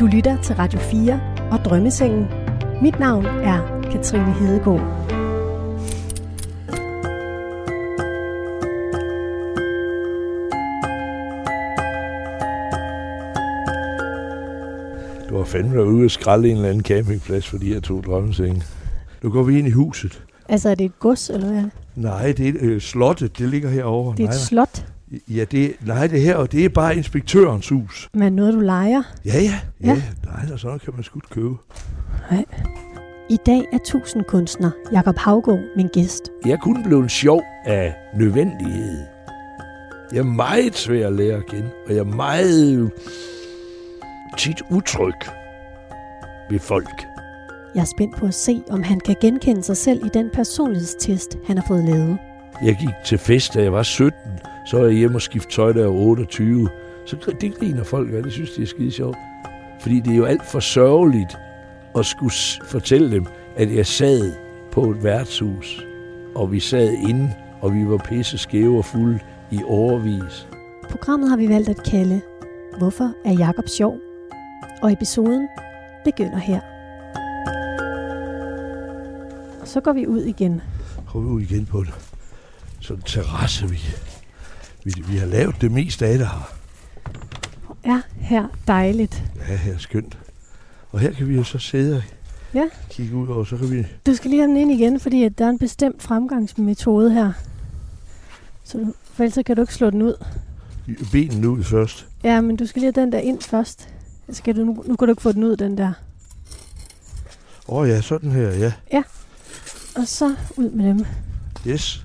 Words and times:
Du 0.00 0.06
lytter 0.06 0.42
til 0.42 0.54
Radio 0.56 0.78
4 0.78 1.20
og 1.50 1.58
Drømmesengen. 1.58 2.26
Mit 2.82 2.98
navn 2.98 3.26
er 3.26 3.82
Katrine 3.92 4.32
Hedegaard. 4.32 4.80
Du 15.28 15.36
har 15.36 15.44
fandme 15.44 15.74
været 15.74 15.86
ude 15.86 16.04
og 16.04 16.10
skralde 16.10 16.48
en 16.48 16.56
eller 16.56 16.68
anden 16.68 16.84
campingplads 16.84 17.48
for 17.48 17.58
de 17.58 17.66
her 17.66 17.80
to 17.80 18.00
drømmesenge. 18.00 18.62
Nu 19.22 19.30
går 19.30 19.42
vi 19.42 19.58
ind 19.58 19.68
i 19.68 19.70
huset. 19.70 20.22
Altså, 20.48 20.68
er 20.68 20.74
det 20.74 20.84
et 20.84 20.98
gods, 20.98 21.30
eller 21.30 21.52
hvad? 21.52 21.64
Nej, 21.96 22.32
det 22.32 22.48
er 22.48 22.52
øh, 22.60 22.80
slottet, 22.80 23.38
det 23.38 23.48
ligger 23.48 23.70
herovre. 23.70 24.16
Det 24.16 24.22
er 24.22 24.26
nej, 24.26 24.34
et 24.34 24.40
slot, 24.40 24.78
nej. 24.78 24.79
Ja, 25.28 25.44
det, 25.44 25.76
nej, 25.86 26.06
det 26.06 26.20
her, 26.20 26.36
og 26.36 26.52
det 26.52 26.64
er 26.64 26.68
bare 26.68 26.96
inspektørens 26.96 27.68
hus. 27.68 28.08
men 28.14 28.32
noget, 28.32 28.54
du 28.54 28.60
leger. 28.60 29.02
Ja, 29.24 29.32
ja, 29.40 29.60
ja. 29.84 29.88
Ja. 29.88 30.02
Nej, 30.24 30.44
der 30.48 30.56
sådan 30.56 30.78
kan 30.78 30.92
man 30.94 31.02
sgu 31.02 31.20
købe. 31.30 31.54
I 33.30 33.38
dag 33.46 33.62
er 33.72 33.78
tusindkunstner 33.86 34.70
Jakob 34.92 35.16
Havgård 35.18 35.60
min 35.76 35.88
gæst. 35.92 36.30
Jeg 36.44 36.52
er 36.52 36.56
kun 36.56 36.82
blevet 36.82 37.10
sjov 37.10 37.42
af 37.64 37.94
nødvendighed. 38.16 38.98
Jeg 40.12 40.18
er 40.18 40.22
meget 40.24 40.76
svær 40.76 41.06
at 41.06 41.12
lære 41.12 41.36
at 41.36 41.46
kende, 41.46 41.70
og 41.86 41.94
jeg 41.94 42.00
er 42.00 42.04
meget 42.16 42.90
tit 44.38 44.62
utryg 44.70 45.14
ved 46.50 46.58
folk. 46.58 47.06
Jeg 47.74 47.80
er 47.80 47.86
spændt 47.96 48.16
på 48.16 48.26
at 48.26 48.34
se, 48.34 48.62
om 48.70 48.82
han 48.82 49.00
kan 49.00 49.16
genkende 49.20 49.62
sig 49.62 49.76
selv 49.76 50.06
i 50.06 50.08
den 50.14 50.30
personlighedstest, 50.32 51.38
han 51.46 51.58
har 51.58 51.64
fået 51.68 51.84
lavet. 51.84 52.18
Jeg 52.64 52.76
gik 52.80 52.94
til 53.04 53.18
fest, 53.18 53.54
da 53.54 53.62
jeg 53.62 53.72
var 53.72 53.82
17. 53.82 54.12
Så 54.70 54.78
er 54.78 54.84
jeg 54.84 54.92
hjemme 54.92 55.16
og 55.16 55.22
skifte 55.22 55.50
tøj, 55.50 55.72
jeg 55.76 55.84
var 55.84 55.90
28. 55.90 56.68
Så 57.06 57.34
det 57.40 57.58
griner 57.58 57.84
folk 57.84 58.12
af. 58.12 58.22
Det 58.22 58.32
synes 58.32 58.50
de 58.50 58.62
er 58.62 58.66
skide 58.66 58.90
sjovt. 58.90 59.16
Fordi 59.80 60.00
det 60.00 60.12
er 60.12 60.16
jo 60.16 60.24
alt 60.24 60.46
for 60.46 60.60
sørgeligt 60.60 61.38
at 61.98 62.06
skulle 62.06 62.32
fortælle 62.64 63.10
dem, 63.10 63.26
at 63.56 63.74
jeg 63.74 63.86
sad 63.86 64.32
på 64.72 64.90
et 64.90 65.04
værtshus. 65.04 65.86
Og 66.34 66.52
vi 66.52 66.60
sad 66.60 66.92
inde, 67.08 67.32
og 67.60 67.74
vi 67.74 67.88
var 67.88 67.96
pisse 67.96 68.38
skæve 68.38 68.78
og 68.78 68.84
fulde 68.84 69.18
i 69.50 69.60
overvis. 69.64 70.48
Programmet 70.90 71.30
har 71.30 71.36
vi 71.36 71.48
valgt 71.48 71.68
at 71.68 71.82
kalde 71.82 72.20
Hvorfor 72.78 73.12
er 73.24 73.32
Jakob 73.32 73.68
sjov? 73.68 73.98
Og 74.82 74.92
episoden 74.92 75.48
begynder 76.04 76.38
her. 76.38 76.60
Og 79.60 79.68
så 79.68 79.80
går 79.80 79.92
vi 79.92 80.06
ud 80.06 80.22
igen. 80.22 80.62
Går 81.12 81.20
vi 81.20 81.26
ud 81.26 81.40
igen 81.40 81.66
på 81.66 81.80
det. 81.80 81.94
Så 82.80 82.94
en 82.94 83.02
terrasse, 83.02 83.68
vi, 83.68 83.78
vi, 84.84 84.94
vi 85.08 85.16
har 85.16 85.26
lavet 85.26 85.56
det 85.60 85.72
meste 85.72 86.06
af 86.06 86.18
det 86.18 86.26
her. 86.26 86.52
Er 87.84 88.00
her 88.16 88.46
dejligt. 88.68 89.22
Ja, 89.48 89.56
her 89.56 89.74
er 89.74 89.78
skønt. 89.78 90.18
Og 90.90 91.00
her 91.00 91.12
kan 91.12 91.28
vi 91.28 91.34
jo 91.34 91.44
så 91.44 91.58
sidde 91.58 91.96
og 91.96 92.02
Ja. 92.54 92.64
kigge 92.90 93.16
ud 93.16 93.28
over, 93.28 93.44
så 93.44 93.56
kan 93.56 93.70
vi... 93.70 93.86
Du 94.06 94.14
skal 94.14 94.30
lige 94.30 94.40
have 94.40 94.48
den 94.48 94.56
ind 94.56 94.70
igen, 94.72 95.00
fordi 95.00 95.24
at 95.24 95.38
der 95.38 95.44
er 95.44 95.48
en 95.50 95.58
bestemt 95.58 96.02
fremgangsmetode 96.02 97.12
her. 97.14 97.32
Så 98.64 98.78
du, 98.78 98.92
for 99.14 99.22
ellers 99.24 99.44
kan 99.46 99.56
du 99.56 99.62
ikke 99.62 99.74
slå 99.74 99.90
den 99.90 100.02
ud. 100.02 100.24
benene 101.12 101.48
ud 101.48 101.64
først. 101.64 102.06
Ja, 102.24 102.40
men 102.40 102.56
du 102.56 102.66
skal 102.66 102.80
lige 102.80 102.92
have 102.96 103.02
den 103.04 103.12
der 103.12 103.18
ind 103.18 103.40
først. 103.42 103.88
Skal 104.32 104.56
du, 104.56 104.64
nu, 104.64 104.84
nu 104.86 104.96
kan 104.96 105.08
du 105.08 105.12
ikke 105.12 105.22
få 105.22 105.32
den 105.32 105.44
ud, 105.44 105.56
den 105.56 105.78
der. 105.78 105.92
Åh 107.68 107.78
oh, 107.78 107.88
ja, 107.88 108.00
sådan 108.00 108.30
her, 108.30 108.72
ja. 108.92 109.02
Og 109.96 110.06
så 110.08 110.34
ud 110.56 110.70
med 110.70 110.84
dem. 110.88 111.06
Yes. 111.66 112.04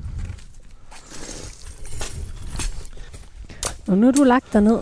Og 3.88 3.98
nu 3.98 4.08
er 4.08 4.12
du 4.12 4.24
lagt 4.24 4.54
dig 4.54 4.62
ned. 4.62 4.80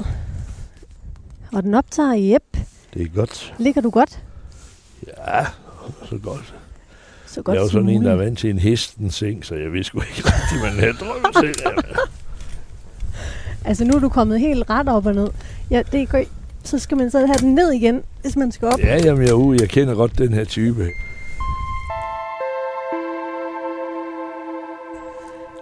Og 1.53 1.63
den 1.63 1.73
optager 1.73 2.13
i 2.13 2.33
yep. 2.33 2.57
Det 2.93 3.01
er 3.01 3.07
godt. 3.15 3.53
Ligger 3.57 3.81
du 3.81 3.89
godt? 3.89 4.19
Ja, 5.07 5.45
så 6.09 6.17
godt. 6.23 6.53
Så 7.25 7.33
Jeg 7.35 7.43
godt 7.43 7.57
er 7.57 7.61
jo 7.61 7.69
sådan 7.69 7.89
en, 7.89 8.03
der 8.03 8.09
er 8.11 8.15
muligt. 8.15 8.25
vant 8.27 8.39
til 8.39 8.49
en 8.49 8.59
hestens 8.59 9.15
seng, 9.15 9.45
så 9.45 9.55
jeg 9.55 9.73
vidste 9.73 9.87
sgu 9.87 9.99
ikke 10.01 10.21
rigtig, 10.25 10.61
man 10.63 10.79
havde 10.79 10.93
drømt 10.93 11.35
til. 11.55 11.65
Altså 13.65 13.85
nu 13.85 13.93
er 13.93 13.99
du 13.99 14.09
kommet 14.09 14.39
helt 14.39 14.69
ret 14.69 14.89
op 14.89 15.05
og 15.05 15.13
ned. 15.15 15.27
Ja, 15.69 15.81
det 15.91 16.01
er 16.01 16.05
godt. 16.05 16.27
Så 16.63 16.79
skal 16.79 16.97
man 16.97 17.11
så 17.11 17.19
have 17.19 17.37
den 17.39 17.55
ned 17.55 17.71
igen, 17.71 18.03
hvis 18.21 18.35
man 18.35 18.51
skal 18.51 18.67
op. 18.67 18.79
Ja, 18.79 18.95
jamen 19.03 19.23
jeg 19.23 19.31
er. 19.31 19.57
Jeg 19.59 19.69
kender 19.69 19.95
godt 19.95 20.17
den 20.17 20.33
her 20.33 20.43
type. 20.45 20.87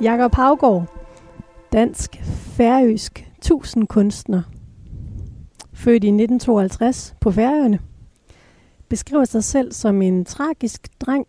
Jakob 0.01 0.35
Havgård. 0.35 0.85
Dansk, 1.73 2.21
færøsk, 2.57 3.27
1000 3.41 3.87
kunstner. 3.87 4.41
Født 5.73 6.03
i 6.03 6.07
1952 6.07 7.15
på 7.21 7.31
Færøerne. 7.31 7.79
Beskriver 8.89 9.25
sig 9.25 9.43
selv 9.43 9.71
som 9.71 10.01
en 10.01 10.25
tragisk 10.25 10.87
dreng. 10.99 11.27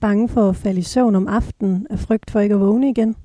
Bange 0.00 0.28
for 0.28 0.48
at 0.48 0.56
falde 0.56 0.78
i 0.80 0.82
søvn 0.82 1.14
om 1.14 1.28
aftenen 1.28 1.86
af 1.90 1.98
frygt 1.98 2.30
for 2.30 2.40
ikke 2.40 2.54
at 2.54 2.60
vågne 2.60 2.90
igen. 2.90 3.16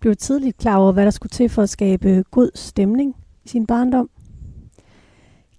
Blev 0.00 0.16
tidligt 0.16 0.56
klar 0.56 0.76
over, 0.76 0.92
hvad 0.92 1.04
der 1.04 1.10
skulle 1.10 1.30
til 1.30 1.48
for 1.48 1.62
at 1.62 1.70
skabe 1.70 2.24
god 2.30 2.50
stemning 2.54 3.16
i 3.44 3.48
sin 3.48 3.66
barndom. 3.66 4.10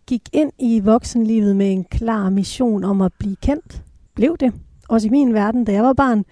Gik 0.07 0.29
ind 0.33 0.51
i 0.59 0.79
voksenlivet 0.79 1.55
med 1.55 1.71
en 1.71 1.83
klar 1.83 2.29
mission 2.29 2.83
om 2.83 3.01
at 3.01 3.13
blive 3.19 3.35
kendt. 3.35 3.83
Blev 4.15 4.38
det. 4.39 4.53
Også 4.89 5.07
i 5.07 5.11
min 5.11 5.33
verden, 5.33 5.65
da 5.65 5.71
jeg 5.71 5.83
var 5.83 5.94
barn. 5.94 6.25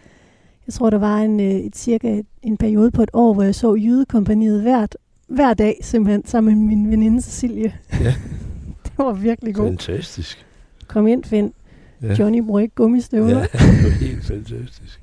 Jeg 0.67 0.73
tror, 0.73 0.89
der 0.89 0.97
var 0.97 1.17
en, 1.17 1.39
øh, 1.39 1.51
et, 1.51 1.75
cirka 1.77 2.21
en 2.41 2.57
periode 2.57 2.91
på 2.91 3.03
et 3.03 3.09
år, 3.13 3.33
hvor 3.33 3.43
jeg 3.43 3.55
så 3.55 3.75
Jydekompaniet 3.75 4.61
hvert, 4.61 4.97
hver 5.27 5.53
dag, 5.53 5.79
simpelthen, 5.81 6.25
sammen 6.25 6.57
med 6.57 6.75
min 6.75 6.91
veninde 6.91 7.21
Cecilie. 7.21 7.73
Ja. 7.99 8.13
det 8.83 8.91
var 8.97 9.13
virkelig 9.13 9.55
godt. 9.55 9.67
Fantastisk. 9.67 10.45
Kom 10.87 11.07
ind, 11.07 11.23
Finn. 11.23 11.53
Ja. 12.01 12.13
Johnny 12.13 12.41
bruger 12.41 12.59
ikke 12.59 12.75
gummistøvler. 12.75 13.37
Ja, 13.37 13.41
det 13.51 13.83
var 13.83 13.89
helt 13.89 14.25
fantastisk. 14.25 15.01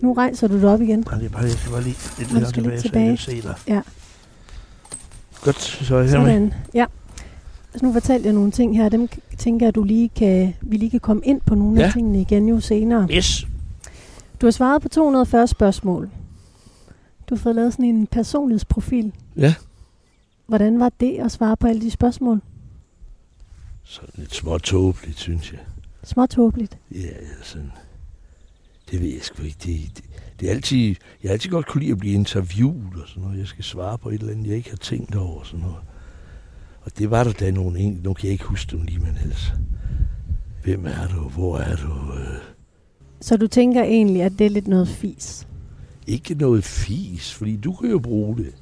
Nu 0.00 0.12
rejser 0.12 0.48
du 0.48 0.60
dig 0.60 0.68
op 0.68 0.80
igen. 0.80 1.04
Bare 1.04 1.18
lige, 1.18 1.30
bare 1.30 1.42
lige, 1.42 1.52
jeg 1.52 1.58
skal 1.58 1.72
bare 1.72 1.82
lige 1.82 1.96
lidt 2.18 2.32
længere 2.32 2.50
skal 2.50 2.62
lidt 2.62 2.80
tilbage, 2.80 3.16
så 3.16 3.24
tilbage. 3.26 3.38
jeg 3.38 3.44
kan 3.44 3.56
se 3.64 3.68
dig. 3.68 3.74
Ja. 3.74 3.80
Godt, 5.40 5.60
så 5.60 5.94
er 5.94 6.00
jeg 6.00 6.10
her 6.10 6.18
med. 6.18 6.26
Sådan. 6.26 6.54
Ja. 6.74 6.86
Altså, 7.74 7.86
nu 7.86 7.92
fortalte 7.92 8.26
jeg 8.26 8.34
nogle 8.34 8.50
ting 8.50 8.76
her. 8.76 8.88
Dem 8.88 9.08
tænker 9.38 9.66
jeg, 9.66 9.74
du 9.74 9.82
lige 9.82 10.08
kan, 10.08 10.54
vi 10.60 10.76
lige 10.76 10.90
kan 10.90 11.00
komme 11.00 11.22
ind 11.24 11.40
på 11.46 11.54
nogle. 11.54 11.80
Ja. 11.80 11.86
af 11.86 11.92
tingene 11.92 12.20
igen 12.20 12.48
jo 12.48 12.60
senere. 12.60 13.08
Yes. 13.10 13.46
Du 14.40 14.46
har 14.46 14.50
svaret 14.50 14.82
på 14.82 14.88
240 14.88 15.46
spørgsmål. 15.46 16.10
Du 17.28 17.34
har 17.34 17.42
fået 17.42 17.54
lavet 17.54 17.72
sådan 17.72 17.84
en 17.84 18.06
personlighedsprofil. 18.06 19.12
Ja. 19.36 19.54
Hvordan 20.46 20.80
var 20.80 20.92
det 21.00 21.18
at 21.18 21.32
svare 21.32 21.56
på 21.56 21.66
alle 21.66 21.80
de 21.80 21.90
spørgsmål? 21.90 22.40
Sådan 23.82 24.10
lidt 24.16 24.34
småt 24.34 24.62
tåbeligt, 24.62 25.18
synes 25.18 25.52
jeg. 25.52 25.60
Småt 26.02 26.34
håbeligt. 26.34 26.78
Ja, 26.90 27.08
sådan. 27.42 27.72
Det 28.90 29.00
ved 29.00 29.08
jeg 29.08 29.22
sgu 29.22 29.42
ikke. 29.42 29.56
Det, 29.64 29.96
det, 29.96 30.04
det 30.40 30.48
er 30.48 30.54
altid, 30.54 30.94
jeg 31.22 31.28
har 31.28 31.32
altid 31.32 31.50
godt 31.50 31.66
kunne 31.66 31.80
lide 31.80 31.92
at 31.92 31.98
blive 31.98 32.14
interviewet 32.14 33.02
og 33.02 33.08
sådan 33.08 33.22
noget. 33.22 33.38
Jeg 33.38 33.46
skal 33.46 33.64
svare 33.64 33.98
på 33.98 34.08
et 34.08 34.20
eller 34.20 34.32
andet, 34.32 34.46
jeg 34.46 34.56
ikke 34.56 34.70
har 34.70 34.76
tænkt 34.76 35.14
over 35.14 35.38
og 35.38 35.46
sådan 35.46 35.60
noget. 35.60 35.76
Og 36.82 36.98
det 36.98 37.10
var 37.10 37.24
der 37.24 37.32
da 37.32 37.50
nogle 37.50 37.78
enkelte. 37.78 38.08
Nu 38.08 38.14
kan 38.14 38.24
jeg 38.24 38.32
ikke 38.32 38.44
huske 38.44 38.70
dem 38.76 38.82
lige, 38.82 38.98
men 38.98 39.18
ellers. 39.22 39.52
Hvem 40.62 40.86
er 40.86 41.08
du? 41.08 41.28
Hvor 41.28 41.58
er 41.58 41.76
du? 41.76 42.12
Øh, 42.18 42.59
Så 43.20 43.36
du 43.36 43.46
tænker 43.46 43.82
egentlig, 43.82 44.22
at 44.22 44.32
det 44.38 44.46
er 44.46 44.50
lidt 44.50 44.68
noget 44.68 44.88
fis. 44.88 45.46
ikke 46.06 46.34
noget 46.34 46.64
fis, 46.64 47.34
fordi 47.34 47.56
du 47.56 47.72
kan 47.72 47.90
jo 47.90 47.98
bruge 47.98 48.36
det. 48.36 48.54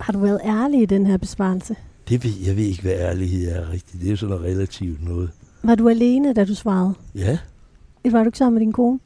Har 0.00 0.12
du 0.12 0.18
været 0.18 0.40
ærlig 0.44 0.82
i 0.82 0.86
den 0.86 1.06
her 1.06 1.16
besvarelse? 1.16 1.76
Det 2.08 2.24
ved, 2.24 2.30
jeg 2.46 2.56
ved 2.56 2.64
ikke, 2.64 2.82
hvad 2.82 2.92
ærlighed 2.92 3.48
er 3.52 3.72
rigtigt. 3.72 4.02
Det 4.02 4.12
er 4.12 4.16
sådan 4.16 4.36
noget 4.36 4.44
relativt 4.52 5.04
noget. 5.08 5.30
Var 5.62 5.74
du 5.74 5.88
alene, 5.88 6.32
da 6.34 6.44
du 6.44 6.54
svarede? 6.54 6.94
Ja, 7.14 7.38
Var 8.10 8.18
du 8.22 8.28
ikke 8.28 8.38
sammen 8.38 8.54
med 8.54 8.60
din 8.60 8.72
kone? 8.72 8.98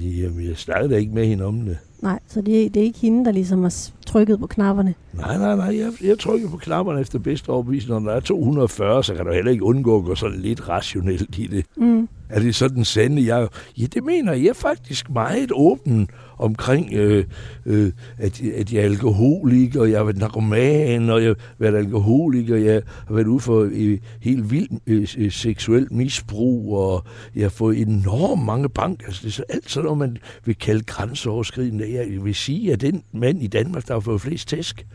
jamen, 0.00 0.46
jeg 0.48 0.56
snakkede 0.56 0.92
da 0.92 0.98
ikke 0.98 1.12
med 1.14 1.26
hende 1.26 1.44
om 1.44 1.60
det. 1.60 1.78
Nej, 2.02 2.18
så 2.28 2.40
det 2.40 2.64
er, 2.66 2.70
det 2.70 2.80
er 2.80 2.84
ikke 2.84 2.98
hende, 2.98 3.24
der 3.24 3.32
ligesom 3.32 3.62
har 3.62 3.74
trykket 4.06 4.38
på 4.40 4.46
knapperne. 4.46 4.94
Nej, 5.12 5.38
nej, 5.38 5.56
nej. 5.56 5.78
Jeg, 5.78 5.92
jeg 6.04 6.18
trykker 6.18 6.48
på 6.50 6.56
knapperne 6.56 7.00
efter 7.00 7.18
bedste 7.18 7.48
overbevisning. 7.48 8.02
Når 8.02 8.10
der 8.10 8.16
er 8.16 8.20
240, 8.20 9.04
så 9.04 9.14
kan 9.14 9.26
du 9.26 9.32
heller 9.32 9.50
ikke 9.50 9.64
undgå 9.64 9.98
at 9.98 10.04
gå 10.04 10.14
sådan 10.14 10.38
lidt 10.40 10.68
rationelt 10.68 11.38
i 11.38 11.46
det. 11.46 11.66
Mm. 11.76 12.08
Er 12.28 12.40
det 12.40 12.54
sådan 12.54 12.84
sande? 12.84 13.26
Jeg, 13.26 13.48
ja, 13.78 13.86
det 13.86 14.04
mener 14.04 14.32
jeg. 14.32 14.46
Er 14.46 14.52
faktisk 14.52 15.10
meget 15.10 15.50
åben 15.54 16.08
omkring, 16.38 16.92
øh, 16.92 17.24
øh, 17.66 17.92
at, 18.18 18.42
at 18.42 18.72
jeg 18.72 18.80
er 18.80 18.84
alkoholiker, 18.84 19.80
og 19.80 19.90
jeg 19.90 19.98
har 19.98 20.04
været 20.04 20.18
narkoman, 20.18 21.10
og 21.10 21.22
jeg 21.22 21.28
har 21.28 21.36
været 21.58 21.74
alkoholiker, 21.74 22.56
jeg 22.56 22.82
har 23.06 23.14
været 23.14 23.26
ude 23.26 23.40
for 23.40 23.68
øh, 23.72 23.98
helt 24.20 24.50
vildt 24.50 24.82
øh, 24.86 25.08
øh, 25.18 25.32
seksuelt 25.32 25.92
misbrug, 25.92 26.78
og 26.78 27.04
jeg 27.34 27.44
har 27.44 27.48
fået 27.48 27.78
enormt 27.78 28.44
mange 28.44 28.68
bank. 28.68 29.02
Altså, 29.06 29.20
det 29.22 29.28
er 29.28 29.32
så 29.32 29.44
alt 29.48 29.70
sådan 29.70 29.84
noget, 29.84 29.98
man 29.98 30.18
vil 30.44 30.58
kalde 30.58 30.84
grænseoverskridende. 30.84 31.94
Jeg 31.94 32.24
vil 32.24 32.34
sige, 32.34 32.72
at 32.72 32.80
den 32.80 33.02
mand 33.12 33.42
i 33.42 33.46
Danmark, 33.46 33.88
der 33.88 33.94
har 33.94 34.00
fået 34.00 34.20
flest 34.20 34.48
tæsk, 34.48 34.86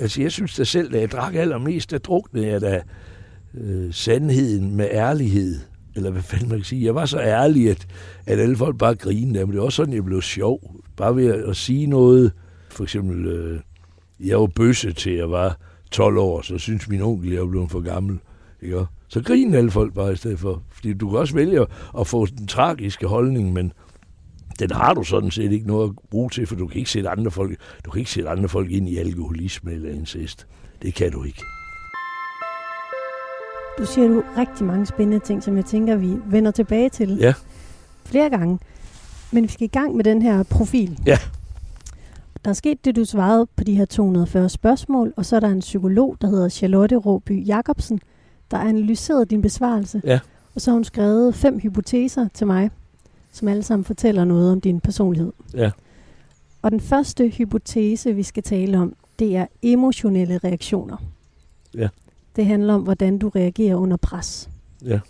altså 0.00 0.22
jeg 0.22 0.32
synes 0.32 0.56
da 0.56 0.64
selv, 0.64 0.92
da 0.92 0.98
jeg 0.98 1.10
drak 1.10 1.34
allermest, 1.34 1.90
der 1.90 1.98
druknede 1.98 2.46
jeg 2.46 2.60
da 2.60 2.82
øh, 3.54 3.92
sandheden 3.92 4.76
med 4.76 4.88
ærlighed 4.90 5.69
eller 5.96 6.10
hvad 6.10 6.22
fanden 6.22 6.48
man 6.48 6.58
kan 6.58 6.64
sige. 6.64 6.84
Jeg 6.84 6.94
var 6.94 7.06
så 7.06 7.20
ærlig, 7.20 7.70
at, 7.70 7.86
at 8.26 8.38
alle 8.38 8.56
folk 8.56 8.78
bare 8.78 8.94
grinede 8.94 9.40
af 9.40 9.46
mig. 9.46 9.52
Det 9.52 9.60
var 9.60 9.66
også 9.66 9.76
sådan, 9.76 9.94
jeg 9.94 10.04
blev 10.04 10.22
sjov. 10.22 10.76
Bare 10.96 11.16
ved 11.16 11.26
at, 11.26 11.40
at 11.40 11.56
sige 11.56 11.86
noget. 11.86 12.32
For 12.70 12.82
eksempel, 12.82 13.26
øh, 13.26 13.60
jeg 14.20 14.40
var 14.40 14.46
bøsse 14.46 14.92
til 14.92 15.12
jeg 15.12 15.30
var 15.30 15.58
12 15.90 16.18
år, 16.18 16.42
så 16.42 16.58
synes 16.58 16.88
min 16.88 17.02
onkel, 17.02 17.30
jeg 17.30 17.40
er 17.40 17.46
blevet 17.46 17.70
for 17.70 17.80
gammel. 17.80 18.18
Ikke? 18.62 18.86
Så 19.08 19.22
griner 19.22 19.58
alle 19.58 19.70
folk 19.70 19.94
bare 19.94 20.12
i 20.12 20.16
stedet 20.16 20.38
for. 20.38 20.62
Fordi 20.72 20.92
du 20.92 21.10
kan 21.10 21.18
også 21.18 21.34
vælge 21.34 21.66
at 21.98 22.06
få 22.06 22.26
den 22.26 22.46
tragiske 22.46 23.06
holdning, 23.06 23.52
men 23.52 23.72
den 24.58 24.70
har 24.70 24.94
du 24.94 25.02
sådan 25.02 25.30
set 25.30 25.52
ikke 25.52 25.66
noget 25.66 25.88
at 25.88 25.94
bruge 26.10 26.30
til, 26.30 26.46
for 26.46 26.54
du 26.54 26.66
kan 26.66 26.78
ikke 26.78 26.90
sætte 26.90 27.08
andre 27.08 27.30
folk, 27.30 27.58
du 27.84 27.90
kan 27.90 27.98
ikke 27.98 28.10
sætte 28.10 28.30
andre 28.30 28.48
folk 28.48 28.70
ind 28.70 28.88
i 28.88 28.96
alkoholisme 28.96 29.72
eller 29.72 29.90
incest. 29.90 30.46
Det 30.82 30.94
kan 30.94 31.12
du 31.12 31.24
ikke. 31.24 31.42
Du 33.80 33.86
siger 33.86 34.08
du 34.08 34.22
rigtig 34.36 34.66
mange 34.66 34.86
spændende 34.86 35.24
ting, 35.26 35.42
som 35.42 35.56
jeg 35.56 35.64
tænker, 35.64 35.96
vi 35.96 36.16
vender 36.26 36.50
tilbage 36.50 36.88
til 36.88 37.16
Ja. 37.20 37.34
flere 38.04 38.30
gange. 38.30 38.58
Men 39.32 39.42
vi 39.42 39.48
skal 39.48 39.64
i 39.64 39.68
gang 39.68 39.96
med 39.96 40.04
den 40.04 40.22
her 40.22 40.42
profil. 40.42 40.98
Ja. 41.06 41.18
Der 42.44 42.50
er 42.50 42.54
sket 42.54 42.84
det, 42.84 42.96
du 42.96 43.04
svarede 43.04 43.46
på 43.56 43.64
de 43.64 43.74
her 43.74 43.84
240 43.84 44.48
spørgsmål, 44.48 45.12
og 45.16 45.26
så 45.26 45.36
er 45.36 45.40
der 45.40 45.48
en 45.48 45.60
psykolog, 45.60 46.16
der 46.20 46.28
hedder 46.28 46.48
Charlotte 46.48 46.96
Råby 46.96 47.46
Jacobsen, 47.46 48.00
der 48.50 48.56
har 48.56 48.68
analyseret 48.68 49.30
din 49.30 49.42
besvarelse. 49.42 50.02
Ja. 50.04 50.20
Og 50.54 50.60
så 50.60 50.70
har 50.70 50.74
hun 50.74 50.84
skrevet 50.84 51.34
fem 51.34 51.58
hypoteser 51.58 52.28
til 52.34 52.46
mig, 52.46 52.70
som 53.32 53.48
alle 53.48 53.62
sammen 53.62 53.84
fortæller 53.84 54.24
noget 54.24 54.52
om 54.52 54.60
din 54.60 54.80
personlighed. 54.80 55.32
Ja. 55.54 55.70
Og 56.62 56.70
den 56.70 56.80
første 56.80 57.28
hypotese, 57.28 58.12
vi 58.12 58.22
skal 58.22 58.42
tale 58.42 58.78
om, 58.78 58.94
det 59.18 59.36
er 59.36 59.46
emotionelle 59.62 60.38
reaktioner. 60.38 60.96
Ja. 61.74 61.88
Det 62.36 62.46
handler 62.46 62.74
om, 62.74 62.82
hvordan 62.82 63.18
du 63.18 63.28
reagerer 63.28 63.76
under 63.76 63.96
pres. 63.96 64.50
Ja. 64.84 65.00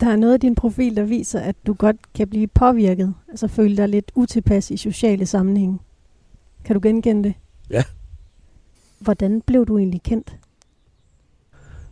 Der 0.00 0.10
er 0.10 0.16
noget 0.16 0.34
i 0.34 0.46
din 0.46 0.54
profil, 0.54 0.96
der 0.96 1.02
viser, 1.02 1.40
at 1.40 1.56
du 1.66 1.72
godt 1.74 1.96
kan 2.14 2.28
blive 2.28 2.46
påvirket, 2.46 3.14
altså 3.28 3.48
føle 3.48 3.76
dig 3.76 3.88
lidt 3.88 4.12
utilpas 4.14 4.70
i 4.70 4.76
sociale 4.76 5.26
sammenhænge. 5.26 5.78
Kan 6.64 6.74
du 6.74 6.80
genkende 6.82 7.24
det? 7.24 7.34
Ja. 7.70 7.82
Hvordan 8.98 9.40
blev 9.40 9.66
du 9.66 9.78
egentlig 9.78 10.02
kendt? 10.02 10.36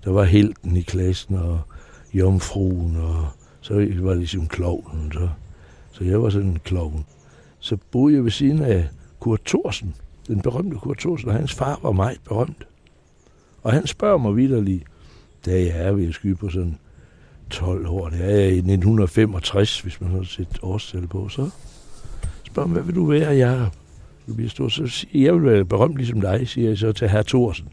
Der 0.05 0.11
var 0.11 0.25
helten 0.25 0.77
i 0.77 0.83
klassen, 0.83 1.35
og 1.35 1.61
jomfruen, 2.15 2.97
og 2.97 3.27
så 3.61 3.75
var 3.75 4.11
det 4.11 4.19
ligesom 4.19 4.47
klovnen. 4.47 5.13
Så, 5.13 5.29
så 5.93 6.05
jeg 6.05 6.23
var 6.23 6.31
sådan 6.31 6.49
en 6.49 6.59
klovn. 6.65 7.05
Så 7.59 7.77
boede 7.91 8.15
jeg 8.15 8.25
ved 8.25 8.31
siden 8.31 8.63
af 8.63 8.89
Kurt 9.21 9.41
Thorsen, 9.47 9.95
den 10.27 10.41
berømte 10.41 10.77
Kurt 10.77 10.99
Thorsen, 10.99 11.29
og 11.29 11.35
hans 11.35 11.55
far 11.55 11.81
var 11.83 11.93
meget 11.93 12.21
berømt. 12.25 12.67
Og 13.63 13.73
han 13.73 13.87
spørger 13.87 14.19
mig 14.19 14.37
vidderlig, 14.37 14.85
da 15.47 15.51
jeg 15.51 15.73
er 15.75 15.93
ved 15.93 16.09
at 16.09 16.15
skyde 16.15 16.37
på 16.37 16.49
sådan 16.49 16.79
12 17.51 17.87
år, 17.87 18.09
det 18.09 18.21
er 18.21 18.31
jeg 18.31 18.51
i 18.53 18.59
1965, 18.59 19.81
hvis 19.81 20.01
man 20.01 20.11
har 20.11 20.23
set 20.23 20.59
årstal 20.63 21.07
på, 21.07 21.29
så 21.29 21.51
spørger 22.47 22.67
han, 22.67 22.73
hvad 22.73 22.83
vil 22.83 22.95
du 22.95 23.05
være, 23.05 23.37
jeg 23.37 23.69
du 24.29 24.35
bliver 24.35 24.51
stor, 24.51 24.69
så 24.69 24.87
siger 24.87 25.11
jeg, 25.13 25.27
jeg 25.27 25.35
vil 25.35 25.53
være 25.53 25.65
berømt 25.65 25.97
ligesom 25.97 26.21
dig, 26.21 26.49
siger 26.49 26.69
jeg 26.69 26.79
så 26.79 26.93
til 26.93 27.09
herr 27.09 27.23
Thorsen. 27.23 27.69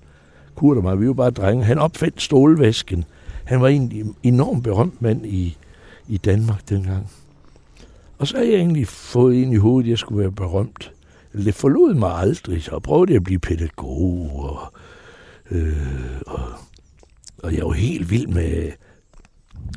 Kurt 0.56 0.78
og 0.78 0.84
mig, 0.84 1.02
vi 1.02 1.08
var 1.08 1.14
bare 1.14 1.30
drenge. 1.30 1.64
Han 1.64 1.78
opfandt 1.78 2.22
stålvæsken. 2.22 3.06
Han 3.44 3.62
var 3.62 3.68
en 3.68 4.16
enormt 4.24 4.64
berømt 4.64 5.02
mand 5.02 5.26
i, 5.26 5.58
i 6.08 6.18
Danmark 6.18 6.70
dengang. 6.70 7.12
Og 8.18 8.28
så 8.28 8.38
har 8.38 8.44
jeg 8.44 8.54
egentlig 8.54 8.88
fået 8.88 9.36
ind 9.36 9.54
i 9.54 9.58
hovedet, 9.58 9.88
at 9.88 9.90
jeg 9.90 9.98
skulle 9.98 10.22
være 10.22 10.32
berømt. 10.32 10.92
Det 11.34 11.56
forlod 11.56 11.94
mig 11.94 12.12
aldrig, 12.12 12.64
så 12.64 12.80
prøvede 12.80 13.12
jeg 13.12 13.18
at 13.18 13.24
blive 13.24 13.40
pædagog, 13.40 14.32
og, 14.36 14.74
øh, 15.52 16.22
og, 16.28 16.42
og 17.44 17.56
jeg 17.56 17.66
var 17.66 17.72
helt 17.72 18.12
vild 18.12 18.28
med, 18.28 18.72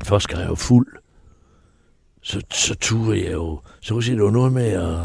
først 0.05 0.25
skal 0.25 0.39
jeg 0.39 0.49
jo 0.49 0.55
fuld, 0.55 0.87
så, 2.23 2.41
så 2.51 2.75
turde 2.75 3.25
jeg 3.25 3.33
jo, 3.33 3.61
så 3.81 3.95
kunne 3.95 4.05
jeg 4.09 4.17
det 4.17 4.25
var 4.25 4.31
noget 4.31 4.53
med 4.53 4.67
at, 4.67 5.01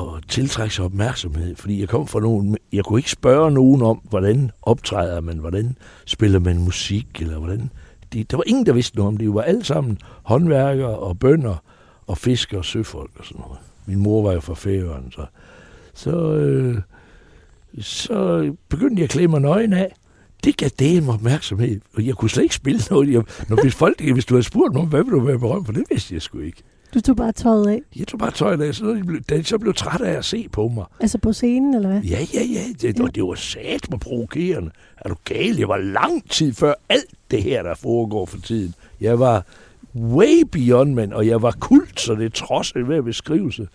at 0.00 0.28
tiltrække 0.28 0.74
sig 0.74 0.84
opmærksomhed, 0.84 1.56
fordi 1.56 1.80
jeg 1.80 1.88
kom 1.88 2.06
fra 2.06 2.20
nogen, 2.20 2.56
jeg 2.72 2.84
kunne 2.84 2.98
ikke 2.98 3.10
spørge 3.10 3.50
nogen 3.50 3.82
om, 3.82 3.96
hvordan 3.96 4.50
optræder 4.62 5.20
man, 5.20 5.38
hvordan 5.38 5.76
spiller 6.06 6.38
man 6.38 6.58
musik, 6.58 7.06
eller 7.20 7.38
hvordan, 7.38 7.70
det, 8.12 8.30
der 8.30 8.36
var 8.36 8.44
ingen, 8.46 8.66
der 8.66 8.72
vidste 8.72 8.96
noget 8.96 9.08
om 9.08 9.16
det, 9.16 9.26
De 9.26 9.34
var 9.34 9.42
alle 9.42 9.64
sammen 9.64 9.98
håndværkere 10.22 10.98
og 10.98 11.18
bønder, 11.18 11.56
og 12.06 12.18
fiskere 12.18 12.60
og 12.60 12.64
søfolk 12.64 13.10
og 13.18 13.24
sådan 13.24 13.40
noget. 13.40 13.58
Min 13.86 13.98
mor 13.98 14.22
var 14.22 14.32
jo 14.32 14.40
fra 14.40 14.54
Færøerne, 14.54 15.12
så, 15.12 15.26
så, 15.94 16.34
øh, 16.34 16.78
så 17.80 18.52
begyndte 18.68 19.00
jeg 19.00 19.04
at 19.04 19.10
klæde 19.10 19.28
mig 19.28 19.40
nøgen 19.40 19.72
af. 19.72 19.94
Det 20.44 20.56
gav 20.56 20.68
det 20.78 20.96
en 20.96 21.08
opmærksomhed, 21.08 21.80
og 21.96 22.06
jeg 22.06 22.14
kunne 22.14 22.30
slet 22.30 22.42
ikke 22.42 22.54
spille 22.54 22.80
noget. 22.90 23.12
Jeg, 23.12 23.22
når 23.48 23.62
hvis, 23.62 23.74
folk, 23.74 24.00
hvis 24.12 24.24
du 24.24 24.34
havde 24.34 24.42
spurgt 24.46 24.74
nogen, 24.74 24.88
hvad 24.88 25.02
vil 25.04 25.12
du 25.12 25.20
være 25.20 25.38
berømt 25.38 25.66
for, 25.66 25.72
det 25.72 25.84
vidste 25.90 26.14
jeg 26.14 26.22
sgu 26.22 26.38
ikke. 26.38 26.62
Du 26.94 27.00
tog 27.00 27.16
bare 27.16 27.32
tøjet 27.32 27.66
af. 27.68 27.80
Jeg 27.96 28.06
tog 28.06 28.18
bare 28.18 28.30
tøjet 28.30 28.62
af, 28.62 28.74
så 28.74 28.94
de 28.94 29.04
blev, 29.04 29.20
da 29.22 29.36
de 29.36 29.44
så 29.44 29.58
blev 29.58 29.74
træt 29.74 30.00
af 30.00 30.12
at 30.12 30.24
se 30.24 30.48
på 30.52 30.68
mig. 30.68 30.84
Altså 31.00 31.18
på 31.18 31.32
scenen, 31.32 31.74
eller 31.74 31.88
hvad? 31.88 32.00
Ja, 32.02 32.18
ja, 32.34 32.42
ja, 32.42 32.60
det, 32.82 32.98
Ja. 32.98 33.02
og 33.04 33.14
det 33.14 33.22
var 33.22 33.34
sat 33.34 33.90
mig 33.90 34.00
provokerende. 34.00 34.70
Er 34.96 35.08
du 35.08 35.14
gal? 35.24 35.56
Jeg 35.58 35.68
var 35.68 35.76
lang 35.78 36.30
tid 36.30 36.52
før 36.52 36.74
alt 36.88 37.10
det 37.30 37.42
her, 37.42 37.62
der 37.62 37.74
foregår 37.74 38.26
for 38.26 38.38
tiden. 38.40 38.74
Jeg 39.00 39.18
var 39.18 39.46
way 39.94 40.42
beyond, 40.52 40.94
man, 40.94 41.12
og 41.12 41.26
jeg 41.26 41.42
var 41.42 41.50
kult, 41.60 42.00
så 42.00 42.14
det 42.14 42.34
trods 42.34 42.72
af 42.72 42.82
hver 42.82 43.02
beskrivelse. 43.02 43.68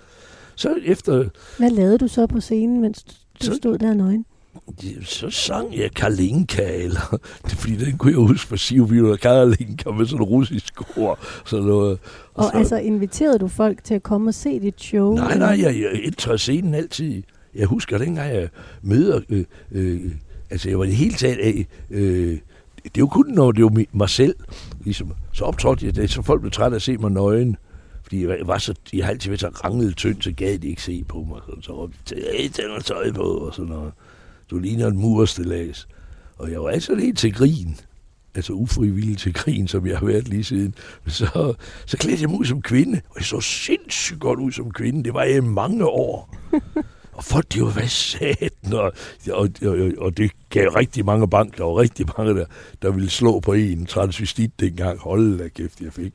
Så 0.56 0.76
efter, 0.86 1.26
Hvad 1.58 1.70
lavede 1.70 1.98
du 1.98 2.08
så 2.08 2.28
på 2.28 2.40
scenen, 2.40 2.82
mens 2.82 3.06
du 3.42 3.46
Så- 3.46 3.54
stod 3.56 3.78
der 3.78 3.94
nøgen? 3.94 4.26
så 5.04 5.30
sang 5.30 5.78
jeg 5.78 5.92
Kalinka, 5.92 6.76
eller, 6.84 7.20
det 7.46 7.52
er 7.52 7.56
fordi 7.56 7.76
den 7.86 7.98
kunne 7.98 8.12
jeg 8.12 8.18
huske 8.20 8.48
fra 8.48 8.58
Sivvild 8.58 9.06
og 9.06 9.20
Kalinka 9.20 9.92
med 9.92 10.06
sådan 10.06 10.22
en 10.22 10.24
russisk 10.24 10.98
ord, 10.98 11.20
sådan 11.46 11.66
noget. 11.66 12.00
Og 12.34 12.44
så, 12.44 12.50
altså 12.58 12.78
inviterede 12.78 13.40
du 13.40 13.48
folk 13.48 13.84
til 13.84 13.94
at 13.94 14.04
komme 14.04 14.30
og 14.30 14.34
se 14.34 14.60
dit 14.60 14.82
show? 14.82 15.16
Nej, 15.16 15.38
nej, 15.38 15.48
jeg, 15.62 15.76
jeg 15.82 16.02
indtræder 16.04 16.38
scenen 16.38 16.74
altid. 16.74 17.24
Jeg 17.56 17.68
husker 17.68 17.98
dengang, 17.98 18.34
jeg 18.34 18.50
møder... 18.82 19.22
Øh, 19.30 19.46
øh, 19.72 20.00
altså, 20.50 20.70
jeg 20.70 20.80
var 20.80 20.84
i 20.84 20.88
det 20.88 20.96
hele 20.96 21.14
taget... 21.14 21.66
Øh, 21.90 22.32
øh, 22.32 22.38
det 22.84 22.98
jo 22.98 23.08
kun, 23.08 23.26
når 23.28 23.52
det 23.52 23.64
var 23.64 23.70
mi- 23.70 23.90
mig 23.98 24.10
selv. 24.10 24.36
Ligesom, 24.84 25.12
så 25.34 25.44
optrådte 25.44 25.86
jeg 25.86 25.96
det, 25.96 26.10
så 26.10 26.22
folk 26.22 26.42
blev 26.42 26.52
trætte 26.52 26.76
af 26.76 26.78
at 26.78 26.82
se 26.82 26.98
mig 26.98 27.12
nøgen. 27.12 27.56
Fordi 28.10 28.28
jeg 28.28 28.38
var 28.48 28.58
så, 28.58 28.74
jeg 28.94 29.06
har 29.06 29.12
altid 29.12 29.30
været 29.30 29.40
så 29.40 29.48
ranglet 29.48 29.98
tynd, 29.98 30.22
så 30.22 30.32
gad 30.32 30.60
de 30.60 30.68
ikke 30.68 30.84
se 30.84 31.04
på 31.04 31.24
mig. 31.24 31.42
Så, 31.46 31.62
så 31.62 31.74
råbte 31.74 32.16
de, 32.16 32.22
hey, 32.38 32.50
tag 32.50 32.68
noget 32.68 32.86
tøj 32.86 33.12
på, 33.12 33.24
og 33.24 33.54
sådan 33.54 33.70
noget. 33.70 33.94
Du 34.50 34.60
ligner 34.60 34.88
en 34.88 34.98
murstelæs. 34.98 35.88
Og 36.38 36.52
jeg 36.52 36.62
var 36.62 36.70
altså 36.70 36.96
helt 36.96 37.18
til 37.18 37.34
grin. 37.34 37.78
Altså 38.36 38.54
ufrivillig 38.54 39.18
til 39.18 39.34
grin, 39.34 39.68
som 39.68 39.88
jeg 39.88 39.98
har 39.98 40.06
været 40.06 40.28
lige 40.28 40.44
siden. 40.44 40.76
Så, 41.08 41.54
så 41.86 41.98
klædte 41.98 42.22
jeg 42.22 42.30
mig 42.30 42.40
ud 42.40 42.46
som 42.46 42.62
kvinde, 42.62 43.02
og 43.10 43.16
jeg 43.18 43.26
så 43.26 43.42
sindssygt 43.42 44.20
godt 44.20 44.40
ud 44.40 44.52
som 44.52 44.72
kvinde. 44.72 45.04
Det 45.04 45.14
var 45.14 45.24
jeg 45.24 45.38
i 45.38 45.40
mange 45.40 45.86
år 45.86 46.36
og 47.20 47.26
folk, 47.26 47.54
de 47.54 47.62
var 47.62 47.70
hvad 47.70 47.88
satan, 47.88 48.74
og, 48.74 48.94
og, 49.32 49.50
og, 49.66 49.92
og, 49.98 50.18
det 50.18 50.32
gav 50.50 50.70
rigtig 50.70 51.06
mange 51.06 51.30
bank. 51.30 51.58
Der 51.58 51.64
var 51.64 51.78
rigtig 51.80 52.06
mange, 52.18 52.36
der, 52.36 52.46
der 52.82 52.92
ville 52.92 53.10
slå 53.10 53.40
på 53.40 53.54
en 53.54 53.86
transvestit 53.86 54.60
dengang. 54.60 55.00
Hold 55.00 55.38
da 55.38 55.48
kæft, 55.48 55.82
jeg 55.82 55.94
fik 55.94 56.14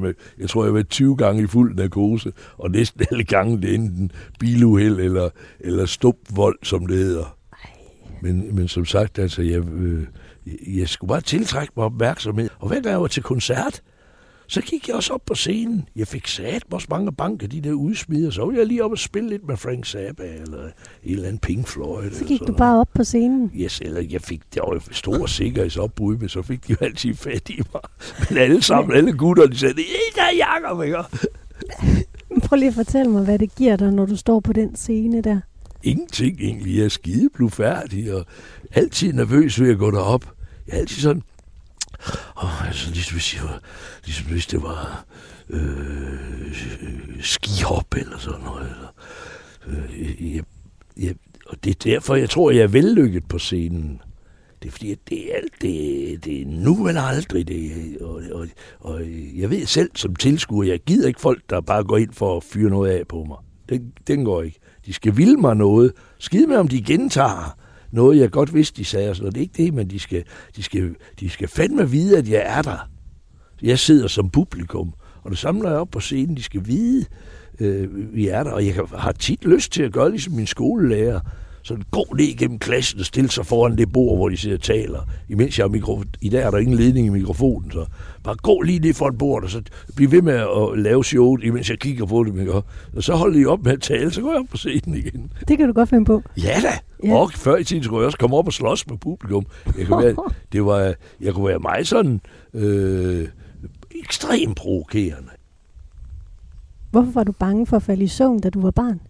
med. 0.00 0.14
Jeg 0.38 0.48
tror, 0.48 0.64
jeg 0.64 0.74
var 0.74 0.82
20 0.82 1.16
gange 1.16 1.42
i 1.42 1.46
fuld 1.46 1.74
narkose, 1.74 2.32
og 2.58 2.70
næsten 2.70 3.06
alle 3.10 3.24
gange 3.24 3.62
det 3.62 3.70
er 3.70 3.74
enten 3.74 4.12
biluheld 4.38 5.00
eller, 5.00 5.28
eller 5.60 5.86
stupvold, 5.86 6.58
som 6.62 6.86
det 6.86 6.96
hedder. 6.96 7.36
Men, 8.22 8.56
men 8.56 8.68
som 8.68 8.84
sagt, 8.84 9.18
altså, 9.18 9.42
jeg, 9.42 9.60
øh, 9.60 10.06
jeg 10.66 10.88
skulle 10.88 11.08
bare 11.08 11.20
tiltrække 11.20 11.72
mig 11.76 11.84
opmærksomhed. 11.84 12.48
Og 12.58 12.68
hver 12.68 12.80
gang 12.80 12.92
jeg 12.92 13.00
var 13.00 13.06
til 13.06 13.22
koncert, 13.22 13.82
så 14.46 14.60
gik 14.60 14.88
jeg 14.88 14.96
også 14.96 15.12
op 15.12 15.22
på 15.26 15.34
scenen. 15.34 15.88
Jeg 15.96 16.08
fik 16.08 16.26
sat 16.26 16.62
også 16.70 16.86
mange 16.90 17.12
banker, 17.12 17.46
de 17.48 17.60
der 17.60 17.72
udsmider. 17.72 18.30
Så 18.30 18.44
var 18.44 18.52
jeg 18.52 18.66
lige 18.66 18.84
op 18.84 18.90
og 18.90 18.98
spille 18.98 19.28
lidt 19.28 19.46
med 19.48 19.56
Frank 19.56 19.86
Zappa, 19.86 20.22
eller 20.22 20.64
en 20.64 20.70
eller 21.04 21.24
anden 21.28 21.38
Pink 21.38 21.68
Floyd. 21.68 22.10
Så 22.10 22.24
gik 22.24 22.40
du 22.40 22.52
bare 22.52 22.80
op 22.80 22.88
på 22.94 23.04
scenen. 23.04 23.50
Yes, 23.56 23.80
eller 23.80 24.00
jeg 24.10 24.20
fik 24.20 24.40
det 24.54 24.62
var 24.66 24.74
jo 24.74 24.80
store 24.90 25.28
sikkerhedsopbrud, 25.28 26.16
men 26.16 26.28
så 26.28 26.42
fik 26.42 26.66
de 26.68 26.72
jo 26.72 26.76
altid 26.80 27.14
fat 27.14 27.48
i 27.48 27.60
mig. 27.72 27.82
Men 28.30 28.38
alle 28.38 28.62
sammen, 28.62 28.96
alle 28.96 29.12
gutter, 29.12 29.46
de 29.46 29.58
sagde, 29.58 29.74
"Hey, 29.76 30.14
der 30.16 30.22
er 30.22 30.36
Jacob, 30.36 30.82
ikke? 30.82 30.96
Prøv 32.44 32.56
lige 32.56 32.68
at 32.68 32.74
fortælle 32.74 33.10
mig, 33.12 33.24
hvad 33.24 33.38
det 33.38 33.54
giver 33.54 33.76
dig, 33.76 33.92
når 33.92 34.06
du 34.06 34.16
står 34.16 34.40
på 34.40 34.52
den 34.52 34.76
scene 34.76 35.20
der. 35.22 35.40
Ingenting 35.82 36.40
egentlig. 36.40 36.76
Jeg 36.76 36.84
er 36.84 36.88
skide 36.88 37.28
blufærdig, 37.34 38.14
og 38.14 38.24
altid 38.74 39.12
nervøs 39.12 39.60
ved 39.60 39.70
at 39.70 39.78
gå 39.78 39.90
derop. 39.90 40.24
Jeg 40.66 40.74
er 40.74 40.78
altid 40.80 41.02
sådan, 41.02 41.22
åh, 42.42 42.66
altså, 42.66 42.90
ligesom, 42.90 43.14
hvis 43.14 43.34
jeg 43.34 43.42
ligesom 44.04 44.26
hvis 44.26 44.46
det 44.46 44.62
var 44.62 45.04
øh, 45.50 46.54
skihop 47.20 47.94
eller 47.96 48.18
sådan 48.18 48.40
noget. 48.40 48.70
Eller, 48.70 48.94
øh, 49.66 50.34
jeg, 50.34 50.44
jeg, 50.96 51.14
og 51.46 51.64
det 51.64 51.70
er 51.70 51.90
derfor, 51.90 52.14
jeg 52.14 52.30
tror, 52.30 52.50
jeg 52.50 52.62
er 52.62 52.68
vellykket 52.68 53.28
på 53.28 53.38
scenen. 53.38 54.00
Det 54.62 54.68
er 54.68 54.72
fordi, 54.72 54.92
at 54.92 54.98
det 55.08 55.30
er, 55.30 55.36
alt, 55.36 55.52
det, 55.62 56.24
det 56.24 56.42
er 56.42 56.46
nu 56.46 56.88
eller 56.88 57.02
aldrig. 57.02 57.48
Det, 57.48 57.96
og, 58.00 58.22
og, 58.32 58.46
og 58.80 59.00
jeg 59.34 59.50
ved 59.50 59.66
selv 59.66 59.90
som 59.94 60.16
tilskuer, 60.16 60.64
jeg 60.64 60.80
gider 60.80 61.08
ikke 61.08 61.20
folk, 61.20 61.42
der 61.50 61.60
bare 61.60 61.84
går 61.84 61.96
ind 61.96 62.12
for 62.12 62.36
at 62.36 62.44
fyre 62.44 62.70
noget 62.70 62.90
af 62.90 63.08
på 63.08 63.24
mig. 63.24 63.36
Den, 63.68 63.92
den 64.06 64.24
går 64.24 64.42
ikke. 64.42 64.58
De 64.86 64.92
skal 64.92 65.16
vilde 65.16 65.40
mig 65.40 65.56
noget. 65.56 65.92
Skide 66.18 66.46
med, 66.46 66.56
om 66.56 66.68
de 66.68 66.82
gentager 66.82 67.56
noget, 67.92 68.18
jeg 68.18 68.30
godt 68.30 68.54
vidste, 68.54 68.76
de 68.76 68.84
sagde. 68.84 69.10
og 69.10 69.16
sådan 69.16 69.24
noget. 69.24 69.34
Det 69.34 69.40
er 69.40 69.42
ikke 69.42 69.64
det, 69.64 69.74
men 69.74 69.90
de 69.90 69.98
skal, 69.98 70.24
de 70.56 70.62
skal, 70.62 70.94
de 71.20 71.30
skal 71.30 71.48
fandme 71.48 71.90
vide, 71.90 72.18
at 72.18 72.28
jeg 72.28 72.42
er 72.44 72.62
der. 72.62 72.88
Jeg 73.62 73.78
sidder 73.78 74.08
som 74.08 74.30
publikum, 74.30 74.94
og 75.22 75.30
det 75.30 75.38
samler 75.38 75.70
jeg 75.70 75.78
op 75.78 75.90
på 75.90 76.00
scenen. 76.00 76.36
De 76.36 76.42
skal 76.42 76.66
vide, 76.66 77.04
øh, 77.60 78.14
vi 78.14 78.28
er 78.28 78.42
der, 78.42 78.50
og 78.50 78.66
jeg 78.66 78.74
har 78.94 79.12
tit 79.12 79.44
lyst 79.44 79.72
til 79.72 79.82
at 79.82 79.92
gøre 79.92 80.10
ligesom 80.10 80.34
min 80.34 80.46
skolelærer 80.46 81.20
så 81.62 81.76
gå 81.90 82.06
ned 82.16 82.24
igennem 82.24 82.58
klassen 82.58 83.00
og 83.00 83.06
stille 83.06 83.30
sig 83.30 83.46
foran 83.46 83.78
det 83.78 83.92
bord, 83.92 84.16
hvor 84.18 84.28
de 84.28 84.36
sidder 84.36 84.56
og 84.56 84.62
taler. 84.62 85.00
Imens 85.28 85.58
jeg 85.58 85.64
har 85.64 85.68
mikrofon. 85.68 86.04
I 86.20 86.28
dag 86.28 86.42
er 86.42 86.50
der 86.50 86.58
ingen 86.58 86.76
ledning 86.76 87.06
i 87.06 87.10
mikrofonen, 87.10 87.70
så 87.70 87.86
bare 88.24 88.36
gå 88.42 88.62
lige 88.62 88.78
ned 88.78 88.94
for 88.94 89.08
et 89.08 89.18
bord, 89.18 89.44
og 89.44 89.50
så 89.50 89.62
bliv 89.96 90.10
ved 90.10 90.22
med 90.22 90.34
at 90.34 90.78
lave 90.78 91.04
showet, 91.04 91.44
imens 91.44 91.70
jeg 91.70 91.78
kigger 91.78 92.06
på 92.06 92.24
det. 92.24 92.40
Ikke? 92.40 92.52
Og 92.52 92.64
så 93.00 93.14
holder 93.14 93.40
I 93.40 93.44
op 93.44 93.64
med 93.64 93.72
at 93.72 93.80
tale, 93.80 94.10
så 94.10 94.20
går 94.20 94.30
jeg 94.30 94.40
op 94.40 94.46
på 94.50 94.56
scenen 94.56 94.96
igen. 94.96 95.32
Det 95.48 95.58
kan 95.58 95.66
du 95.66 95.72
godt 95.72 95.88
finde 95.88 96.04
på. 96.04 96.22
Ja 96.36 96.60
da. 96.62 97.06
Ja. 97.08 97.14
Og 97.14 97.32
før 97.32 97.56
i 97.56 97.64
tiden 97.64 97.82
skulle 97.82 98.00
jeg 98.00 98.06
også 98.06 98.18
komme 98.18 98.36
op 98.36 98.46
og 98.46 98.52
slås 98.52 98.86
med 98.86 98.98
publikum. 98.98 99.46
Jeg 99.78 99.86
kunne 99.86 100.04
være, 100.04 100.16
det 100.52 100.64
var, 100.64 100.94
jeg 101.20 101.34
kunne 101.34 101.48
være 101.48 101.58
meget 101.58 101.88
sådan 101.88 102.20
øh, 102.54 103.28
ekstremt 104.04 104.56
provokerende. 104.56 105.30
Hvorfor 106.90 107.10
var 107.10 107.24
du 107.24 107.32
bange 107.32 107.66
for 107.66 107.76
at 107.76 107.82
falde 107.82 108.04
i 108.04 108.08
søvn, 108.08 108.40
da 108.40 108.50
du 108.50 108.60
var 108.60 108.70
barn? 108.70 109.00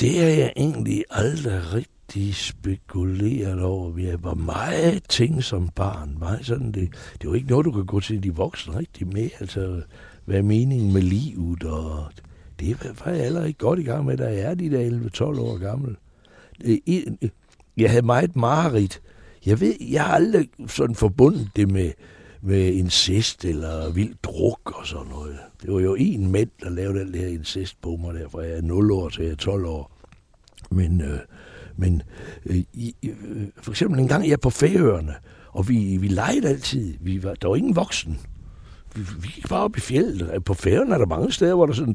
Det 0.00 0.22
er 0.22 0.28
jeg 0.28 0.52
egentlig 0.56 1.04
aldrig 1.10 1.74
rigtig 1.74 2.34
spekuleret 2.34 3.62
over. 3.62 3.98
Jeg 3.98 4.24
var 4.24 4.34
meget 4.34 5.02
ting 5.08 5.44
som 5.44 5.68
barn. 5.68 6.16
Meget 6.18 6.46
sådan 6.46 6.72
det, 6.72 6.88
det 7.22 7.30
var 7.30 7.34
ikke 7.34 7.48
noget, 7.48 7.64
du 7.64 7.72
kan 7.72 7.86
gå 7.86 8.00
til 8.00 8.22
de 8.22 8.34
voksne 8.34 8.78
rigtig 8.78 9.06
med. 9.06 9.28
Altså, 9.40 9.82
hvad 10.24 10.38
er 10.38 10.42
meningen 10.42 10.92
med 10.92 11.02
livet? 11.02 11.64
Og 11.64 12.04
det 12.60 13.00
var 13.04 13.12
jeg 13.12 13.24
allerede 13.24 13.52
godt 13.52 13.78
i 13.78 13.82
gang 13.82 14.04
med, 14.04 14.16
da 14.16 14.24
jeg 14.24 14.40
er 14.40 14.54
de 14.54 14.70
der 14.70 14.90
11-12 14.90 15.22
år 15.40 15.58
gammel. 15.58 15.96
Øh, 16.64 16.78
øh, 16.88 17.02
jeg 17.76 17.90
havde 17.90 18.06
meget 18.06 18.36
mareridt. 18.36 19.00
Jeg 19.46 19.60
ved, 19.60 19.74
jeg 19.90 20.04
har 20.04 20.14
aldrig 20.14 20.48
sådan 20.66 20.94
forbundet 20.94 21.50
det 21.56 21.70
med, 21.70 21.90
med 22.42 22.72
incest 22.72 23.44
eller 23.44 23.92
vild 23.92 24.14
druk 24.22 24.78
og 24.78 24.86
sådan 24.86 25.06
noget. 25.10 25.38
Det 25.62 25.72
var 25.72 25.80
jo 25.80 25.94
en 25.94 26.32
mænd, 26.32 26.50
der 26.62 26.70
lavede 26.70 27.00
alt 27.00 27.12
det 27.12 27.20
her 27.20 27.28
incest 27.28 27.80
på 27.82 27.96
mig, 27.96 28.14
der 28.14 28.28
fra 28.28 28.40
jeg 28.40 28.56
er 28.56 28.62
0 28.62 28.92
år 28.92 29.08
til 29.08 29.24
jeg 29.24 29.32
er 29.32 29.36
12 29.36 29.64
år. 29.64 29.92
Men, 30.70 31.00
øh, 31.00 31.18
men 31.76 32.02
øh, 32.46 32.56
i, 32.56 32.94
øh, 33.04 33.46
for 33.56 33.70
eksempel 33.70 34.00
en 34.00 34.08
gang 34.08 34.24
jeg 34.24 34.32
er 34.32 34.36
på 34.36 34.50
Færøerne, 34.50 35.14
og 35.48 35.68
vi, 35.68 35.96
vi 35.96 36.08
legede 36.08 36.48
altid. 36.48 36.94
Vi 37.00 37.22
var, 37.22 37.34
der 37.34 37.48
var 37.48 37.56
ingen 37.56 37.76
voksen. 37.76 38.18
Vi, 38.94 39.00
vi 39.20 39.28
gik 39.28 39.48
bare 39.48 39.64
op 39.64 39.76
i 39.76 39.80
fjellet. 39.80 40.30
Øh, 40.34 40.42
på 40.44 40.54
Færøerne 40.54 40.94
er 40.94 40.98
der 40.98 41.06
mange 41.06 41.32
steder, 41.32 41.54
hvor 41.54 41.66
der 41.66 41.72
er 41.72 41.76
sådan 41.76 41.94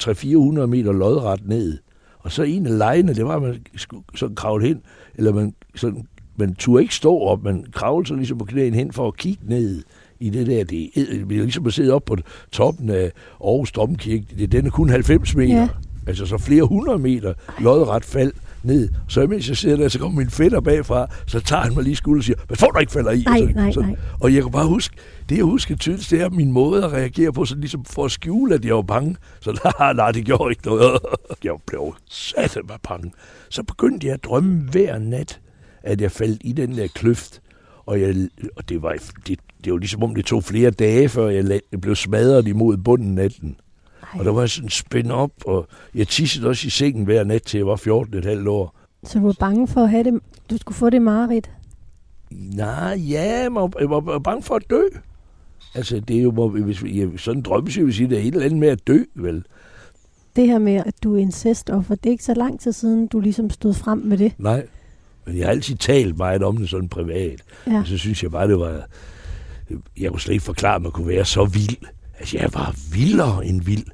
300-400 0.63 0.65
meter 0.65 0.91
lodret 0.91 1.47
ned. 1.47 1.77
Og 2.19 2.31
så 2.31 2.43
en 2.43 2.65
af 2.65 2.77
lejene, 2.77 3.13
det 3.13 3.25
var, 3.25 3.35
at 3.35 3.41
man 3.41 3.65
skulle 3.75 4.03
sådan 4.15 4.35
kravle 4.35 4.67
hen, 4.67 4.81
eller 5.15 5.33
man, 5.33 5.55
sådan, 5.75 6.07
man 6.35 6.55
turde 6.55 6.83
ikke 6.83 6.95
stå 6.95 7.19
op, 7.19 7.43
man 7.43 7.65
kravlede 7.71 8.07
så 8.07 8.15
ligesom 8.15 8.37
på 8.37 8.45
knæen 8.45 8.73
hen 8.73 8.91
for 8.91 9.07
at 9.07 9.17
kigge 9.17 9.43
ned 9.47 9.83
i 10.19 10.29
det 10.29 10.48
der. 10.48 10.63
Det 10.63 10.89
er, 10.95 11.01
er 11.01 11.25
ligesom 11.25 11.65
at 11.65 11.74
sidde 11.74 11.93
op 11.93 12.05
på 12.05 12.17
toppen 12.51 12.89
af 12.89 13.12
Aarhus 13.43 13.72
Domkirke. 13.72 14.25
Det, 14.38 14.51
den 14.51 14.65
er 14.65 14.69
kun 14.69 14.89
90 14.89 15.36
meter. 15.36 15.55
Ja. 15.55 15.67
Altså 16.07 16.25
så 16.25 16.38
flere 16.38 16.63
hundrede 16.63 17.00
meter 17.00 17.34
lodret 17.60 18.05
fald 18.05 18.34
ned. 18.63 18.89
Så 19.07 19.27
mens 19.27 19.50
jeg 19.50 19.57
sidder 19.57 19.77
der, 19.77 19.88
så 19.88 20.00
kommer 20.00 20.17
min 20.17 20.29
fætter 20.29 20.60
bagfra, 20.60 21.07
så 21.27 21.39
tager 21.39 21.62
han 21.62 21.74
mig 21.74 21.84
lige 21.84 21.95
skulder 21.95 22.19
og 22.19 22.24
siger, 22.24 22.38
hvad 22.48 22.57
får 22.57 22.72
du 22.72 22.79
ikke 22.79 22.91
falder 22.91 23.12
i? 23.12 23.24
Nej, 23.25 23.39
så, 23.39 23.45
nej, 23.45 23.72
så, 23.72 23.79
nej. 23.79 23.95
Og 24.19 24.34
jeg 24.34 24.43
kan 24.43 24.51
bare 24.51 24.67
huske, 24.67 24.95
det 25.29 25.38
jeg 25.38 25.45
husker 25.45 25.75
tydeligt, 25.75 26.10
det 26.10 26.22
er 26.22 26.29
min 26.29 26.51
måde 26.51 26.84
at 26.84 26.91
reagere 26.93 27.34
på, 27.34 27.45
så 27.45 27.55
ligesom 27.55 27.86
for 27.86 28.05
at 28.05 28.12
skjule, 28.12 28.55
at 28.55 28.65
jeg 28.65 28.75
var 28.75 28.81
bange. 28.81 29.15
Så 29.39 29.51
nej, 29.79 29.93
nej, 29.93 30.12
det 30.12 30.25
gjorde 30.25 30.51
ikke 30.51 30.65
noget. 30.65 31.00
Jeg 31.43 31.53
blev 31.67 31.95
sat 32.10 32.57
med 32.67 32.75
bange. 32.84 33.12
Så 33.50 33.63
begyndte 33.63 34.07
jeg 34.07 34.13
at 34.13 34.24
drømme 34.24 34.69
hver 34.72 35.00
nat, 35.00 35.39
at 35.84 36.01
jeg 36.01 36.12
faldt 36.12 36.41
i 36.43 36.51
den 36.51 36.77
der 36.77 36.88
kløft. 36.88 37.41
Og, 37.86 38.01
jeg, 38.01 38.15
og 38.55 38.69
det, 38.69 38.81
var, 38.81 38.95
det, 39.27 39.39
det 39.65 39.74
var 39.74 39.79
ligesom 39.79 40.03
om 40.03 40.15
det 40.15 40.25
tog 40.25 40.43
flere 40.43 40.72
dage, 40.72 41.10
før 41.10 41.29
jeg 41.29 41.62
blev 41.81 41.95
smadret 41.95 42.48
imod 42.48 42.77
bunden 42.77 43.15
natten. 43.15 43.55
Ej. 44.01 44.19
Og 44.19 44.25
der 44.25 44.31
var 44.31 44.45
sådan 44.45 44.69
spændt 44.69 45.12
op, 45.12 45.31
og 45.45 45.67
jeg 45.95 46.07
tissede 46.07 46.48
også 46.48 46.67
i 46.67 46.69
sengen 46.69 47.05
hver 47.05 47.24
nat, 47.24 47.43
til 47.43 47.57
jeg 47.57 47.67
var 47.67 47.75
14 47.75 48.17
et 48.17 48.25
halvt 48.25 48.48
år. 48.48 48.75
Så 49.03 49.19
du 49.19 49.25
var 49.25 49.36
bange 49.39 49.67
for 49.67 49.81
at 49.81 49.89
have 49.89 50.03
det, 50.03 50.19
du 50.50 50.57
skulle 50.57 50.75
få 50.75 50.89
det 50.89 51.01
mareridt? 51.01 51.51
Nej, 52.31 53.01
ja, 53.10 53.41
jeg 53.41 53.55
var, 53.55 53.72
jeg 53.79 53.89
var 53.89 54.19
bange 54.19 54.43
for 54.43 54.55
at 54.55 54.63
dø. 54.69 54.81
Altså, 55.75 56.00
det 56.00 56.17
er 56.17 56.22
jo, 56.22 56.48
hvis, 56.48 56.84
jeg, 56.84 57.10
sådan 57.17 57.39
en 57.39 57.43
drømmesyn 57.43 57.86
vil 57.86 57.93
sige, 57.93 58.10
det 58.10 58.17
er 58.17 58.22
et 58.22 58.27
eller 58.27 58.45
andet 58.45 58.60
med 58.60 58.67
at 58.67 58.88
dø, 58.88 59.00
vel? 59.15 59.45
Det 60.36 60.48
her 60.48 60.60
med, 60.60 60.74
at 60.74 60.93
du 61.03 61.15
er 61.15 61.19
incestoffer, 61.19 61.95
det 61.95 62.05
er 62.05 62.12
ikke 62.12 62.24
så 62.24 62.34
lang 62.34 62.60
tid 62.60 62.72
siden, 62.72 63.07
du 63.07 63.19
ligesom 63.19 63.50
stod 63.50 63.74
frem 63.74 63.98
med 63.98 64.17
det. 64.17 64.34
Nej, 64.38 64.67
men 65.25 65.38
jeg 65.38 65.45
har 65.45 65.51
altid 65.51 65.75
talt 65.75 66.17
meget 66.17 66.43
om 66.43 66.57
det 66.57 66.69
sådan 66.69 66.89
privat. 66.89 67.41
Ja. 67.67 67.79
Og 67.79 67.88
så 67.88 67.98
synes 67.98 68.24
jeg 68.24 68.31
bare, 68.31 68.48
det 68.48 68.60
var... 68.60 68.86
Jeg 69.98 70.12
kunne 70.12 70.22
slet 70.22 70.34
ikke 70.34 70.45
forklare, 70.45 70.75
at 70.75 70.81
man 70.81 70.91
kunne 70.91 71.07
være 71.07 71.25
så 71.25 71.45
vild. 71.45 71.77
Altså, 72.19 72.38
jeg 72.38 72.50
var 72.53 72.75
vildere 72.93 73.45
end 73.45 73.62
vild, 73.62 73.86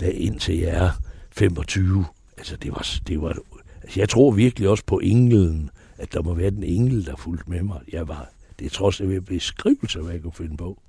da 0.00 0.10
indtil 0.10 0.58
jeg 0.58 0.70
er 0.70 0.90
25. 1.30 2.04
Altså, 2.36 2.56
det 2.56 2.70
var... 2.70 2.86
Det 3.06 3.22
var 3.22 3.36
altså, 3.82 4.00
jeg 4.00 4.08
tror 4.08 4.30
virkelig 4.30 4.68
også 4.68 4.84
på 4.86 4.98
englen, 4.98 5.70
at 5.98 6.12
der 6.12 6.22
må 6.22 6.34
være 6.34 6.50
den 6.50 6.62
engel, 6.62 7.06
der 7.06 7.16
fulgte 7.16 7.50
med 7.50 7.62
mig. 7.62 7.80
Jeg 7.92 8.08
var... 8.08 8.28
Det 8.58 8.66
er 8.66 8.70
trods 8.70 9.00
alt 9.00 9.26
beskrivelse, 9.26 10.00
hvad 10.00 10.12
jeg 10.12 10.22
kunne 10.22 10.32
finde 10.32 10.56
på. 10.56 10.82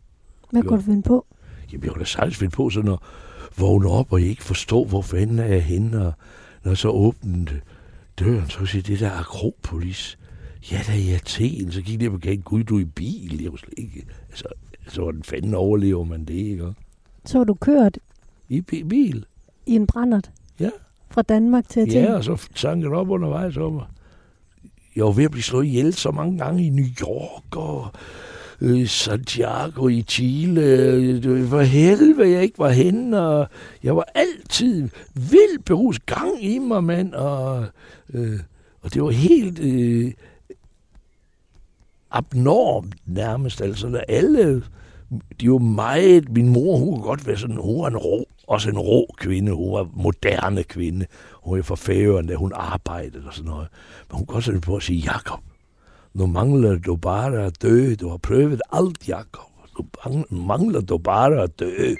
Hvad 0.51 0.63
kunne 0.63 0.77
du 0.77 0.85
finde 0.85 1.03
på? 1.03 1.25
Jamen, 1.71 1.83
jeg 1.83 1.91
kunne 1.91 1.99
da 1.99 2.05
sagtens 2.05 2.37
finde 2.37 2.51
på 2.51 2.69
sådan 2.69 2.91
at 2.91 2.99
vågne 3.57 3.89
op 3.89 4.13
og 4.13 4.21
ikke 4.21 4.43
forstå, 4.43 4.85
hvor 4.85 5.01
fanden 5.01 5.39
er 5.39 5.45
jeg 5.45 5.63
henne, 5.63 6.05
og 6.05 6.13
når 6.63 6.73
så 6.73 6.89
åbnede 6.89 7.59
døren, 8.19 8.49
så 8.49 8.65
siger 8.65 8.83
det 8.83 8.99
der 8.99 9.11
Akropolis. 9.11 10.18
Ja, 10.71 10.81
da 10.87 10.93
i 10.93 11.09
Athen, 11.13 11.71
så 11.71 11.81
gik 11.81 11.99
det 11.99 12.11
på 12.11 12.17
gaden, 12.17 12.41
gud, 12.41 12.63
du 12.63 12.75
er 12.77 12.81
i 12.81 12.85
bil. 12.85 13.41
Jeg 13.43 13.51
var 13.51 13.57
slet 13.57 13.73
ikke, 13.77 14.05
altså, 14.29 14.45
altså, 14.85 15.01
hvordan 15.01 15.23
fanden 15.23 15.53
overlever 15.53 16.03
man 16.03 16.25
det, 16.25 16.33
ikke? 16.33 16.73
Så 17.25 17.37
var 17.37 17.45
du 17.45 17.53
kørt? 17.53 17.97
I 18.49 18.61
bil. 18.61 19.25
I 19.65 19.75
en 19.75 19.87
brændert? 19.87 20.31
Ja. 20.59 20.69
Fra 21.11 21.21
Danmark 21.21 21.69
til 21.69 21.79
Athen? 21.79 22.03
Ja, 22.03 22.13
og 22.13 22.23
så 22.23 22.47
sank 22.55 22.83
det 22.83 22.91
op 22.91 23.09
undervejs 23.09 23.57
om 23.57 23.81
Jeg 24.95 25.05
var 25.05 25.11
ved 25.11 25.23
at 25.23 25.31
blive 25.31 25.43
slået 25.43 25.65
ihjel 25.65 25.93
så 25.93 26.11
mange 26.11 26.37
gange 26.37 26.65
i 26.65 26.69
New 26.69 26.85
York, 27.01 27.55
og 27.55 27.87
øh, 28.61 28.87
Santiago 28.87 29.87
i 29.87 30.01
Chile. 30.01 31.51
Var 31.51 31.61
helvede, 31.61 32.29
jeg 32.31 32.43
ikke 32.43 32.59
var 32.59 32.69
henne, 32.69 33.21
og 33.21 33.47
jeg 33.83 33.95
var 33.95 34.05
altid 34.15 34.89
vildt 35.13 35.65
berus 35.65 35.99
gang 35.99 36.43
i 36.43 36.59
mig, 36.59 36.83
mand, 36.83 37.13
og, 37.13 37.65
øh, 38.13 38.39
og 38.81 38.93
det 38.93 39.03
var 39.03 39.09
helt 39.09 39.59
øh, 39.59 40.11
abnormt 42.11 42.95
nærmest, 43.05 43.61
altså 43.61 44.03
alle, 44.07 44.63
de 45.41 45.51
var 45.51 45.57
meget, 45.57 46.29
min 46.29 46.49
mor, 46.49 46.77
hun 46.77 46.93
kunne 46.93 47.03
godt 47.03 47.27
være 47.27 47.37
sådan, 47.37 47.55
hun 47.55 47.81
var 47.81 47.87
en 47.87 47.97
rå, 47.97 48.25
også 48.47 48.69
en 48.69 48.79
rå 48.79 49.15
kvinde, 49.17 49.51
hun 49.51 49.73
var 49.73 49.87
moderne 49.93 50.63
kvinde, 50.63 51.05
hun 51.43 51.57
var 51.57 51.63
fra 51.63 51.75
Færøerne, 51.75 52.27
da 52.27 52.35
hun 52.35 52.51
arbejdede 52.55 53.27
og 53.27 53.33
sådan 53.33 53.49
noget, 53.49 53.67
men 54.09 54.17
hun 54.17 54.25
kunne 54.25 54.33
godt 54.33 54.43
sådan 54.43 54.61
på 54.61 54.75
at 54.75 54.83
sige, 54.83 54.99
Jakob, 54.99 55.39
nu 56.13 56.25
mangler 56.25 56.77
du 56.77 56.95
bare 56.95 57.45
at 57.45 57.61
dø. 57.61 57.95
Du 58.01 58.09
har 58.09 58.17
prøvet 58.17 58.61
alt, 58.71 59.07
Jakob. 59.07 59.45
Nu 60.03 60.23
mangler 60.29 60.81
du 60.81 60.97
bare 60.97 61.41
at 61.41 61.59
dø. 61.59 61.95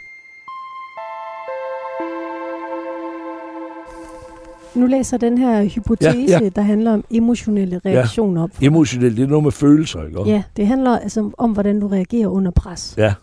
Nu 4.80 4.86
læser 4.86 5.18
den 5.18 5.38
her 5.38 5.64
hypotese, 5.64 6.18
ja, 6.30 6.40
ja. 6.42 6.50
der 6.50 6.62
handler 6.62 6.94
om 6.94 7.04
emotionelle 7.12 7.82
reaktioner. 7.86 8.48
Ja. 8.62 8.68
Emotionelle, 8.68 9.18
det 9.18 9.24
er 9.24 9.28
noget 9.28 9.44
med 9.44 9.52
følelser, 9.52 10.06
ikke? 10.06 10.22
Ja, 10.26 10.44
det 10.58 10.68
handler 10.68 11.00
altså 11.00 11.32
om, 11.38 11.52
hvordan 11.52 11.80
du 11.80 11.88
reagerer 11.88 12.28
under 12.28 12.52
pres. 12.52 12.96
Ja. 12.98 13.14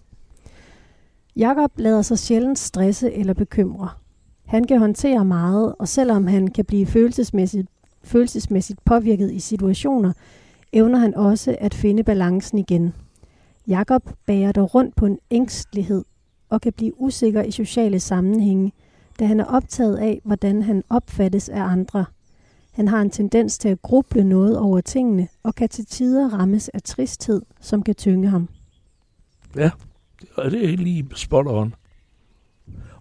Jakob 1.37 1.73
lader 1.77 2.03
sig 2.03 2.19
sjældent 2.19 2.59
stresse 2.59 3.13
eller 3.13 3.35
bekymre. 3.35 3.89
Han 4.47 4.65
kan 4.65 4.79
håndtere 4.79 5.25
meget, 5.25 5.75
og 5.79 5.89
selvom 5.89 6.27
han 6.27 6.49
kan 6.49 6.65
blive 6.65 6.87
følelsesmæssigt, 6.87 7.69
følelsesmæssigt 8.05 8.85
påvirket 8.85 9.33
i 9.33 9.39
situationer, 9.39 10.13
evner 10.73 10.99
han 10.99 11.15
også 11.15 11.57
at 11.61 11.75
finde 11.75 12.03
balancen 12.03 12.59
igen. 12.59 12.93
Jakob 13.69 14.11
bærer 14.27 14.53
dog 14.53 14.75
rundt 14.75 14.97
på 14.97 15.07
en 15.07 15.19
ængstelighed 15.31 16.05
og 16.49 16.61
kan 16.61 16.73
blive 16.73 17.01
usikker 17.01 17.43
i 17.43 17.51
sociale 17.51 18.01
sammenhænge, 18.01 18.73
da 19.19 19.27
han 19.27 19.41
er 19.41 19.45
optaget 19.45 19.97
af, 19.97 20.21
hvordan 20.25 20.63
han 20.63 20.85
opfattes 20.91 21.49
af 21.49 21.63
andre. 21.63 22.05
Han 22.73 22.89
har 22.89 23.01
en 23.01 23.11
tendens 23.11 23.59
til 23.59 23.69
at 23.69 23.83
gruble 23.83 24.25
noget 24.25 24.59
over 24.59 24.81
tingene 24.81 25.29
og 25.43 25.55
kan 25.55 25.69
til 25.69 25.87
tider 25.87 26.29
rammes 26.29 26.69
af 26.69 26.83
tristhed, 26.83 27.43
som 27.61 27.83
kan 27.83 27.95
tynge 27.95 28.29
ham. 28.29 28.49
Ja, 29.57 29.71
det 30.37 30.73
er 30.73 30.77
lige 30.77 31.09
spot 31.15 31.47
on. 31.47 31.75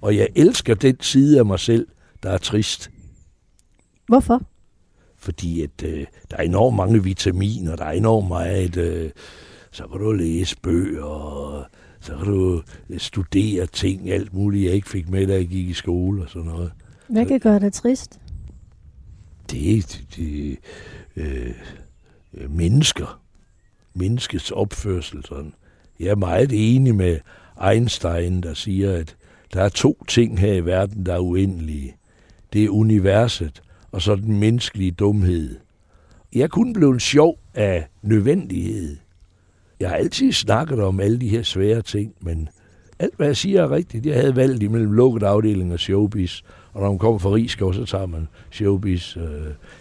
Og 0.02 0.18
jeg 0.18 0.28
elsker 0.36 0.76
den 0.76 0.96
side 1.02 1.40
af 1.40 1.46
mig 1.46 1.60
selv, 1.60 1.88
der 2.24 2.30
er 2.30 2.38
trist. 2.38 2.92
Hvorfor? 4.08 4.42
fordi 5.26 5.62
at 5.62 5.84
øh, 5.84 6.06
der 6.32 6.38
er 6.38 6.42
enormt 6.42 6.76
mange 6.78 7.04
vitaminer, 7.04 7.76
der 7.76 7.86
er 7.86 7.92
enormt 7.92 8.28
meget, 8.28 8.78
øh, 8.78 9.10
så 9.72 9.88
kan 9.88 10.00
du 10.00 10.12
læse 10.12 10.56
bøger, 10.62 11.04
og 11.04 11.66
så 12.06 12.18
kan 12.18 12.26
du 12.26 12.62
øh, 12.90 13.00
studere 13.00 13.66
ting, 13.66 14.12
alt 14.12 14.34
muligt, 14.34 14.66
jeg 14.66 14.74
ikke 14.74 14.90
fik 14.90 15.10
med, 15.10 15.28
da 15.28 15.34
jeg 15.34 15.48
gik 15.48 15.70
i 15.70 15.74
skole 15.74 16.24
og 16.24 16.30
sådan 16.30 16.48
noget. 16.48 16.72
Hvad 17.08 17.26
kan 17.26 17.40
gøre 17.40 17.60
dig 17.60 17.74
trist? 17.74 18.20
Det 19.52 19.78
er 19.78 19.98
det, 20.16 20.58
øh, 21.16 21.54
mennesker. 22.50 23.22
Menneskets 23.94 24.52
opførsel. 24.52 25.26
Sådan. 25.26 25.54
Jeg 26.00 26.08
er 26.08 26.16
meget 26.16 26.52
enig 26.54 26.96
med 26.96 27.20
Einstein, 27.72 28.44
der 28.44 28.54
siger, 28.54 28.94
at 28.94 29.16
der 29.54 29.62
er 29.62 29.70
to 29.70 30.04
ting 30.08 30.40
her 30.40 30.54
i 30.54 30.66
verden, 30.66 31.06
der 31.06 31.14
er 31.14 31.20
uendelige. 31.20 31.96
Det 32.54 32.64
er 32.64 32.70
universet, 32.70 33.62
og 33.92 34.02
så 34.02 34.16
den 34.16 34.40
menneskelige 34.40 34.92
dumhed. 34.92 35.56
Jeg 36.34 36.42
er 36.42 36.48
kun 36.48 36.74
blevet 36.74 37.02
sjov 37.02 37.40
af 37.54 37.88
nødvendighed. 38.02 38.98
Jeg 39.80 39.90
har 39.90 39.96
altid 39.96 40.32
snakket 40.32 40.80
om 40.80 41.00
alle 41.00 41.22
de 41.22 41.30
her 41.30 41.44
svære 41.44 41.82
ting, 41.82 42.14
men 42.22 42.50
alt 43.00 43.14
hvad 43.18 43.28
jeg 43.28 43.38
siger 43.38 43.62
er 43.62 43.72
rigtigt. 43.72 44.06
Jeg 44.06 44.16
havde 44.16 44.36
valgt 44.36 44.64
imellem 44.64 44.92
lukket 44.92 45.24
afdeling 45.24 45.74
og 45.74 45.80
showbiz, 45.80 46.42
og 46.74 46.82
når 46.82 46.90
man 46.90 47.00
kommer 47.00 47.20
fra 47.20 47.34
Rigskov, 47.34 47.74
så 47.74 47.86
tager 47.86 48.06
man 48.06 48.28
showbiz. 48.52 49.18
Øh, 49.18 49.24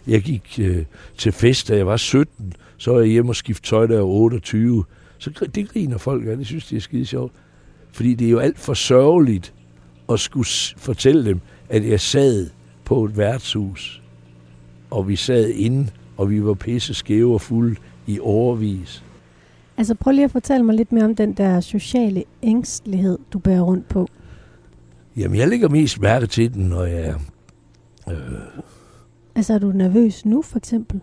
jeg 0.06 0.22
gik 0.22 0.58
øh, 0.62 0.84
til 1.18 1.32
fest, 1.32 1.68
da 1.68 1.76
jeg 1.76 1.86
var 1.86 1.96
17, 1.96 2.52
så 2.76 2.92
var 2.92 2.98
jeg 2.98 3.08
hjemme 3.08 3.30
og 3.30 3.36
skiftede 3.36 3.68
tøj, 3.68 3.86
da 3.86 3.92
jeg 3.92 4.02
var 4.02 4.08
28. 4.08 4.84
Så 5.18 5.48
det 5.54 5.68
griner 5.68 5.98
folk 5.98 6.26
af, 6.26 6.36
det 6.36 6.46
synes 6.46 6.66
de 6.66 6.76
er 6.76 6.80
skide 6.80 7.06
sjovt. 7.06 7.32
Fordi 7.92 8.14
det 8.14 8.26
er 8.26 8.30
jo 8.30 8.38
alt 8.38 8.58
for 8.58 8.74
sørgeligt 8.74 9.54
at 10.12 10.20
skulle 10.20 10.48
fortælle 10.76 11.24
dem, 11.24 11.40
at 11.68 11.88
jeg 11.88 12.00
sad 12.00 12.50
på 12.84 13.04
et 13.04 13.16
værtshus, 13.16 14.02
og 14.90 15.08
vi 15.08 15.16
sad 15.16 15.48
inde, 15.48 15.88
og 16.16 16.30
vi 16.30 16.44
var 16.44 16.54
pisse 16.54 16.94
skæve 16.94 17.34
og 17.34 17.40
fulde 17.40 17.76
i 18.06 18.18
overvis. 18.20 19.02
Altså 19.76 19.94
prøv 19.94 20.12
lige 20.12 20.24
at 20.24 20.30
fortælle 20.30 20.66
mig 20.66 20.74
lidt 20.74 20.92
mere 20.92 21.04
om 21.04 21.16
den 21.16 21.32
der 21.32 21.60
sociale 21.60 22.24
ængstelighed, 22.42 23.18
du 23.32 23.38
bærer 23.38 23.60
rundt 23.60 23.88
på. 23.88 24.08
Jamen, 25.16 25.38
jeg 25.38 25.48
lægger 25.48 25.68
mest 25.68 26.00
mærke 26.00 26.26
til 26.26 26.54
den, 26.54 26.64
når 26.64 26.84
jeg... 26.84 27.14
Øh... 28.08 28.16
Altså, 29.34 29.54
er 29.54 29.58
du 29.58 29.72
nervøs 29.72 30.24
nu, 30.24 30.42
for 30.42 30.56
eksempel? 30.56 31.00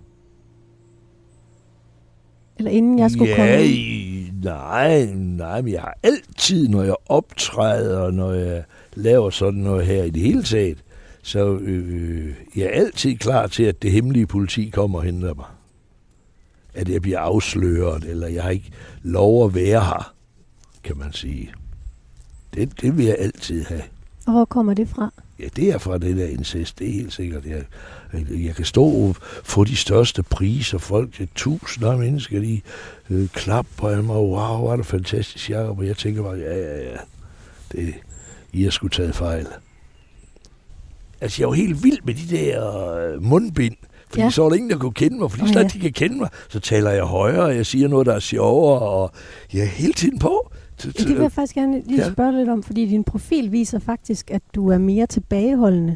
Eller 2.58 2.72
inden 2.72 3.00
jeg 3.00 3.12
skulle 3.12 3.32
ja, 3.32 3.36
komme 3.36 3.66
ind? 3.66 4.44
Nej, 4.44 5.06
nej, 5.16 5.62
men 5.62 5.74
jeg 5.74 5.82
har 5.82 5.98
altid, 6.04 6.68
når 6.68 6.84
jeg 6.84 6.96
optræder, 7.06 8.12
når 8.12 8.32
jeg 8.32 8.64
laver 8.94 9.30
sådan 9.30 9.60
noget 9.60 9.86
her 9.86 10.04
i 10.04 10.10
det 10.10 10.22
hele 10.22 10.44
taget, 10.44 10.84
så 11.24 11.58
øh, 11.58 12.34
jeg 12.56 12.66
er 12.66 12.70
altid 12.70 13.16
klar 13.16 13.48
til, 13.48 13.64
at 13.64 13.82
det 13.82 13.92
hemmelige 13.92 14.28
politi 14.28 14.70
kommer 14.70 15.00
og 15.00 15.06
henter 15.06 15.34
mig. 15.34 15.46
At 16.74 16.90
jeg 16.90 17.02
bliver 17.02 17.20
afsløret, 17.20 18.04
eller 18.04 18.28
jeg 18.28 18.44
har 18.44 18.50
ikke 18.50 18.72
lov 19.04 19.46
at 19.46 19.56
være 19.56 19.82
her, 19.82 20.14
kan 20.84 20.98
man 20.98 21.14
sige. 21.14 21.54
Det, 22.54 22.82
det 22.82 22.98
vil 22.98 23.06
jeg 23.06 23.16
altid 23.20 23.64
have. 23.64 23.82
Og 24.28 24.34
hvor 24.34 24.46
kommer 24.46 24.74
det 24.74 24.90
fra? 24.90 25.14
Ja, 25.40 25.48
det 25.56 25.70
er 25.70 25.78
fra 25.78 25.98
det 25.98 26.18
der 26.18 26.28
incest, 26.28 26.80
det 26.80 26.90
er 26.90 26.94
helt 26.94 27.14
sikkert. 27.14 27.46
Jeg, 27.46 27.64
jeg 28.30 28.56
kan 28.56 28.66
stå 28.66 28.84
og 28.84 29.16
få 29.44 29.64
de 29.64 29.76
største 29.76 30.24
priser. 30.24 30.78
Folk, 30.78 31.22
tusinder 31.36 31.92
af 31.92 31.98
mennesker, 31.98 32.40
de 32.40 32.62
øh, 33.10 33.28
klapper 33.28 33.96
på 33.96 34.02
mig. 34.02 34.16
Wow, 34.16 34.58
hvor 34.58 34.72
er 34.72 34.76
det 34.76 34.86
fantastisk, 34.86 35.50
Jacob. 35.50 35.80
Og 35.80 35.88
jeg 35.88 35.98
tænker 35.98 36.24
bare, 36.24 36.36
ja, 36.36 36.58
ja, 36.58 36.92
ja. 36.92 36.98
Det, 37.72 37.94
I 38.54 38.64
har 38.64 38.72
sgu 38.72 38.88
taget 38.88 39.16
fejl. 39.16 39.48
Altså, 41.22 41.42
jeg 41.42 41.46
er 41.46 41.50
jo 41.50 41.54
helt 41.54 41.84
vild 41.84 42.00
med 42.04 42.14
de 42.14 42.36
der 42.36 42.88
øh, 42.94 43.24
mundbind. 43.24 43.76
Fordi 44.12 44.22
ja. 44.24 44.30
så 44.30 44.44
er 44.46 44.50
der 44.50 44.56
ingen, 44.56 44.70
der 44.70 44.78
kunne 44.78 44.94
kende 44.94 45.20
mig. 45.20 45.32
Fordi 45.32 45.44
oh, 45.44 45.50
snart 45.50 45.74
de 45.74 45.80
kan 45.80 45.94
kende 45.94 46.18
mig, 46.18 46.30
så 46.50 46.60
taler 46.60 46.92
jeg 46.92 47.04
højere, 47.04 47.44
og 47.44 47.56
jeg 47.56 47.66
siger 47.66 47.88
noget, 47.88 48.08
der 48.08 48.14
er 48.14 48.20
sjovere, 48.20 48.80
og 48.80 49.12
jeg 49.54 49.62
er 49.62 49.66
hele 49.66 49.94
tiden 49.94 50.20
på. 50.20 50.52
Det 50.84 51.08
vil 51.10 51.18
jeg 51.18 51.32
faktisk 51.32 51.56
gerne 51.56 51.82
lige 51.86 52.04
ja. 52.04 52.12
spørge 52.12 52.38
lidt 52.38 52.50
om, 52.50 52.64
fordi 52.64 52.86
din 52.86 53.04
profil 53.04 53.52
viser 53.52 53.80
faktisk, 53.80 54.32
at 54.32 54.42
du 54.56 54.70
er 54.70 54.78
mere 54.78 55.08
tilbageholdende. 55.08 55.96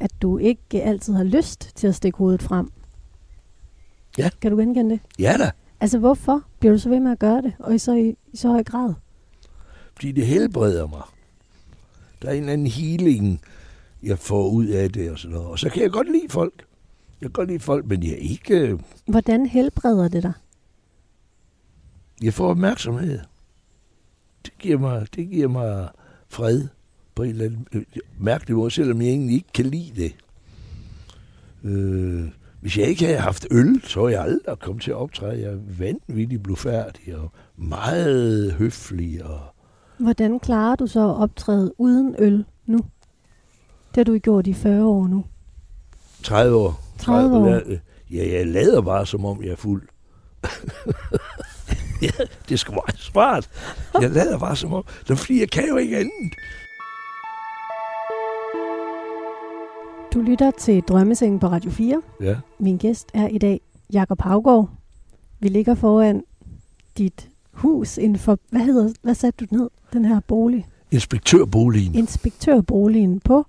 At 0.00 0.10
du 0.22 0.38
ikke 0.38 0.82
altid 0.82 1.14
har 1.14 1.24
lyst 1.24 1.76
til 1.76 1.86
at 1.86 1.94
stikke 1.94 2.18
hovedet 2.18 2.42
frem. 2.42 2.70
Ja. 4.18 4.30
Kan 4.40 4.50
du 4.50 4.56
genkende 4.56 4.90
det? 4.90 5.00
Ja 5.18 5.36
da. 5.38 5.50
Altså 5.80 5.98
hvorfor 5.98 6.42
bliver 6.58 6.72
du 6.72 6.78
så 6.78 6.88
ved 6.88 7.00
med 7.00 7.12
at 7.12 7.18
gøre 7.18 7.42
det, 7.42 7.52
og 7.58 7.74
i 7.74 7.78
så, 7.78 7.92
i, 7.94 8.14
i 8.32 8.36
så 8.36 8.48
høj 8.48 8.62
grad? 8.62 8.94
Fordi 9.94 10.12
det 10.12 10.26
helbreder 10.26 10.86
mig. 10.86 11.02
Der 12.22 12.28
er 12.28 12.32
en 12.32 12.40
eller 12.40 12.52
anden 12.52 12.66
healing, 12.66 13.40
jeg 14.02 14.18
får 14.18 14.48
ud 14.48 14.66
af 14.66 14.92
det 14.92 15.10
og 15.10 15.18
sådan 15.18 15.34
noget. 15.34 15.48
Og 15.48 15.58
så 15.58 15.70
kan 15.70 15.82
jeg 15.82 15.90
godt 15.90 16.12
lide 16.12 16.28
folk. 16.28 16.64
Jeg 17.20 17.26
kan 17.26 17.30
godt 17.30 17.48
lide 17.48 17.60
folk, 17.60 17.86
men 17.86 18.02
jeg 18.02 18.12
er 18.12 18.16
ikke... 18.16 18.78
Hvordan 19.06 19.46
helbreder 19.46 20.08
det 20.08 20.22
dig? 20.22 20.32
Jeg 22.22 22.34
får 22.34 22.50
opmærksomhed 22.50 23.18
det 24.48 24.58
giver 24.58 24.78
mig, 24.78 25.06
det 25.16 25.30
giver 25.30 25.48
mig 25.48 25.88
fred 26.28 26.62
på 27.14 27.22
en 27.22 27.30
eller 27.30 27.44
anden 27.44 27.66
øh, 27.72 27.82
mærkelig 28.18 28.56
måde, 28.56 28.70
selvom 28.70 29.02
jeg 29.02 29.08
egentlig 29.08 29.34
ikke 29.34 29.52
kan 29.54 29.66
lide 29.66 29.92
det. 29.96 30.14
Øh, 31.64 32.28
hvis 32.60 32.78
jeg 32.78 32.86
ikke 32.86 33.04
havde 33.04 33.18
haft 33.18 33.46
øl, 33.50 33.80
så 33.84 34.00
var 34.00 34.08
jeg 34.08 34.22
aldrig 34.22 34.58
kommet 34.58 34.82
til 34.82 34.90
at 34.90 34.96
optræde. 34.96 35.40
Jeg 35.40 35.52
er 35.52 35.58
vanvittigt 35.78 36.42
blufærdig 36.42 37.16
og 37.16 37.30
meget 37.56 38.52
høflig. 38.52 39.24
Og 39.24 39.40
Hvordan 39.98 40.40
klarer 40.40 40.76
du 40.76 40.86
så 40.86 41.08
at 41.08 41.16
optræde 41.16 41.80
uden 41.80 42.14
øl 42.18 42.44
nu? 42.66 42.78
Det 43.88 43.96
har 43.96 44.04
du 44.04 44.18
gjort 44.18 44.46
i 44.46 44.52
40 44.52 44.84
år 44.84 45.06
nu. 45.06 45.24
30 46.22 46.56
år. 46.56 46.87
30 46.98 47.36
år? 47.36 47.60
Ja, 48.10 48.32
jeg 48.38 48.46
lader 48.46 48.80
bare, 48.80 49.06
som 49.06 49.24
om 49.24 49.42
jeg 49.42 49.50
er 49.50 49.56
fuld. 49.56 49.82
ja, 52.02 52.24
det 52.48 52.60
skal 52.60 52.74
meget 52.74 52.98
smart. 52.98 53.50
Jeg 54.00 54.10
lader 54.10 54.38
bare 54.38 54.56
som 54.56 54.72
om, 54.72 54.84
det 55.02 55.10
er 55.10 55.14
fordi, 55.14 55.40
jeg 55.40 55.50
kan 55.50 55.68
jo 55.68 55.76
ikke 55.76 55.96
andet. 55.96 56.34
Du 60.14 60.20
lytter 60.20 60.50
til 60.50 60.82
Drømmesengen 60.82 61.40
på 61.40 61.46
Radio 61.46 61.70
4. 61.70 62.02
Ja. 62.20 62.36
Min 62.58 62.76
gæst 62.76 63.08
er 63.14 63.28
i 63.28 63.38
dag 63.38 63.60
Jakob 63.92 64.20
Havgård. 64.20 64.70
Vi 65.40 65.48
ligger 65.48 65.74
foran 65.74 66.22
dit 66.98 67.28
hus 67.52 67.98
inden 67.98 68.18
for, 68.18 68.38
hvad 68.50 68.60
hedder, 68.60 68.92
hvad 69.02 69.14
satte 69.14 69.46
du 69.46 69.56
ned, 69.56 69.70
den 69.92 70.04
her 70.04 70.20
bolig? 70.20 70.66
Inspektørboligen. 70.90 71.94
Inspektørboligen 71.94 73.20
på 73.20 73.46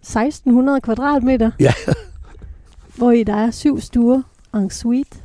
1600 0.00 0.80
kvadratmeter. 0.80 1.50
Ja. 1.60 1.72
Hvor 2.98 3.10
i 3.10 3.22
der 3.22 3.34
er 3.34 3.50
syv 3.50 3.80
stuer, 3.80 4.22
en 4.54 4.70
suite, 4.70 5.18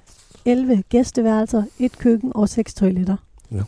11 0.46 0.84
gæsteværelser, 0.90 1.64
et 1.80 1.98
køkken 1.98 2.32
og 2.36 2.50
seks 2.50 2.74
toiletter. 2.74 3.18
Ja. 3.52 3.62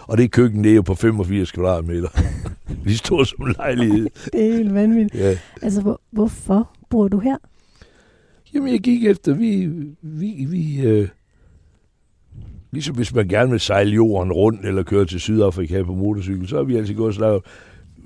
Og 0.00 0.18
det 0.18 0.30
køkken, 0.30 0.64
det 0.64 0.70
er 0.70 0.74
jo 0.74 0.82
på 0.82 0.94
85 0.94 1.52
kvadratmeter. 1.52 2.08
Lige 2.84 2.96
stort 2.96 3.28
som 3.28 3.46
lejlighed. 3.58 4.10
det 4.32 4.48
er 4.48 4.56
helt 4.56 4.74
vanvittigt. 4.74 5.24
Ja. 5.24 5.38
Altså, 5.62 5.82
hvor, 5.82 6.00
hvorfor 6.10 6.70
bor 6.90 7.08
du 7.08 7.18
her? 7.18 7.36
Jamen, 8.54 8.72
jeg 8.72 8.80
gik 8.80 9.04
efter, 9.04 9.34
vi, 9.34 9.70
vi, 10.02 10.46
vi 10.48 10.80
øh, 10.80 11.08
ligesom 12.70 12.96
hvis 12.96 13.14
man 13.14 13.28
gerne 13.28 13.50
vil 13.50 13.60
sejle 13.60 13.90
jorden 13.90 14.32
rundt, 14.32 14.66
eller 14.66 14.82
køre 14.82 15.06
til 15.06 15.20
Sydafrika 15.20 15.82
på 15.82 15.94
motorcykel, 15.94 16.48
så 16.48 16.56
har 16.56 16.62
vi 16.62 16.76
altid 16.76 16.94
gået 16.94 17.22
og 17.22 17.44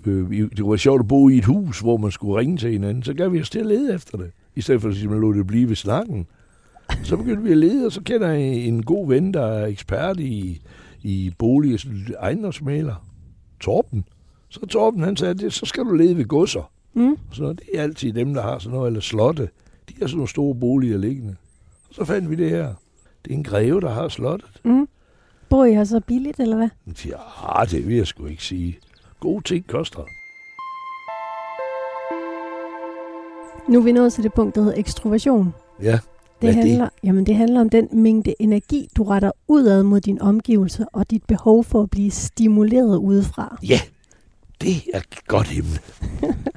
øh, 0.08 0.50
det 0.56 0.66
var 0.66 0.76
sjovt 0.76 1.00
at 1.00 1.08
bo 1.08 1.28
i 1.28 1.38
et 1.38 1.44
hus, 1.44 1.80
hvor 1.80 1.96
man 1.96 2.10
skulle 2.10 2.40
ringe 2.40 2.56
til 2.56 2.70
hinanden, 2.70 3.02
så 3.02 3.14
gav 3.14 3.32
vi 3.32 3.40
os 3.40 3.50
til 3.50 3.58
at 3.58 3.66
lede 3.66 3.94
efter 3.94 4.18
det, 4.18 4.30
i 4.56 4.60
stedet 4.60 4.80
for 4.80 4.88
at 4.88 4.94
sige, 4.94 5.08
man 5.08 5.20
lå 5.20 5.32
det 5.32 5.46
blive 5.46 5.68
ved 5.68 5.76
snakken. 5.76 6.26
Så 7.02 7.16
begyndte 7.16 7.42
vi 7.42 7.50
at 7.50 7.58
lede, 7.58 7.86
og 7.86 7.92
så 7.92 8.02
kender 8.02 8.28
jeg 8.28 8.42
en 8.42 8.82
god 8.82 9.08
ven, 9.08 9.34
der 9.34 9.46
er 9.46 9.66
ekspert 9.66 10.20
i, 10.20 10.60
i 11.02 11.34
bolig 11.38 11.78
ejendomsmaler. 12.20 12.94
Torben. 13.60 14.04
Så 14.48 14.66
Torben, 14.66 15.02
han 15.02 15.16
sagde, 15.16 15.50
så 15.50 15.66
skal 15.66 15.84
du 15.84 15.94
lede 15.94 16.16
ved 16.16 16.24
godser. 16.24 16.70
Mm. 16.94 17.16
Så 17.32 17.48
det 17.52 17.64
er 17.74 17.82
altid 17.82 18.12
dem, 18.12 18.34
der 18.34 18.42
har 18.42 18.58
sådan 18.58 18.76
noget, 18.76 18.86
eller 18.86 19.00
slotte. 19.00 19.48
De 19.88 19.94
har 19.98 20.06
sådan 20.06 20.16
nogle 20.16 20.28
store 20.28 20.54
boliger 20.54 20.98
liggende. 20.98 21.36
Og 21.88 21.94
så 21.94 22.04
fandt 22.04 22.30
vi 22.30 22.34
det 22.34 22.50
her. 22.50 22.74
Det 23.24 23.32
er 23.32 23.36
en 23.36 23.44
greve, 23.44 23.80
der 23.80 23.90
har 23.90 24.08
slottet. 24.08 24.60
Mm. 24.64 24.88
Bor 25.48 25.64
I 25.64 25.74
her 25.74 25.84
så 25.84 26.00
billigt, 26.00 26.40
eller 26.40 26.56
hvad? 26.56 26.68
Ja, 27.04 27.64
det 27.70 27.88
vil 27.88 27.96
jeg 27.96 28.06
sgu 28.06 28.26
ikke 28.26 28.44
sige. 28.44 28.78
Gode 29.20 29.42
ting 29.44 29.66
koster. 29.66 30.02
Nu 33.70 33.78
er 33.78 33.82
vi 33.82 33.92
nået 33.92 34.12
til 34.12 34.24
det 34.24 34.32
punkt, 34.32 34.54
der 34.54 34.62
hedder 34.62 34.78
ekstroversion. 34.78 35.54
Ja. 35.82 35.98
Det 36.42 36.54
handler, 36.54 36.84
det? 36.84 37.04
Jamen, 37.04 37.26
det 37.26 37.34
handler 37.36 37.60
om 37.60 37.70
den 37.70 37.88
mængde 37.92 38.34
energi, 38.38 38.88
du 38.96 39.02
retter 39.02 39.32
udad 39.48 39.82
mod 39.82 40.00
din 40.00 40.20
omgivelser, 40.20 40.84
og 40.92 41.10
dit 41.10 41.22
behov 41.24 41.64
for 41.64 41.82
at 41.82 41.90
blive 41.90 42.10
stimuleret 42.10 42.96
udefra. 42.96 43.58
Ja, 43.68 43.80
det 44.60 44.76
er 44.94 44.98
et 44.98 45.26
godt 45.26 45.52
emne. 45.52 45.78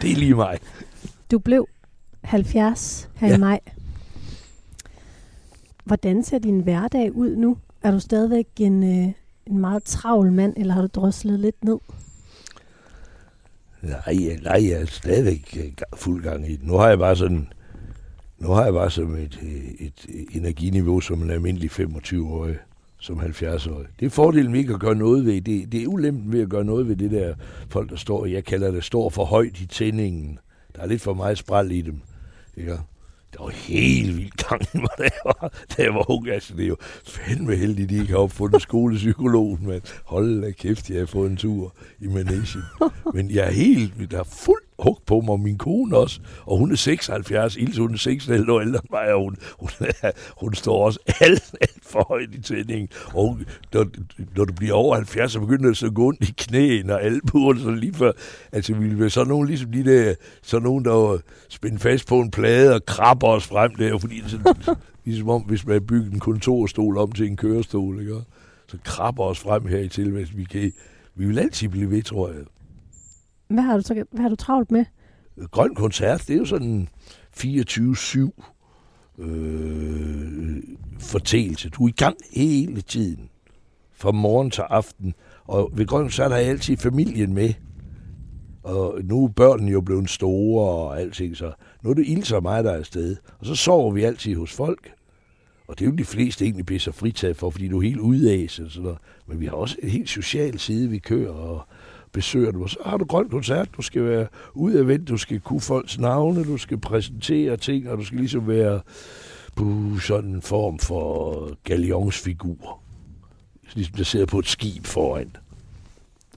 det 0.01 0.11
er 0.11 0.15
lige 0.15 0.35
mig. 0.35 0.59
Du 1.31 1.39
blev 1.39 1.67
70 2.23 3.09
her 3.15 3.27
ja. 3.27 3.35
i 3.35 3.39
maj. 3.39 3.59
Hvordan 5.83 6.23
ser 6.23 6.39
din 6.39 6.59
hverdag 6.59 7.15
ud 7.15 7.35
nu? 7.35 7.57
Er 7.83 7.91
du 7.91 7.99
stadigvæk 7.99 8.47
en, 8.59 8.83
øh, 8.83 9.13
en 9.45 9.57
meget 9.57 9.83
travl 9.83 10.31
mand, 10.31 10.53
eller 10.57 10.73
har 10.73 10.81
du 10.81 10.87
droslet 10.87 11.39
lidt 11.39 11.63
ned? 11.63 11.77
Nej, 13.81 14.37
nej, 14.43 14.69
jeg 14.69 14.81
er 14.81 14.85
stadigvæk 14.85 15.57
fuld 15.95 16.23
gang 16.23 16.49
i 16.49 16.55
det. 16.55 16.67
Nu 16.67 16.73
har 16.73 16.87
jeg 16.89 16.99
bare 16.99 17.15
sådan 17.15 17.47
nu 18.41 18.47
har 18.47 18.63
jeg 18.63 18.73
bare 18.73 18.91
som 18.91 19.15
et, 19.15 19.39
et, 19.79 20.05
energiniveau 20.31 20.99
som 20.99 21.21
en 21.21 21.29
almindelig 21.29 21.71
25-årig, 21.71 22.57
som 22.99 23.19
70-årig. 23.19 23.87
Det 23.99 24.05
er 24.05 24.09
fordelen 24.09 24.53
ved 24.53 24.59
ikke 24.59 24.73
at 24.73 24.79
gøre 24.79 24.95
noget 24.95 25.25
ved. 25.25 25.41
Det, 25.41 25.71
det 25.71 25.83
er 25.83 25.87
ulempen 25.87 26.31
ved 26.31 26.41
at 26.41 26.49
gøre 26.49 26.63
noget 26.63 26.87
ved 26.87 26.95
det 26.95 27.11
der 27.11 27.35
folk, 27.69 27.89
der 27.89 27.95
står, 27.95 28.25
jeg 28.25 28.43
kalder 28.43 28.71
det, 28.71 28.83
står 28.83 29.09
for 29.09 29.25
højt 29.25 29.59
i 29.59 29.65
tændingen. 29.65 30.39
Der 30.75 30.81
er 30.81 30.85
lidt 30.85 31.01
for 31.01 31.13
meget 31.13 31.37
spræl 31.37 31.71
i 31.71 31.81
dem. 31.81 32.01
Ikke? 32.57 32.77
Der 33.33 33.43
var 33.43 33.49
helt 33.49 34.17
vildt 34.17 34.47
gang 34.47 34.61
i 34.73 34.77
mig, 34.77 34.89
da 34.97 35.03
jeg 35.03 35.21
var, 35.25 35.53
da 35.77 35.83
jeg 35.83 35.93
var 35.93 36.11
ung. 36.11 36.27
Altså, 36.27 36.53
det 36.53 36.63
er 36.63 36.67
jo 36.67 36.77
fandme 37.05 37.55
heldigt, 37.55 37.85
at 37.85 37.89
de 37.89 37.99
ikke 37.99 38.11
har 38.11 38.19
opfundet 38.19 38.61
skolepsykologen, 38.61 39.67
men 39.67 39.81
hold 40.05 40.41
da 40.41 40.51
kæft, 40.51 40.89
jeg 40.89 40.99
har 40.99 41.05
fået 41.05 41.31
en 41.31 41.37
tur 41.37 41.73
i 41.99 42.07
Manesien. 42.07 42.63
Men 43.13 43.31
jeg 43.31 43.47
er 43.47 43.51
helt, 43.51 44.11
der 44.11 44.19
er 44.19 44.23
fuld 44.23 44.61
hug 44.81 45.01
på 45.05 45.21
mig, 45.21 45.39
min 45.39 45.57
kone 45.57 45.97
også, 45.97 46.19
og 46.45 46.57
hun 46.57 46.71
er 46.71 46.75
76, 46.75 47.55
Ilse 47.55 47.81
hun 47.81 47.93
er 47.93 47.97
6 47.97 48.29
år 48.29 48.33
ældre 48.33 48.61
end 48.61 48.89
mig, 48.91 49.13
og 49.13 49.23
hun, 49.23 49.37
hun, 49.59 49.69
hun 50.41 50.53
står 50.53 50.85
også 50.85 50.99
alt, 51.19 51.55
alt 51.61 51.83
for 51.85 52.05
højt 52.07 52.29
i 52.33 52.41
tændingen, 52.41 52.89
og 53.13 53.37
når, 53.73 53.85
når 54.35 54.45
du 54.45 54.53
bliver 54.53 54.73
over 54.73 54.95
70, 54.95 55.31
så 55.31 55.39
begynder 55.39 55.67
det 55.67 55.77
så 55.77 55.85
at 55.85 55.93
gå 55.93 56.07
ondt 56.07 56.29
i 56.29 56.33
knæene 56.37 56.93
og 56.93 57.03
albuerne, 57.03 57.61
så 57.61 57.71
lige 57.71 57.93
før, 57.93 58.11
altså 58.51 58.73
vi 58.73 58.87
vil 58.87 58.99
være 58.99 59.09
sådan 59.09 59.27
nogen, 59.27 59.47
ligesom 59.47 59.71
de 59.71 59.85
der, 59.85 60.15
sådan 60.41 60.63
nogen, 60.63 60.85
der 60.85 60.91
var 60.91 61.19
spændt 61.49 61.81
fast 61.81 62.07
på 62.07 62.19
en 62.19 62.31
plade 62.31 62.75
og 62.75 62.85
krabber 62.85 63.27
os 63.27 63.47
frem 63.47 63.75
der, 63.75 63.97
fordi 63.97 64.21
det 64.21 64.31
sådan, 64.31 64.55
ligesom 65.05 65.29
om, 65.29 65.41
hvis 65.41 65.65
man 65.65 65.85
bygget 65.85 66.13
en 66.13 66.19
kontorstol 66.19 66.97
om 66.97 67.11
til 67.11 67.27
en 67.27 67.37
kørestol, 67.37 67.99
ikke? 67.99 68.21
så 68.67 68.77
krabber 68.83 69.23
os 69.23 69.39
frem 69.39 69.65
her 69.65 69.79
i 69.79 69.87
tilværelsen. 69.87 70.37
Vi, 70.37 70.43
kan, 70.43 70.73
vi 71.15 71.25
vil 71.25 71.39
altid 71.39 71.69
blive 71.69 71.91
ved, 71.91 72.03
tror 72.03 72.27
jeg. 72.27 72.37
Hvad 73.53 73.63
har 73.63 73.77
du, 73.77 73.81
så, 73.81 74.03
hvad 74.11 74.21
har 74.21 74.29
du 74.29 74.35
travlt 74.35 74.71
med? 74.71 74.85
Grøn 75.51 75.75
koncert, 75.75 76.23
det 76.27 76.33
er 76.33 76.37
jo 76.37 76.45
sådan 76.45 76.87
24-7 77.37 79.21
øh, 79.21 80.63
fortælse. 80.99 81.69
Du 81.69 81.85
er 81.85 81.89
i 81.89 81.91
gang 81.91 82.17
hele 82.33 82.81
tiden. 82.81 83.29
Fra 83.93 84.11
morgen 84.11 84.51
til 84.51 84.61
aften. 84.61 85.13
Og 85.45 85.71
ved 85.73 85.85
Grøn 85.85 86.03
koncert 86.03 86.31
har 86.31 86.37
jeg 86.37 86.47
altid 86.47 86.77
familien 86.77 87.33
med. 87.33 87.53
Og 88.63 88.99
nu 89.03 89.25
er 89.25 89.29
børnene 89.29 89.71
jo 89.71 89.81
blevet 89.81 90.09
store 90.09 90.69
og 90.69 90.99
alting, 90.99 91.37
så 91.37 91.51
nu 91.83 91.89
er 91.89 91.93
det 91.93 92.07
Ilse 92.07 92.35
og 92.35 92.43
mig, 92.43 92.63
der 92.63 92.71
er 92.71 92.77
afsted. 92.77 93.15
Og 93.39 93.45
så 93.45 93.55
sover 93.55 93.91
vi 93.91 94.03
altid 94.03 94.35
hos 94.35 94.51
folk. 94.51 94.91
Og 95.67 95.79
det 95.79 95.85
er 95.85 95.89
jo 95.89 95.95
de 95.95 96.05
fleste 96.05 96.45
egentlig 96.45 96.65
bliver 96.65 96.79
så 96.79 96.91
fritaget 96.91 97.37
for, 97.37 97.49
fordi 97.49 97.67
du 97.67 97.77
er 97.77 97.81
helt 97.81 97.99
ude 97.99 98.31
af 98.31 98.49
sådan 98.49 98.83
noget. 98.83 98.97
Men 99.27 99.39
vi 99.39 99.45
har 99.45 99.53
også 99.53 99.77
en 99.83 99.89
helt 99.89 100.09
social 100.09 100.59
side, 100.59 100.89
vi 100.89 100.97
kører 100.97 101.31
og 101.31 101.61
besøger 102.11 102.51
du. 102.51 102.67
Så 102.67 102.77
har 102.85 102.97
du 102.97 103.05
grøn 103.05 103.29
koncert, 103.29 103.69
du 103.77 103.81
skal 103.81 104.05
være 104.05 104.27
udadvendt, 104.53 105.09
du 105.09 105.17
skal 105.17 105.39
kunne 105.39 105.61
folks 105.61 105.99
navne, 105.99 106.43
du 106.43 106.57
skal 106.57 106.77
præsentere 106.77 107.57
ting, 107.57 107.89
og 107.89 107.97
du 107.97 108.05
skal 108.05 108.19
ligesom 108.19 108.47
være 108.47 108.81
på 109.55 109.97
sådan 109.99 110.29
en 110.29 110.41
form 110.41 110.79
for 110.79 111.49
galionsfigur. 111.63 112.79
Ligesom 113.73 113.95
der 113.95 114.03
sidder 114.03 114.25
på 114.25 114.39
et 114.39 114.47
skib 114.47 114.85
foran. 114.85 115.35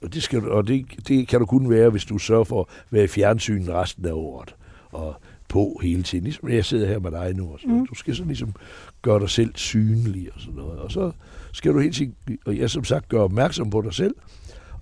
Og, 0.01 0.13
det, 0.13 0.23
skal, 0.23 0.49
og 0.49 0.67
det, 0.67 0.85
det 1.07 1.27
kan 1.27 1.39
du 1.39 1.45
kun 1.45 1.69
være, 1.69 1.89
hvis 1.89 2.05
du 2.05 2.17
sørger 2.17 2.43
for 2.43 2.61
at 2.61 2.67
være 2.91 3.03
i 3.03 3.07
fjernsynen 3.07 3.73
resten 3.73 4.05
af 4.05 4.11
året. 4.11 4.55
Og 4.91 5.15
på 5.47 5.79
hele 5.81 6.03
tiden. 6.03 6.23
Ligesom 6.23 6.49
jeg 6.49 6.65
sidder 6.65 6.87
her 6.87 6.99
med 6.99 7.11
dig 7.11 7.33
nu. 7.33 7.53
Og 7.53 7.59
så. 7.59 7.67
Mm. 7.67 7.85
Du 7.85 7.95
skal 7.95 8.15
så 8.15 8.23
ligesom 8.23 8.53
gøre 9.01 9.19
dig 9.19 9.29
selv 9.29 9.51
synlig 9.55 10.29
og 10.35 10.41
sådan 10.41 10.55
noget. 10.55 10.79
Og 10.79 10.91
så 10.91 11.11
skal 11.51 11.73
du 11.73 11.79
hele 11.79 11.93
tiden, 11.93 12.15
og 12.45 12.57
jeg 12.57 12.69
som 12.69 12.83
sagt, 12.83 13.09
gøre 13.09 13.21
opmærksom 13.21 13.69
på 13.69 13.81
dig 13.81 13.93
selv. 13.93 14.15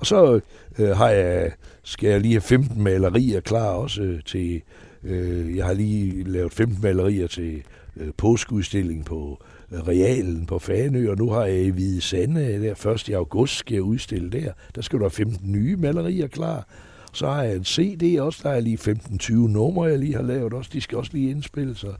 Og 0.03 0.07
så 0.07 0.39
øh, 0.79 0.89
har 0.89 1.09
jeg, 1.09 1.51
skal 1.83 2.09
jeg 2.09 2.21
lige 2.21 2.33
have 2.33 2.41
15 2.41 2.83
malerier 2.83 3.39
klar 3.39 3.69
også 3.69 4.01
øh, 4.01 4.23
til, 4.25 4.61
øh, 5.03 5.57
jeg 5.57 5.65
har 5.65 5.73
lige 5.73 6.23
lavet 6.23 6.53
15 6.53 6.81
malerier 6.81 7.27
til 7.27 7.63
øh, 7.97 8.07
påskeudstilling 8.17 9.05
på 9.05 9.43
øh, 9.71 9.87
Realen 9.87 10.45
på 10.45 10.59
Fanø, 10.59 11.11
og 11.11 11.17
nu 11.17 11.29
har 11.29 11.45
jeg 11.45 11.61
i 11.61 11.69
Hvide 11.69 12.01
Sande, 12.01 12.61
der 12.61 12.93
1. 13.09 13.13
august 13.15 13.57
skal 13.57 13.73
jeg 13.73 13.83
udstille 13.83 14.29
der. 14.29 14.51
Der 14.75 14.81
skal 14.81 14.99
du 14.99 15.03
have 15.03 15.11
15 15.11 15.51
nye 15.51 15.75
malerier 15.75 16.27
klar. 16.27 16.67
Så 17.13 17.27
har 17.27 17.43
jeg 17.43 17.55
en 17.55 17.65
CD 17.65 18.19
også, 18.19 18.39
der 18.43 18.49
er 18.49 18.59
lige 18.59 18.77
15-20 19.21 19.33
numre, 19.33 19.85
jeg 19.85 19.99
lige 19.99 20.15
har 20.15 20.21
lavet 20.21 20.53
også. 20.53 20.69
De 20.73 20.81
skal 20.81 20.97
også 20.97 21.11
lige 21.13 21.29
indspilles. 21.29 21.77
Så 21.77 21.93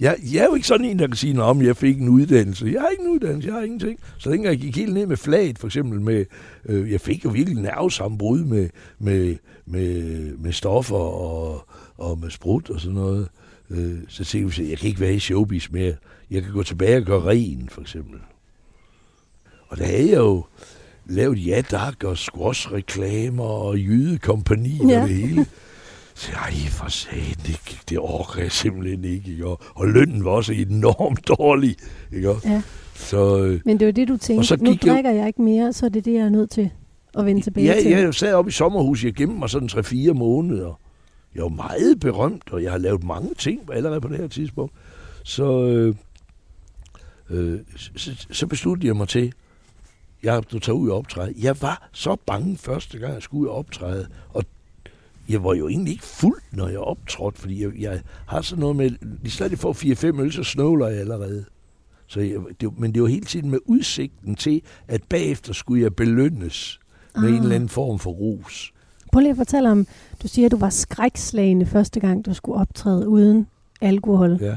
jeg, 0.00 0.16
jeg 0.32 0.40
er 0.40 0.44
jo 0.44 0.54
ikke 0.54 0.66
sådan 0.66 0.86
en, 0.86 0.98
der 0.98 1.06
kan 1.06 1.16
sige, 1.16 1.42
om 1.42 1.62
jeg 1.62 1.76
fik 1.76 2.00
en 2.00 2.08
uddannelse. 2.08 2.66
Jeg 2.66 2.80
har 2.80 2.88
ikke 2.88 3.02
en 3.02 3.08
uddannelse, 3.08 3.46
jeg 3.46 3.54
har 3.54 3.62
ingenting. 3.62 3.98
Så 4.18 4.30
dengang 4.30 4.52
jeg 4.54 4.60
gik 4.60 4.76
helt 4.76 4.94
ned 4.94 5.06
med 5.06 5.16
flaget, 5.16 5.58
for 5.58 5.66
eksempel 5.66 6.00
med, 6.00 6.24
øh, 6.64 6.92
jeg 6.92 7.00
fik 7.00 7.24
jo 7.24 7.30
virkelig 7.30 7.62
nervesambrud 7.62 8.44
med, 8.44 8.68
med, 8.98 9.36
med, 9.66 10.02
med 10.36 10.52
stoffer 10.52 10.96
og, 10.96 11.68
og 11.96 12.18
med 12.18 12.30
sprut 12.30 12.70
og 12.70 12.80
sådan 12.80 12.94
noget. 12.94 13.28
Øh, 13.70 13.98
så 14.08 14.24
tænkte 14.24 14.62
jeg, 14.62 14.70
jeg 14.70 14.78
kan 14.78 14.88
ikke 14.88 15.00
være 15.00 15.14
i 15.14 15.18
showbiz 15.18 15.70
mere. 15.70 15.94
Jeg 16.30 16.42
kan 16.42 16.52
gå 16.52 16.62
tilbage 16.62 16.96
og 16.96 17.02
gøre 17.02 17.20
ren, 17.20 17.68
for 17.72 17.80
eksempel. 17.80 18.20
Og 19.68 19.78
der 19.78 19.84
havde 19.84 20.08
jeg 20.08 20.16
jo, 20.16 20.44
lavet 21.08 21.46
ja 21.46 21.62
dak 21.70 22.04
og 22.04 22.18
squash-reklamer 22.18 23.44
og 23.44 23.78
jydekompani 23.78 24.80
ja. 24.88 25.02
og 25.02 25.08
det 25.08 25.16
hele. 25.16 25.46
Så 26.18 26.32
ej, 26.32 26.52
for 26.70 26.88
satan, 26.88 27.34
det, 27.46 27.82
det 27.88 27.98
orker 27.98 28.42
jeg 28.42 28.52
simpelthen 28.52 29.04
ikke. 29.04 29.30
Ikke? 29.30 29.46
Og, 29.46 29.60
og 29.74 29.88
lønnen 29.88 30.24
var 30.24 30.30
også 30.30 30.52
enormt 30.52 31.28
dårlig. 31.28 31.76
Ikke? 32.12 32.34
Ja. 32.44 32.62
Så, 32.94 33.38
øh, 33.44 33.60
Men 33.64 33.80
det 33.80 33.86
var 33.86 33.92
det, 33.92 34.08
du 34.08 34.16
tænkte. 34.16 34.46
Så 34.46 34.56
nu 34.56 34.70
drikker 34.70 35.10
jeg... 35.10 35.16
jeg 35.16 35.26
ikke 35.26 35.42
mere, 35.42 35.72
så 35.72 35.86
er 35.86 35.90
det 35.90 36.04
det, 36.04 36.12
jeg 36.12 36.20
er 36.20 36.28
nødt 36.28 36.50
til 36.50 36.70
at 37.18 37.26
vende 37.26 37.40
tilbage 37.42 37.66
ja, 37.66 37.80
til. 37.82 37.90
Ja, 37.90 37.98
jeg 37.98 38.14
sad 38.14 38.34
oppe 38.34 38.48
i 38.48 38.52
sommerhuset. 38.52 39.04
Jeg 39.04 39.14
gemte 39.14 39.38
mig 39.38 39.50
sådan 39.50 39.68
3-4 39.72 40.12
måneder. 40.12 40.80
Jeg 41.34 41.42
var 41.42 41.48
meget 41.48 42.00
berømt, 42.00 42.52
og 42.52 42.62
jeg 42.62 42.70
har 42.70 42.78
lavet 42.78 43.04
mange 43.04 43.34
ting 43.34 43.60
allerede 43.72 44.00
på 44.00 44.08
det 44.08 44.16
her 44.16 44.28
tidspunkt. 44.28 44.72
Så, 45.24 45.62
øh, 45.62 45.94
øh, 47.30 47.60
så, 47.76 48.26
så 48.30 48.46
besluttede 48.46 48.86
jeg 48.86 48.96
mig 48.96 49.08
til, 49.08 49.32
jeg, 50.22 50.42
du 50.52 50.58
tager 50.58 50.76
ud 50.76 50.88
og 50.88 50.98
optræde. 50.98 51.34
Jeg 51.42 51.62
var 51.62 51.88
så 51.92 52.16
bange 52.26 52.56
første 52.56 52.98
gang, 52.98 53.14
jeg 53.14 53.22
skulle 53.22 53.42
ud 53.42 53.46
og 53.46 53.54
optræde. 53.54 54.06
Og 54.28 54.44
jeg 55.28 55.44
var 55.44 55.54
jo 55.54 55.68
egentlig 55.68 55.92
ikke 55.92 56.04
fuld, 56.04 56.40
når 56.52 56.68
jeg 56.68 56.78
optrådte, 56.78 57.40
fordi 57.40 57.62
jeg, 57.62 57.70
jeg 57.78 58.00
har 58.26 58.40
sådan 58.40 58.60
noget 58.60 58.76
med, 58.76 58.90
lige 59.22 59.30
snart 59.30 59.50
jeg 59.50 59.58
får 59.58 59.72
4-5 59.72 60.20
øl, 60.20 60.32
så 60.32 60.42
snøvler 60.42 60.86
jeg 60.86 61.00
allerede. 61.00 61.44
Så 62.06 62.20
jeg, 62.20 62.38
det, 62.60 62.78
men 62.78 62.94
det 62.94 63.02
var 63.02 63.08
hele 63.08 63.24
tiden 63.24 63.50
med 63.50 63.58
udsigten 63.66 64.34
til, 64.34 64.62
at 64.88 65.02
bagefter 65.08 65.52
skulle 65.52 65.82
jeg 65.82 65.94
belønnes 65.94 66.80
ah. 67.14 67.22
med 67.22 67.30
en 67.30 67.36
ah. 67.36 67.42
eller 67.42 67.54
anden 67.54 67.68
form 67.68 67.98
for 67.98 68.10
rus. 68.10 68.72
Prøv 69.12 69.20
lige 69.20 69.30
at 69.30 69.36
fortælle 69.36 69.70
om, 69.70 69.86
du 70.22 70.28
siger, 70.28 70.46
at 70.46 70.52
du 70.52 70.56
var 70.56 70.70
skrækslagende 70.70 71.66
første 71.66 72.00
gang, 72.00 72.26
du 72.26 72.34
skulle 72.34 72.60
optræde 72.60 73.08
uden 73.08 73.46
alkohol. 73.80 74.38
Ja. 74.40 74.56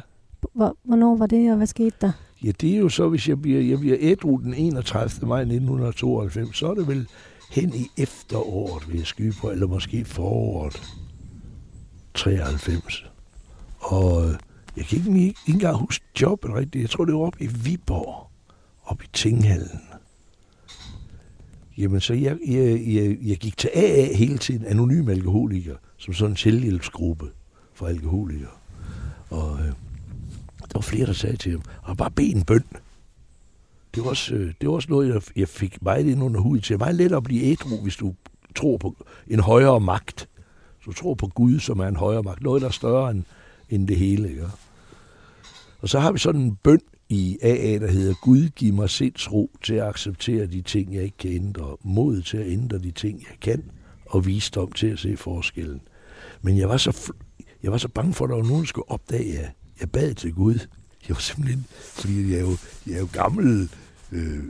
Hvornår 0.84 1.16
var 1.16 1.26
det, 1.26 1.52
og 1.52 1.58
hvad 1.58 1.68
skete 1.68 1.96
der? 2.02 2.12
Ja, 2.44 2.52
det 2.62 2.74
er 2.76 2.78
jo 2.78 2.90
så, 2.90 3.10
hvis 3.10 3.30
jeg 3.30 3.42
bliver, 3.42 3.62
jeg 3.62 3.80
bliver 3.80 3.98
ædru 4.00 4.38
den 4.38 4.54
31. 4.54 5.28
maj 5.28 5.40
1992, 5.40 6.58
så 6.58 6.68
er 6.68 6.74
det 6.74 6.88
vel 6.88 7.08
hen 7.52 7.74
i 7.76 7.92
efteråret, 7.98 8.90
vil 8.90 8.98
jeg 8.98 9.08
skyde 9.08 9.34
på, 9.42 9.52
eller 9.52 9.68
måske 9.68 10.06
foråret 10.06 10.82
93. 12.14 13.06
Og 13.80 14.30
øh, 14.30 14.36
jeg 14.78 14.86
kan 14.86 14.98
ikke, 14.98 15.20
ikke 15.22 15.40
engang 15.48 15.78
huske 15.78 16.06
jobbet 16.22 16.54
rigtigt. 16.54 16.82
Jeg 16.82 16.90
tror, 16.90 17.06
det 17.06 17.14
var 17.14 17.20
oppe 17.20 17.44
i 17.44 17.48
Viborg, 17.48 18.32
oppe 18.84 19.04
i 19.06 19.08
Tinghallen. 19.14 19.82
Jamen, 21.78 22.02
så 22.02 22.14
jeg, 22.14 22.38
jeg, 22.48 22.88
jeg, 22.88 23.18
jeg 23.22 23.38
gik 23.38 23.58
til 23.58 23.70
AA 23.74 24.16
hele 24.16 24.38
tiden, 24.38 24.66
anonym 24.66 25.10
alkoholiker, 25.10 25.76
som 25.98 26.14
sådan 26.14 26.32
en 26.32 26.38
selvhjælpsgruppe 26.38 27.26
for 27.74 27.88
alkoholikere. 27.88 28.50
Og 29.30 29.60
øh, 29.60 29.66
der 30.60 30.74
var 30.74 30.82
flere, 30.82 31.06
der 31.06 31.14
sagde 31.14 31.38
til 31.38 31.52
ham, 31.52 31.62
og 31.84 31.98
bare 31.98 32.12
bed 32.12 32.36
en 32.36 32.44
bøn. 32.44 32.64
Det 33.96 34.04
var 34.04 34.10
også, 34.10 34.36
øh, 34.36 34.54
det 34.62 34.70
var 34.70 34.76
også 34.76 34.90
noget, 34.90 35.14
jeg, 35.14 35.22
jeg 35.36 35.48
fik 35.48 35.82
meget 35.82 36.08
ind 36.08 36.24
under 36.24 36.42
huden 36.42 36.62
til. 36.62 36.74
Det 36.74 36.82
er 36.82 36.86
meget 36.86 36.96
let 36.96 37.12
at 37.12 37.24
blive 37.24 37.44
ædru, 37.44 37.84
hvis 37.84 37.96
du 37.96 38.14
tror 38.56 38.78
på 38.78 39.06
en 39.28 39.40
højere 39.40 39.80
magt. 39.80 40.30
Så 40.80 40.86
du 40.86 40.94
tror 40.94 41.14
på 41.14 41.28
Gud, 41.28 41.60
som 41.60 41.80
er 41.80 41.88
en 41.88 41.96
højere 41.96 42.24
magt. 42.24 42.44
Noget, 42.44 42.62
der 42.62 42.68
er 42.68 42.72
større 42.72 43.12
end, 43.12 43.24
end 43.70 43.88
det 43.88 43.98
hele. 43.98 44.30
Ikke? 44.30 44.46
Og 45.80 45.90
så 45.90 46.00
har 46.00 46.12
vi 46.12 46.20
sådan 46.20 46.42
en 46.42 46.56
bøn 46.56 46.80
i 47.10 47.38
AA, 47.42 47.78
der 47.78 47.92
hedder 47.92 48.14
Gud, 48.22 48.50
giv 48.50 48.74
mig 48.74 48.90
sindsro 48.90 49.52
til 49.64 49.74
at 49.74 49.88
acceptere 49.88 50.46
de 50.46 50.62
ting, 50.62 50.96
jeg 50.96 51.04
ikke 51.04 51.18
kan 51.18 51.32
ændre. 51.32 51.78
Mod 51.84 52.22
til 52.22 52.38
at 52.38 52.48
ændre 52.48 52.78
de 52.78 52.92
ting, 52.92 53.20
jeg 53.20 53.40
kan. 53.42 53.64
Og 54.06 54.26
visdom 54.26 54.72
til 54.72 54.88
at 54.88 55.00
se 55.00 55.18
forskellen. 55.18 55.82
Men 56.42 56.58
jeg 56.58 56.70
var 56.70 56.78
så, 56.78 57.14
jeg 57.64 57.72
var 57.72 57.78
så 57.78 57.88
bange 57.88 58.14
for, 58.14 58.26
at 58.26 58.30
der 58.30 58.36
var 58.36 58.44
nogen, 58.44 58.62
der 58.62 58.68
skulle 58.68 58.92
opdage, 58.92 59.40
at 59.40 59.52
jeg 59.80 59.92
bad 59.92 60.14
til 60.14 60.34
Gud. 60.34 60.60
Jeg 61.08 61.16
var 61.16 61.20
simpelthen, 61.20 61.66
fordi 61.70 62.32
jeg 62.32 62.38
er 62.38 62.42
jo, 62.42 62.58
jeg 62.88 62.96
er 62.96 63.00
jo 63.00 63.08
gammel 63.14 63.70
øh, 64.12 64.44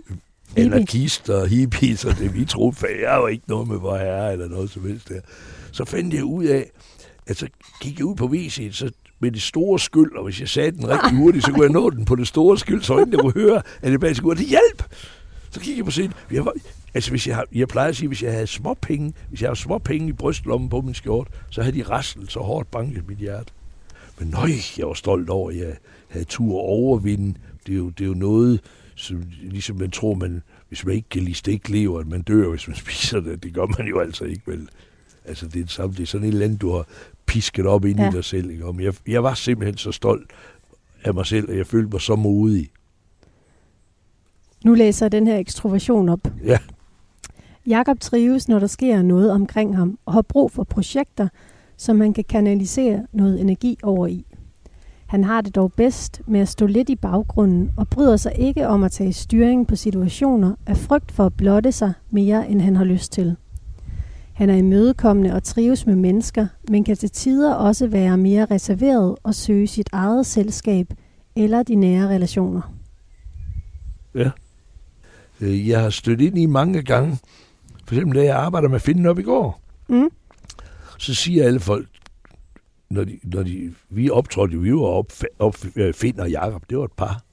anarkist 0.56 1.30
og 1.30 1.48
hippies, 1.48 2.06
og 2.06 2.18
det 2.18 2.36
vi 2.36 2.46
troede, 2.46 2.76
for 2.76 2.88
jeg 2.88 3.22
var 3.22 3.28
ikke 3.28 3.44
noget 3.48 3.68
med 3.68 3.80
hvor 3.80 3.98
herre 3.98 4.32
eller 4.34 4.48
noget 4.48 4.70
som 4.70 4.88
helst 4.88 5.10
der. 5.10 5.20
Så 5.72 5.86
fandt 5.86 6.14
jeg 6.14 6.24
ud 6.24 6.46
af, 6.46 6.72
at 7.28 7.38
så 7.38 7.48
gik 7.82 8.00
jeg 8.00 8.06
ud 8.06 8.16
på 8.16 8.26
WC'et, 8.26 8.72
så 8.72 8.92
med 9.20 9.32
det 9.32 9.42
store 9.42 9.80
skyld, 9.80 10.16
og 10.16 10.24
hvis 10.24 10.40
jeg 10.40 10.50
sagde 10.50 10.72
den 10.72 10.90
rigtig 10.90 11.18
hurtigt, 11.18 11.46
så 11.46 11.52
kunne 11.52 11.64
jeg 11.64 11.72
nå 11.72 11.90
den 11.90 12.06
på 12.06 12.16
det 12.16 12.28
store 12.28 12.58
skyld, 12.58 12.82
så 12.82 12.98
ingen 12.98 13.12
der 13.12 13.18
kunne 13.18 13.34
høre, 13.34 13.62
at 13.82 13.92
jeg 13.92 14.00
bare 14.00 14.16
skulle 14.16 14.40
det 14.40 14.48
hjælp! 14.48 14.84
Så 15.52 15.60
kiggede 15.60 15.78
jeg 15.78 15.86
på 15.86 15.92
scenen. 15.92 16.14
Jeg, 16.32 16.46
var, 16.46 16.54
altså, 16.94 17.10
hvis 17.10 17.28
jeg, 17.28 17.36
har, 17.36 17.46
jeg 17.52 17.68
plejer 17.68 17.90
at 17.90 17.96
sige, 17.96 18.08
hvis 18.08 18.24
jeg 18.24 18.32
havde 18.32 18.48
små 18.48 18.74
penge, 18.74 19.14
hvis 19.30 19.42
jeg 19.42 19.48
havde 19.48 19.60
små 19.60 19.78
penge 19.78 20.10
i 20.10 20.14
brystlommen 20.14 20.70
på 20.70 20.82
min 20.82 20.94
skjort, 20.94 21.28
så 21.50 21.62
havde 21.62 21.78
de 21.78 21.84
raslet 21.84 22.32
så 22.32 22.40
hårdt 22.40 22.72
banket 22.72 23.08
mit 23.08 23.18
hjerte. 23.18 23.52
Men 24.20 24.28
nøj, 24.28 24.50
jeg 24.78 24.88
var 24.88 24.94
stolt 24.94 25.30
over, 25.30 25.50
at 25.50 25.58
jeg 25.58 25.78
havde 26.08 26.26
tur 26.26 26.60
overvinde. 26.60 27.40
Det 27.68 27.74
er 27.74 27.78
jo, 27.78 27.90
det 27.90 28.04
er 28.04 28.08
jo 28.08 28.14
noget, 28.14 28.60
som, 29.02 29.24
ligesom 29.42 29.76
man 29.76 29.92
tror, 29.92 30.14
man, 30.14 30.42
hvis 30.68 30.86
man 30.86 30.96
ikke 30.96 31.10
kan 31.10 31.22
lide 31.22 31.36
stiklever, 31.36 32.00
at 32.00 32.08
man 32.08 32.22
dør, 32.22 32.50
hvis 32.50 32.68
man 32.68 32.78
spiser 32.86 33.20
det. 33.20 33.44
Det 33.44 33.54
gør 33.54 33.66
man 33.78 33.88
jo 33.88 34.00
altså 34.00 34.26
ikke, 34.26 34.42
vel? 34.46 34.70
Altså, 35.26 35.48
det 35.48 35.64
er, 35.64 35.68
samme, 35.68 35.96
det 35.96 36.02
er 36.02 36.08
sådan 36.08 36.28
et 36.28 36.32
eller 36.34 36.46
andet, 36.46 36.62
du 36.62 36.72
har 36.72 36.88
pisket 37.26 37.66
op 37.66 37.86
ind 37.86 38.00
ja. 38.00 38.10
i 38.10 38.12
dig 38.12 38.24
selv. 38.26 38.52
Ikke? 38.52 38.74
Men 38.74 38.80
jeg, 38.80 38.94
jeg 39.08 39.24
var 39.24 39.34
simpelthen 39.34 39.78
så 39.78 39.92
stolt 39.92 40.32
af 41.04 41.14
mig 41.14 41.26
selv, 41.26 41.50
og 41.50 41.58
jeg 41.58 41.68
følte 41.68 41.90
mig 41.92 42.02
så 42.02 42.16
modig. 42.16 42.70
Nu 44.66 44.74
læser 44.74 45.06
jeg 45.06 45.12
den 45.12 45.28
her 45.28 45.38
ekstroversion 45.38 46.10
op. 46.10 46.20
Ja. 46.44 46.58
Jakob 47.68 48.00
trives, 48.00 48.48
når 48.48 48.60
der 48.60 48.68
sker 48.68 49.02
noget 49.02 49.32
omkring 49.32 49.78
ham, 49.78 50.00
og 50.06 50.14
har 50.14 50.22
brug 50.22 50.52
for 50.52 50.64
projekter, 50.64 51.28
som 51.78 52.02
han 52.02 52.14
kan 52.14 52.24
kanalisere 52.24 53.08
noget 53.12 53.42
energi 53.42 53.78
over 53.84 54.08
i. 54.08 54.26
Han 55.12 55.24
har 55.24 55.42
det 55.42 55.56
dog 55.56 55.74
bedst 55.74 56.22
med 56.28 56.40
at 56.40 56.48
stå 56.50 56.66
lidt 56.66 56.90
i 56.90 56.96
baggrunden 56.96 57.72
og 57.78 57.88
bryder 57.88 58.18
sig 58.18 58.36
ikke 58.38 58.68
om 58.68 58.84
at 58.84 58.92
tage 58.92 59.14
styring 59.14 59.68
på 59.68 59.76
situationer 59.76 60.56
af 60.68 60.78
frygt 60.78 61.12
for 61.12 61.26
at 61.26 61.34
blotte 61.34 61.72
sig 61.72 61.94
mere, 62.10 62.50
end 62.50 62.62
han 62.62 62.76
har 62.76 62.84
lyst 62.84 63.12
til. 63.12 63.36
Han 64.34 64.50
er 64.50 64.56
imødekommende 64.56 65.34
og 65.34 65.44
trives 65.44 65.86
med 65.86 65.96
mennesker, 65.96 66.48
men 66.70 66.84
kan 66.84 66.98
til 66.98 67.10
tider 67.10 67.54
også 67.54 67.88
være 67.88 68.18
mere 68.18 68.46
reserveret 68.46 69.16
og 69.24 69.36
søge 69.36 69.68
sit 69.68 69.90
eget 69.92 70.26
selskab 70.26 70.94
eller 71.36 71.64
de 71.64 71.76
nære 71.76 72.08
relationer. 72.08 72.74
Ja. 74.16 74.32
Øh, 75.42 75.70
Jeg 75.70 75.82
har 75.82 75.90
stødt 75.90 76.22
ind 76.22 76.38
i 76.38 76.46
mange 76.46 76.82
gange. 76.84 77.18
For 77.86 77.96
eksempel, 77.96 78.20
da 78.20 78.24
jeg 78.26 78.36
arbejder 78.36 78.70
med 78.70 78.80
Finden 78.80 79.06
op 79.06 79.20
i 79.20 79.24
går, 79.24 79.62
Mm. 79.88 80.10
så 81.00 81.14
siger 81.14 81.46
alle 81.46 81.60
folk, 81.60 81.88
når 82.92 83.04
de, 83.04 83.20
når 83.24 83.44
de, 83.44 83.74
vi 83.90 84.10
optrådte, 84.10 84.58
vi 84.60 84.74
var 84.74 84.82
op, 84.82 85.12
op 85.40 85.58
øh, 85.76 85.94
Finn 85.94 86.20
og 86.20 86.30
Jakob, 86.32 86.64
det 86.70 86.78
var 86.78 86.84
et 86.86 86.92
par. 86.92 87.24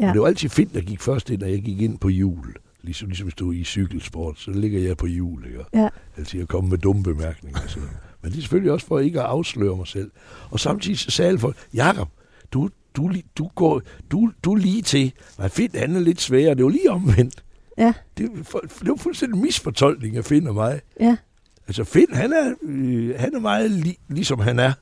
Ja. 0.00 0.08
Og 0.08 0.12
det 0.14 0.20
var 0.22 0.26
altid 0.26 0.48
Finn, 0.48 0.70
der 0.74 0.80
gik 0.80 1.00
først 1.00 1.30
ind, 1.30 1.42
og 1.42 1.50
jeg 1.50 1.62
gik 1.62 1.80
ind 1.82 1.98
på 1.98 2.08
hjul. 2.08 2.54
Ligesom, 2.82 3.08
ligesom 3.08 3.30
stod 3.30 3.54
i 3.54 3.64
cykelsport, 3.64 4.38
så 4.38 4.50
ligger 4.50 4.80
jeg 4.80 4.96
på 4.96 5.06
hjul, 5.06 5.46
ikke? 5.46 5.64
Ja. 5.74 5.88
Altså, 6.16 6.38
jeg 6.38 6.48
kommer 6.48 6.70
med 6.70 6.78
dumme 6.78 7.02
bemærkninger. 7.02 7.60
Så. 7.66 7.78
Men 8.22 8.30
det 8.30 8.36
er 8.38 8.40
selvfølgelig 8.40 8.72
også 8.72 8.86
for 8.86 8.98
ikke 8.98 9.20
at 9.20 9.26
afsløre 9.26 9.76
mig 9.76 9.86
selv. 9.86 10.10
Og 10.50 10.60
samtidig 10.60 10.98
sagde 10.98 11.28
alle 11.28 11.38
folk, 11.40 11.56
Jakob, 11.74 12.08
du, 12.52 12.68
du, 12.96 13.12
du, 13.38 13.50
går, 13.54 13.82
du, 14.10 14.32
du 14.44 14.52
er 14.52 14.56
lige 14.56 14.82
til. 14.82 15.12
Men 15.38 15.50
Finn, 15.50 15.70
han 15.74 15.96
er 15.96 16.00
lidt 16.00 16.20
sværere. 16.20 16.54
Det 16.54 16.64
var 16.64 16.70
lige 16.70 16.90
omvendt. 16.90 17.44
Ja, 17.78 17.92
Det, 18.18 18.24
fu- 18.54 18.78
det 18.80 18.88
var 18.88 18.96
fuldstændig 18.96 19.40
misfortolkning 19.40 20.16
af 20.16 20.24
Finn 20.24 20.46
og 20.46 20.54
mig. 20.54 20.80
ja, 21.00 21.16
Altså 21.66 21.84
Finn, 21.84 22.14
han 22.14 22.32
er, 22.32 22.54
øh, 22.62 23.14
han 23.18 23.34
er 23.34 23.40
meget 23.40 23.70
li, 23.70 23.98
ligesom 24.08 24.38
han 24.40 24.58
er. 24.58 24.72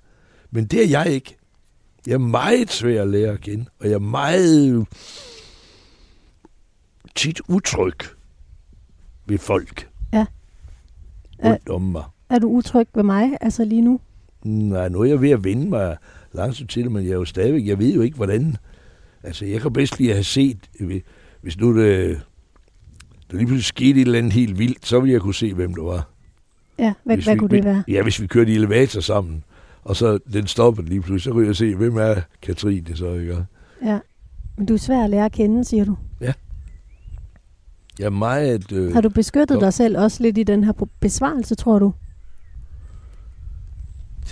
Men 0.50 0.64
det 0.66 0.84
er 0.84 0.88
jeg 0.88 1.12
ikke. 1.12 1.36
Jeg 2.06 2.12
er 2.14 2.18
meget 2.18 2.70
svær 2.70 3.02
at 3.02 3.08
lære 3.08 3.32
at 3.32 3.40
kende. 3.40 3.64
Og 3.80 3.86
jeg 3.86 3.94
er 3.94 3.98
meget 3.98 4.86
tit 7.14 7.40
utryg 7.48 7.94
ved 9.26 9.38
folk 9.38 9.88
Ja. 10.12 10.26
rundt 11.44 11.68
om 11.68 11.82
mig. 11.82 12.04
er 12.30 12.38
du 12.38 12.48
utryg 12.48 12.86
ved 12.94 13.02
mig, 13.02 13.30
altså 13.40 13.64
lige 13.64 13.80
nu? 13.82 14.00
Nej, 14.44 14.88
nu 14.88 15.00
er 15.00 15.04
jeg 15.04 15.20
ved 15.22 15.30
at 15.30 15.44
vende 15.44 15.68
mig 15.68 15.96
langsomt 16.32 16.70
til, 16.70 16.90
men 16.90 17.04
jeg 17.04 17.10
er 17.10 17.14
jo 17.16 17.24
stadigvæk, 17.24 17.66
jeg 17.66 17.78
ved 17.78 17.94
jo 17.94 18.00
ikke, 18.00 18.16
hvordan. 18.16 18.56
Altså, 19.22 19.44
jeg 19.46 19.60
kan 19.60 19.72
bedst 19.72 19.98
lige 19.98 20.12
have 20.12 20.24
set, 20.24 20.70
hvis 21.40 21.58
nu 21.58 21.76
det, 21.78 22.20
der 23.30 23.36
lige 23.36 23.46
pludselig 23.46 23.64
skete 23.64 24.00
et 24.00 24.06
eller 24.06 24.18
andet 24.18 24.32
helt 24.32 24.58
vildt, 24.58 24.86
så 24.86 25.00
ville 25.00 25.12
jeg 25.12 25.20
kunne 25.20 25.34
se, 25.34 25.54
hvem 25.54 25.74
det 25.74 25.84
var. 25.84 26.08
Ja, 26.78 26.92
hvad, 27.04 27.16
Hvis 27.16 27.24
hvad 27.24 27.34
vi- 27.34 27.38
kunne 27.38 27.56
det 27.56 27.64
være? 27.64 27.84
Ja, 27.88 28.02
hvis 28.02 28.20
vi 28.20 28.26
kørte 28.26 28.52
i 28.52 28.54
elevator 28.54 29.00
sammen, 29.00 29.44
og 29.84 29.96
så 29.96 30.18
den 30.32 30.46
stopper 30.46 30.82
lige 30.82 31.00
pludselig, 31.00 31.22
så 31.22 31.32
kunne 31.32 31.46
jeg 31.46 31.56
se, 31.56 31.74
hvem 31.74 31.96
er 31.96 32.14
Katrine 32.42 32.96
så, 32.96 33.14
ikke? 33.14 33.44
Ja. 33.84 33.98
Men 34.56 34.66
du 34.66 34.74
er 34.74 34.78
svær 34.78 35.04
at 35.04 35.10
lære 35.10 35.24
at 35.24 35.32
kende, 35.32 35.64
siger 35.64 35.84
du. 35.84 35.96
Jeg 37.98 38.06
er 38.06 38.10
meget... 38.10 38.72
Øh, 38.72 38.92
Har 38.92 39.00
du 39.00 39.08
beskyttet 39.08 39.54
jo. 39.54 39.60
dig 39.60 39.72
selv 39.72 39.98
også 39.98 40.22
lidt 40.22 40.38
i 40.38 40.42
den 40.42 40.64
her 40.64 40.72
besvarelse, 41.00 41.54
tror 41.54 41.78
du? 41.78 41.92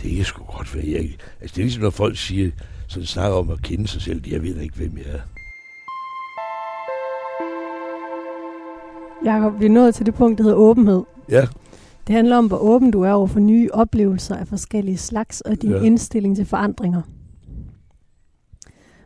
Det 0.02 0.16
kan 0.16 0.24
sgu 0.24 0.44
godt 0.44 0.74
være. 0.74 0.84
Jeg, 0.88 0.98
altså, 1.40 1.54
det 1.54 1.58
er 1.58 1.64
ligesom, 1.64 1.82
når 1.82 1.90
folk 1.90 2.16
siger, 2.16 2.50
så 2.86 3.06
snakker 3.06 3.36
om 3.38 3.50
at 3.50 3.62
kende 3.62 3.88
sig 3.88 4.02
selv. 4.02 4.22
Jeg 4.30 4.42
ved 4.42 4.56
ikke, 4.60 4.76
hvem 4.76 4.98
jeg 4.98 5.06
er. 5.14 5.20
Jakob, 9.24 9.60
vi 9.60 9.66
er 9.66 9.70
nået 9.70 9.94
til 9.94 10.06
det 10.06 10.14
punkt, 10.14 10.38
der 10.38 10.44
hedder 10.44 10.56
åbenhed. 10.56 11.02
Ja, 11.30 11.46
Det 12.08 12.16
handler 12.16 12.36
om, 12.36 12.46
hvor 12.46 12.58
åben 12.58 12.90
du 12.90 13.02
er 13.02 13.12
over 13.12 13.26
for 13.26 13.40
nye 13.40 13.68
oplevelser 13.72 14.36
af 14.36 14.48
forskellige 14.48 14.98
slags 14.98 15.40
og 15.40 15.62
din 15.62 15.70
Ja. 15.70 15.80
indstilling 15.82 16.36
til 16.36 16.46
forandringer. 16.46 17.02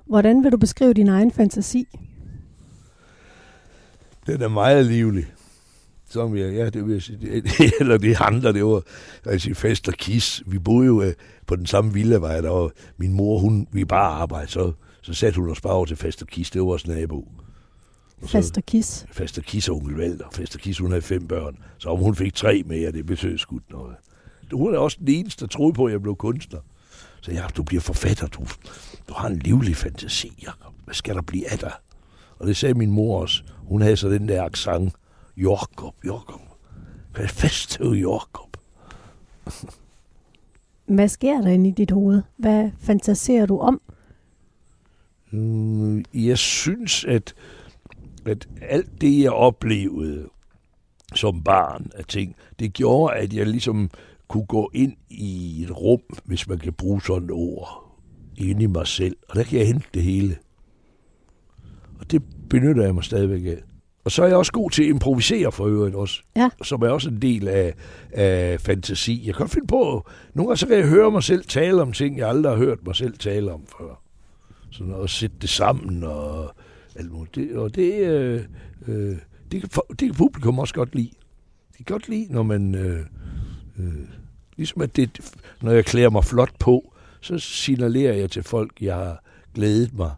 Hvordan 0.06 0.44
vil 0.44 0.52
du 0.52 0.56
beskrive 0.56 0.92
din 0.92 1.08
egen 1.08 1.30
fantasi? 1.30 1.86
den 4.26 4.42
er 4.42 4.48
meget 4.48 4.86
livlig. 4.86 5.26
Som 6.10 6.36
jeg, 6.36 6.52
ja, 6.54 6.70
det 6.70 6.86
vil 6.86 6.92
jeg 6.92 7.02
sige. 7.02 7.18
Det, 7.18 7.72
eller 7.80 7.98
det 7.98 8.16
andre, 8.20 8.52
det 8.52 8.64
var 8.64 8.82
altså 9.26 9.54
fest 9.54 9.88
og 9.88 9.94
kis. 9.94 10.42
Vi 10.46 10.58
boede 10.58 10.86
jo 10.86 11.02
øh, 11.02 11.12
på 11.46 11.56
den 11.56 11.66
samme 11.66 11.92
villavej, 11.92 12.40
der 12.40 12.50
var 12.50 12.70
min 12.96 13.12
mor, 13.12 13.38
hun, 13.38 13.66
vi 13.72 13.84
bare 13.84 14.10
arbejde, 14.12 14.50
så, 14.50 14.72
så 15.02 15.14
satte 15.14 15.40
hun 15.40 15.50
os 15.50 15.60
bare 15.60 15.72
over 15.72 15.86
til 15.86 15.96
fest 15.96 16.22
og 16.22 16.28
kis. 16.28 16.50
Det 16.50 16.60
var 16.60 16.66
vores 16.66 16.86
nabo. 16.86 17.28
Og 18.22 18.28
så- 18.28 18.32
Fast 18.32 18.56
og 18.56 18.62
kis. 18.66 19.06
Fast 19.12 19.38
og 19.38 19.44
Kis 19.44 19.68
og 19.68 19.76
onkel 19.76 19.96
Valter. 19.96 20.24
Fast 20.32 20.54
og 20.54 20.60
Kis, 20.60 20.78
hun 20.78 20.90
havde 20.90 21.02
fem 21.02 21.28
børn. 21.28 21.58
Så 21.78 21.88
om 21.88 21.98
hun 21.98 22.14
fik 22.14 22.34
tre 22.34 22.62
mere, 22.66 22.92
det 22.92 23.06
betød 23.06 23.30
ikke 23.30 23.60
noget. 23.70 23.96
Hun 24.52 24.74
er 24.74 24.78
også 24.78 24.96
den 25.00 25.08
eneste, 25.08 25.40
der 25.44 25.48
troede 25.48 25.72
på, 25.72 25.84
at 25.84 25.92
jeg 25.92 26.02
blev 26.02 26.16
kunstner. 26.16 26.60
Så 27.20 27.32
ja, 27.32 27.46
du 27.56 27.62
bliver 27.62 27.80
forfatter. 27.80 28.26
Du, 28.26 28.46
du 29.08 29.14
har 29.16 29.28
en 29.28 29.38
livlig 29.38 29.76
fantasi, 29.76 30.32
Jacob. 30.42 30.74
Hvad 30.84 30.94
skal 30.94 31.14
der 31.14 31.22
blive 31.22 31.52
af 31.52 31.58
dig? 31.58 31.72
Og 32.38 32.46
det 32.46 32.56
sagde 32.56 32.74
min 32.74 32.90
mor 32.90 33.20
også. 33.20 33.42
Hun 33.56 33.82
havde 33.82 33.96
så 33.96 34.08
den 34.08 34.28
der 34.28 34.44
accent. 34.44 34.94
Jacob, 35.36 35.94
Jacob. 36.04 36.40
Hvad 37.14 37.28
fast 37.28 37.70
til 37.70 37.86
Jacob? 37.98 38.56
Hvad 40.96 41.08
sker 41.08 41.40
der 41.40 41.48
inde 41.50 41.68
i 41.68 41.72
dit 41.72 41.90
hoved? 41.90 42.22
Hvad 42.36 42.70
fantaserer 42.80 43.46
du 43.46 43.58
om? 43.58 43.80
Mm, 45.30 46.04
Jeg 46.14 46.38
synes, 46.38 47.04
at, 47.04 47.34
at 48.28 48.48
alt 48.62 49.00
det, 49.00 49.20
jeg 49.22 49.32
oplevede 49.32 50.28
som 51.14 51.42
barn 51.42 51.90
af 51.94 52.04
ting, 52.04 52.36
det 52.58 52.72
gjorde, 52.72 53.14
at 53.14 53.32
jeg 53.32 53.46
ligesom 53.46 53.90
kunne 54.28 54.46
gå 54.46 54.70
ind 54.74 54.92
i 55.10 55.62
et 55.62 55.80
rum, 55.80 56.00
hvis 56.24 56.48
man 56.48 56.58
kan 56.58 56.72
bruge 56.72 57.02
sådan 57.02 57.24
et 57.24 57.30
ord, 57.30 57.98
inde 58.36 58.62
i 58.62 58.66
mig 58.66 58.86
selv. 58.86 59.16
Og 59.28 59.36
der 59.36 59.42
kan 59.42 59.58
jeg 59.58 59.66
hente 59.66 59.86
det 59.94 60.02
hele. 60.02 60.36
Og 62.00 62.10
det 62.10 62.22
benytter 62.50 62.84
jeg 62.84 62.94
mig 62.94 63.04
stadigvæk 63.04 63.46
af. 63.46 63.62
Og 64.04 64.10
så 64.10 64.22
er 64.22 64.26
jeg 64.26 64.36
også 64.36 64.52
god 64.52 64.70
til 64.70 64.82
at 64.82 64.88
improvisere 64.88 65.52
for 65.52 65.66
øvrigt 65.66 65.94
også. 65.94 66.22
Ja. 66.36 66.50
Som 66.62 66.82
er 66.82 66.88
også 66.88 67.08
en 67.08 67.22
del 67.22 67.48
af, 67.48 67.74
af 68.12 68.60
fantasi. 68.60 69.26
Jeg 69.26 69.34
kan 69.34 69.48
finde 69.48 69.66
på, 69.66 70.08
nogle 70.34 70.48
gange 70.48 70.56
så 70.56 70.66
kan 70.66 70.76
jeg 70.76 70.88
høre 70.88 71.10
mig 71.10 71.22
selv 71.22 71.44
tale 71.44 71.82
om 71.82 71.92
ting, 71.92 72.18
jeg 72.18 72.28
aldrig 72.28 72.52
har 72.52 72.58
hørt 72.58 72.86
mig 72.86 72.96
selv 72.96 73.18
tale 73.18 73.52
om 73.52 73.66
før 73.78 74.02
sådan 74.70 74.94
at 75.02 75.10
sætte 75.10 75.36
det 75.40 75.50
sammen 75.50 76.04
og 76.04 76.54
alt 76.96 77.12
muligt. 77.12 77.34
Det, 77.34 77.56
og 77.56 77.74
det, 77.74 78.06
øh, 78.06 78.44
øh, 78.88 79.16
det, 79.52 79.60
kan, 79.60 79.70
det 79.90 79.98
kan 79.98 80.14
publikum 80.14 80.58
også 80.58 80.74
godt 80.74 80.94
lide. 80.94 81.10
De 81.78 81.84
kan 81.84 81.94
godt 81.94 82.08
lide, 82.08 82.32
når 82.32 82.42
man... 82.42 82.74
Øh, 82.74 83.06
øh, 83.78 84.08
ligesom 84.56 84.82
at 84.82 84.96
det, 84.96 85.34
når 85.62 85.72
jeg 85.72 85.84
klæder 85.84 86.10
mig 86.10 86.24
flot 86.24 86.58
på, 86.58 86.94
så 87.20 87.38
signalerer 87.38 88.12
jeg 88.12 88.30
til 88.30 88.42
folk, 88.42 88.82
jeg 88.82 88.94
har 88.94 89.24
glædet 89.54 89.94
mig. 89.94 90.10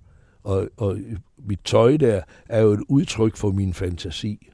Og, 0.42 0.68
og 0.76 0.98
mit 1.38 1.60
tøj 1.64 1.96
der 1.96 2.22
er 2.48 2.60
jo 2.60 2.72
et 2.72 2.80
udtryk 2.88 3.36
for 3.36 3.50
min 3.50 3.74
fantasi. 3.74 4.50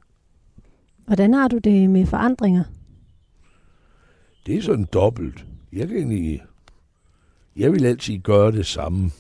Hvordan 1.07 1.35
har 1.35 1.49
du 1.49 1.59
det 1.59 1.91
med 1.91 2.07
forandringer? 2.07 2.65
Det 4.47 4.59
er 4.59 4.63
sådan 4.63 4.87
dobbelt. 4.93 5.47
Jeg 5.73 5.89
kan 5.89 5.97
egentlig... 5.97 6.43
Jeg 7.57 7.73
vil 7.73 7.87
altid 7.87 8.19
gøre 8.19 8.53
det 8.53 8.67
samme. 8.67 9.11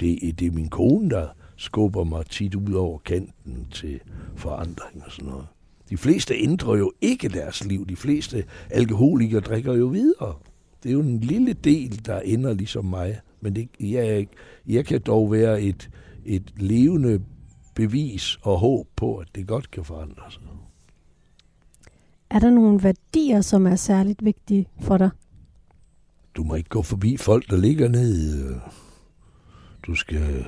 Det, 0.00 0.38
det 0.38 0.46
er 0.46 0.50
min 0.50 0.68
kone, 0.68 1.10
der 1.10 1.28
skubber 1.56 2.04
mig 2.04 2.26
tit 2.26 2.54
ud 2.54 2.72
over 2.72 2.98
kanten 2.98 3.66
til 3.70 4.00
forandring 4.36 5.02
og 5.06 5.12
sådan 5.12 5.30
noget. 5.30 5.46
De 5.90 5.96
fleste 5.96 6.34
ændrer 6.34 6.76
jo 6.76 6.92
ikke 7.00 7.28
deres 7.28 7.64
liv. 7.64 7.86
De 7.86 7.96
fleste 7.96 8.44
alkoholikere 8.70 9.40
drikker 9.40 9.74
jo 9.74 9.86
videre. 9.86 10.34
Det 10.82 10.88
er 10.88 10.92
jo 10.92 11.00
en 11.00 11.20
lille 11.20 11.52
del, 11.52 12.06
der 12.06 12.20
ender 12.20 12.54
ligesom 12.54 12.84
mig. 12.84 13.20
Men 13.40 13.56
det, 13.56 13.68
jeg, 13.80 14.26
jeg 14.66 14.86
kan 14.86 15.00
dog 15.00 15.32
være 15.32 15.62
et, 15.62 15.90
et 16.24 16.52
levende 16.56 17.20
bevis 17.74 18.38
og 18.42 18.58
håb 18.58 18.86
på, 18.96 19.16
at 19.16 19.28
det 19.34 19.46
godt 19.46 19.70
kan 19.70 19.84
forandre 19.84 20.22
sig. 20.30 20.42
Er 22.30 22.38
der 22.38 22.50
nogle 22.50 22.82
værdier, 22.82 23.40
som 23.40 23.66
er 23.66 23.76
særligt 23.76 24.24
vigtige 24.24 24.66
for 24.80 24.98
dig? 24.98 25.10
Du 26.36 26.44
må 26.44 26.54
ikke 26.54 26.68
gå 26.68 26.82
forbi 26.82 27.16
folk, 27.16 27.50
der 27.50 27.56
ligger 27.56 27.88
ned. 27.88 28.54
Du 29.86 29.94
skal, 29.94 30.46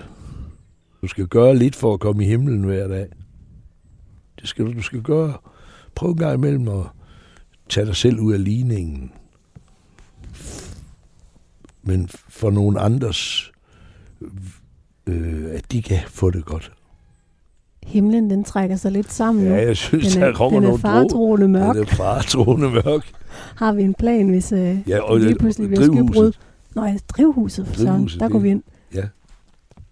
du 1.03 1.07
skal 1.09 1.27
gøre 1.27 1.57
lidt 1.57 1.77
for 1.77 1.95
at 1.95 2.01
komme 2.01 2.25
i 2.25 2.27
himlen 2.29 2.65
hver 2.65 2.89
dag. 2.89 3.07
Det 4.41 4.49
skal 4.49 4.65
du, 4.67 4.73
du 4.73 4.83
skal 4.83 5.03
gøre. 5.03 5.35
Prøv 5.95 6.11
en 6.11 6.17
gang 6.17 6.35
imellem 6.35 6.69
at 6.69 6.85
tage 7.69 7.87
dig 7.87 7.97
selv 7.97 8.21
ud 8.21 8.33
af 8.33 8.45
ligningen. 8.45 9.13
Men 11.83 12.09
for 12.29 12.51
nogle 12.51 12.81
andres, 12.81 13.53
øh, 15.07 15.45
at 15.51 15.73
de 15.73 15.83
kan 15.83 15.99
få 16.07 16.31
det 16.31 16.45
godt. 16.45 16.73
Himlen, 17.87 18.31
den 18.31 18.45
trækker 18.45 18.77
sig 18.77 18.93
lidt 18.93 19.13
sammen. 19.13 19.45
Ja, 19.45 19.67
jeg 19.67 19.77
synes, 19.77 20.13
Den 20.15 20.23
er, 20.23 20.27
der 20.27 20.35
kommer 20.35 20.61
den 20.61 20.71
er 20.71 20.77
faretroende 20.77 21.49
mørk. 21.49 21.75
Den 21.77 21.83
er 21.83 21.87
faretroende 21.87 22.71
mørk. 22.71 23.13
Har 23.63 23.73
vi 23.73 23.83
en 23.83 23.95
plan, 23.95 24.29
hvis 24.29 24.53
øh, 24.53 24.79
Ja, 24.89 25.01
og 25.01 25.19
lige 25.19 25.35
pludselig 25.35 25.69
bliver 25.69 25.87
drivhuset. 25.87 26.09
skybrud? 26.15 26.33
Nå 26.75 26.85
ja, 26.85 26.97
drivhuset, 27.09 27.67
for 27.67 27.75
søren. 27.75 27.89
Drivhuset, 27.95 28.21
Der 28.21 28.29
går 28.29 28.39
vi 28.39 28.51
ind. 28.51 28.63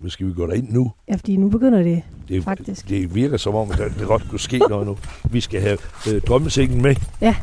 Men 0.00 0.10
skal 0.10 0.26
vi 0.26 0.32
gå 0.32 0.46
derind 0.46 0.68
nu? 0.70 0.92
Ja, 1.08 1.14
fordi 1.14 1.36
nu 1.36 1.48
begynder 1.48 1.82
det. 1.82 2.02
Det, 2.28 2.44
Faktisk. 2.44 2.88
det 2.88 3.14
virker 3.14 3.36
som 3.36 3.54
om, 3.54 3.70
at 3.70 3.78
der 3.78 4.06
godt 4.06 4.28
kunne 4.30 4.40
ske 4.40 4.58
noget 4.58 4.86
nu. 4.86 4.98
Vi 5.30 5.40
skal 5.40 5.60
have 5.60 5.78
øh, 6.12 6.20
drømmesengen 6.22 6.82
med. 6.82 6.96
Ja. 7.20 7.36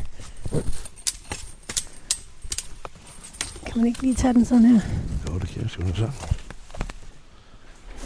Kan 3.66 3.76
man 3.76 3.86
ikke 3.86 4.02
lige 4.02 4.14
tage 4.14 4.34
den 4.34 4.44
sådan 4.44 4.64
her? 4.64 4.80
Jo, 5.28 5.38
det 5.38 5.48
kan 5.48 5.62
jeg 5.62 5.70
sgu 5.70 5.82
så. 5.94 6.08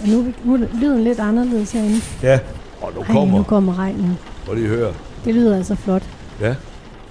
Nu, 0.07 0.33
nu 0.45 0.55
er 0.55 0.69
lyden 0.81 1.05
lidt 1.05 1.19
anderledes 1.19 1.73
herinde. 1.73 2.01
Ja, 2.23 2.39
og 2.83 2.93
nu 2.95 3.01
Ej, 3.01 3.07
kommer. 3.07 3.39
nu 3.39 3.43
kommer 3.43 3.79
regnen. 3.79 4.19
Prøv 4.45 4.55
lige 4.55 4.69
høre. 4.69 4.95
Det 5.25 5.35
lyder 5.35 5.57
altså 5.57 5.75
flot. 5.75 6.03
Ja. 6.41 6.57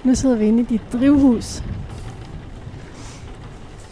Nu 0.04 0.14
sidder 0.14 0.36
vi 0.36 0.44
inde 0.46 0.62
i 0.62 0.66
dit 0.66 0.80
drivhus. 0.92 1.62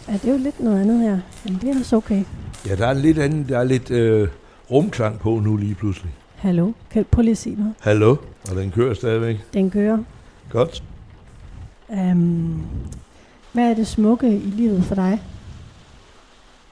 Ja, 0.07 0.13
det 0.13 0.25
er 0.25 0.31
jo 0.31 0.37
lidt 0.37 0.59
noget 0.59 0.81
andet 0.81 0.99
her. 0.99 1.19
Men 1.45 1.55
det 1.61 1.69
er 1.75 1.79
også 1.79 1.95
okay. 1.95 2.23
Ja, 2.67 2.75
der 2.75 2.87
er 2.87 2.93
lidt 2.93 3.19
anden, 3.19 3.49
der 3.49 3.59
er 3.59 3.63
lidt 3.63 3.91
øh, 3.91 4.27
rumklang 4.71 5.19
på 5.19 5.39
nu 5.39 5.57
lige 5.57 5.75
pludselig. 5.75 6.11
Hallo? 6.35 6.71
Kan 6.91 7.05
prøv 7.11 7.21
lige 7.21 7.31
at 7.31 7.37
sige 7.37 7.55
noget? 7.55 7.73
Hallo? 7.79 8.15
Og 8.49 8.55
den 8.55 8.71
kører 8.71 8.93
stadigvæk. 8.93 9.37
Den 9.53 9.71
kører. 9.71 9.97
Godt. 10.49 10.83
Um, 11.87 12.65
hvad 13.51 13.69
er 13.69 13.73
det 13.73 13.87
smukke 13.87 14.35
i 14.35 14.49
livet 14.49 14.83
for 14.83 14.95
dig? 14.95 15.21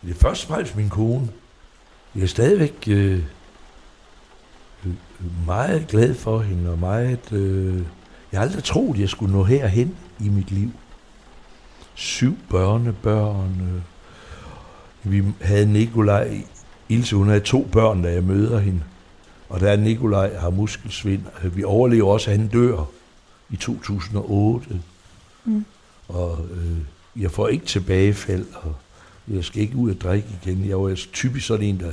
Det 0.02 0.10
er 0.10 0.15
først 0.15 0.43
og 0.43 0.49
fremmest 0.49 0.75
min 0.75 0.89
kone. 0.89 1.30
Jeg 2.15 2.23
er 2.23 2.28
stadigvæk 2.28 2.84
øh, 2.88 3.23
øh, 4.86 4.93
meget 5.45 5.88
glad 5.88 6.13
for 6.13 6.39
hende, 6.39 6.71
og 6.71 6.80
meget... 6.80 7.32
Øh, 7.32 7.84
jeg 8.32 8.39
har 8.39 8.45
aldrig 8.45 8.63
troet, 8.63 8.99
jeg 8.99 9.10
skulle 9.10 9.34
nå 9.34 9.43
herhen 9.43 9.97
i 10.19 10.30
mit 10.30 10.52
liv. 10.52 10.71
Syv 11.93 12.38
børnebørn. 12.49 13.62
Øh. 13.62 13.82
Vi 15.03 15.23
havde 15.41 15.73
Nikolaj... 15.73 16.41
Ilse, 16.89 17.15
hun 17.15 17.27
havde 17.27 17.39
to 17.39 17.67
børn, 17.71 18.03
da 18.03 18.13
jeg 18.13 18.23
møder 18.23 18.59
hende. 18.59 18.81
Og 19.49 19.59
der 19.59 19.71
er 19.71 19.77
Nikolaj 19.77 20.38
har 20.38 20.49
muskelsvind. 20.49 21.21
Vi 21.43 21.63
overlever 21.63 22.13
også, 22.13 22.31
at 22.31 22.38
han 22.38 22.47
dør 22.47 22.85
i 23.49 23.55
2008. 23.55 24.81
Mm. 25.45 25.65
Og 26.07 26.39
øh, 26.51 26.77
jeg 27.21 27.31
får 27.31 27.47
ikke 27.47 27.65
tilbagefald, 27.65 28.45
og 28.53 28.75
jeg 29.27 29.43
skal 29.43 29.62
ikke 29.62 29.75
ud 29.75 29.89
og 29.89 30.01
drikke 30.01 30.27
igen. 30.43 30.69
Jeg 30.69 30.81
var 30.81 30.95
typisk 31.13 31.47
sådan 31.47 31.65
en, 31.65 31.79
der 31.79 31.91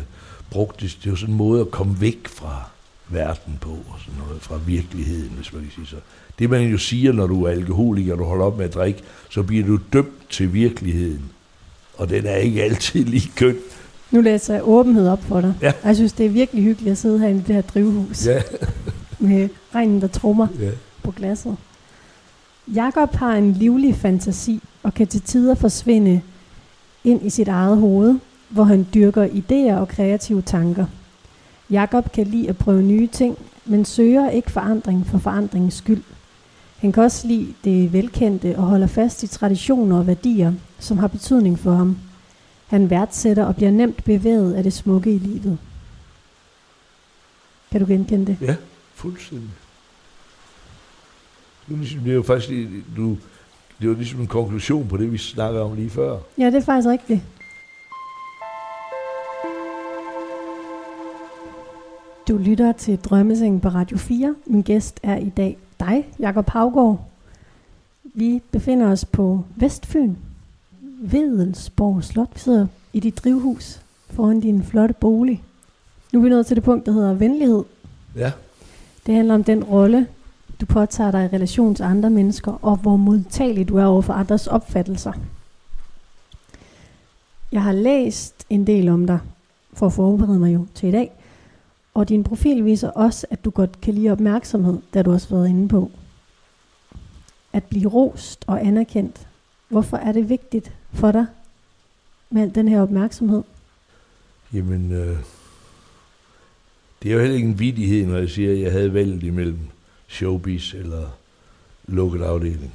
brugte 0.50 0.86
det. 0.86 0.98
Det 1.04 1.10
var 1.10 1.16
sådan 1.16 1.34
en 1.34 1.38
måde 1.38 1.60
at 1.60 1.70
komme 1.70 2.00
væk 2.00 2.28
fra 2.28 2.70
verden 3.08 3.58
på, 3.60 3.70
og 3.70 3.96
sådan 3.98 4.20
noget, 4.26 4.42
fra 4.42 4.56
virkeligheden, 4.66 5.32
hvis 5.36 5.52
man 5.52 5.62
kan 5.62 5.70
sige 5.70 5.86
så. 5.86 5.96
Det 6.38 6.50
man 6.50 6.62
jo 6.62 6.78
siger, 6.78 7.12
når 7.12 7.26
du 7.26 7.44
er 7.44 7.50
alkoholiker, 7.50 8.12
og 8.12 8.18
du 8.18 8.24
holder 8.24 8.44
op 8.44 8.56
med 8.56 8.64
at 8.64 8.74
drikke, 8.74 9.02
så 9.30 9.42
bliver 9.42 9.66
du 9.66 9.78
dømt 9.92 10.30
til 10.30 10.52
virkeligheden. 10.52 11.30
Og 11.96 12.10
den 12.10 12.26
er 12.26 12.36
ikke 12.36 12.62
altid 12.62 13.04
lige 13.04 13.30
køn. 13.36 13.56
Nu 14.10 14.20
læser 14.20 14.54
jeg 14.54 14.68
åbenhed 14.68 15.08
op 15.08 15.22
for 15.22 15.40
dig. 15.40 15.54
Ja. 15.62 15.72
Og 15.82 15.88
jeg 15.88 15.96
synes, 15.96 16.12
det 16.12 16.26
er 16.26 16.30
virkelig 16.30 16.64
hyggeligt 16.64 16.92
at 16.92 16.98
sidde 16.98 17.18
her 17.18 17.28
i 17.28 17.32
det 17.32 17.54
her 17.54 17.62
drivhus 17.62 18.26
Ja, 18.26 18.42
med 19.18 19.48
regnen, 19.74 20.00
der 20.00 20.06
trummer 20.06 20.46
ja. 20.60 20.70
på 21.02 21.10
glasset. 21.10 21.56
Jakob 22.74 23.14
har 23.14 23.32
en 23.32 23.52
livlig 23.52 23.94
fantasi 23.96 24.62
og 24.82 24.94
kan 24.94 25.06
til 25.06 25.20
tider 25.20 25.54
forsvinde 25.54 26.20
ind 27.04 27.26
i 27.26 27.30
sit 27.30 27.48
eget 27.48 27.78
hoved, 27.78 28.14
hvor 28.48 28.64
han 28.64 28.86
dyrker 28.94 29.26
idéer 29.26 29.74
og 29.74 29.88
kreative 29.88 30.42
tanker. 30.42 30.86
Jakob 31.70 32.12
kan 32.12 32.26
lide 32.26 32.48
at 32.48 32.56
prøve 32.56 32.82
nye 32.82 33.06
ting, 33.06 33.38
men 33.64 33.84
søger 33.84 34.30
ikke 34.30 34.50
forandring 34.50 35.06
for 35.06 35.18
forandringens 35.18 35.74
skyld. 35.74 36.02
Han 36.76 36.92
kan 36.92 37.02
også 37.02 37.26
lide 37.28 37.54
det 37.64 37.92
velkendte 37.92 38.54
og 38.56 38.62
holder 38.62 38.86
fast 38.86 39.22
i 39.22 39.26
traditioner 39.26 39.98
og 39.98 40.06
værdier, 40.06 40.52
som 40.78 40.98
har 40.98 41.08
betydning 41.08 41.58
for 41.58 41.72
ham. 41.72 41.98
Han 42.66 42.90
værdsætter 42.90 43.44
og 43.44 43.56
bliver 43.56 43.70
nemt 43.70 44.04
bevæget 44.04 44.54
af 44.54 44.62
det 44.62 44.72
smukke 44.72 45.14
i 45.14 45.18
livet. 45.18 45.58
Kan 47.70 47.80
du 47.80 47.86
genkende 47.86 48.26
det? 48.26 48.36
Ja, 48.40 48.56
fuldstændig. 48.94 49.50
Det 51.68 51.74
er, 51.74 51.78
ligesom, 51.78 52.00
det 52.00 52.10
er 52.10 52.14
jo 52.14 52.22
faktisk 52.22 52.52
du, 52.96 53.10
det 53.78 53.84
er 53.84 53.88
jo 53.88 53.94
ligesom 53.94 54.20
en 54.20 54.26
konklusion 54.26 54.88
på 54.88 54.96
det, 54.96 55.12
vi 55.12 55.18
snakker 55.18 55.60
om 55.60 55.74
lige 55.74 55.90
før. 55.90 56.18
Ja, 56.38 56.46
det 56.46 56.54
er 56.54 56.60
faktisk 56.60 56.88
rigtigt. 56.88 57.20
Du 62.28 62.36
lytter 62.38 62.72
til 62.72 62.98
Drømmesengen 62.98 63.60
på 63.60 63.68
Radio 63.68 63.96
4. 63.98 64.34
Min 64.46 64.62
gæst 64.62 65.00
er 65.02 65.16
i 65.16 65.28
dag 65.28 65.58
dig, 65.80 66.08
Jakob 66.18 66.48
Havgård. 66.48 67.08
Vi 68.04 68.42
befinder 68.50 68.90
os 68.90 69.04
på 69.04 69.44
Vestfyn, 69.56 70.14
Vedelsborg 70.98 72.04
Slot. 72.04 72.28
Vi 72.34 72.38
sidder 72.38 72.66
i 72.92 73.00
dit 73.00 73.24
drivhus 73.24 73.80
foran 74.10 74.40
din 74.40 74.64
flotte 74.64 74.94
bolig. 75.00 75.42
Nu 76.12 76.18
er 76.18 76.22
vi 76.22 76.28
nået 76.28 76.46
til 76.46 76.56
det 76.56 76.64
punkt, 76.64 76.86
der 76.86 76.92
hedder 76.92 77.14
venlighed. 77.14 77.64
Ja, 78.16 78.32
Det 79.06 79.14
handler 79.14 79.34
om 79.34 79.44
den 79.44 79.64
rolle, 79.64 80.06
du 80.60 80.66
påtager 80.66 81.10
dig 81.10 81.24
i 81.24 81.36
relation 81.36 81.74
til 81.74 81.82
andre 81.82 82.10
mennesker, 82.10 82.52
og 82.64 82.76
hvor 82.76 82.96
modtagelig 82.96 83.68
du 83.68 83.76
er 83.76 83.84
over 83.84 84.02
for 84.02 84.12
andres 84.12 84.46
opfattelser. 84.46 85.12
Jeg 87.52 87.62
har 87.62 87.72
læst 87.72 88.46
en 88.50 88.66
del 88.66 88.88
om 88.88 89.06
dig, 89.06 89.18
for 89.72 89.86
at 89.86 89.92
forberede 89.92 90.38
mig 90.38 90.54
jo 90.54 90.66
til 90.74 90.88
i 90.88 90.92
dag, 90.92 91.12
og 91.94 92.08
din 92.08 92.24
profil 92.24 92.64
viser 92.64 92.90
også, 92.90 93.26
at 93.30 93.44
du 93.44 93.50
godt 93.50 93.80
kan 93.80 93.94
lide 93.94 94.10
opmærksomhed, 94.10 94.78
der 94.94 95.02
du 95.02 95.12
også 95.12 95.28
været 95.28 95.48
inde 95.48 95.68
på. 95.68 95.90
At 97.52 97.64
blive 97.64 97.88
rost 97.88 98.44
og 98.46 98.66
anerkendt. 98.66 99.28
Hvorfor 99.68 99.96
er 99.96 100.12
det 100.12 100.28
vigtigt 100.28 100.72
for 100.96 101.12
dig 101.12 101.26
med 102.30 102.42
al 102.42 102.54
den 102.54 102.68
her 102.68 102.82
opmærksomhed? 102.82 103.42
jamen, 104.52 104.92
øh, 104.92 105.16
det 107.02 107.10
er 107.10 107.14
jo 107.14 107.20
heller 107.20 107.36
ikke 107.36 107.48
en 107.48 107.58
vidighed, 107.58 108.06
når 108.06 108.18
jeg 108.18 108.30
siger, 108.30 108.52
at 108.52 108.60
jeg 108.60 108.72
havde 108.72 108.94
valgt 108.94 109.24
imellem 109.24 109.58
showbiz 110.08 110.74
eller 110.74 111.16
lukket 111.86 112.22
afdeling. 112.22 112.74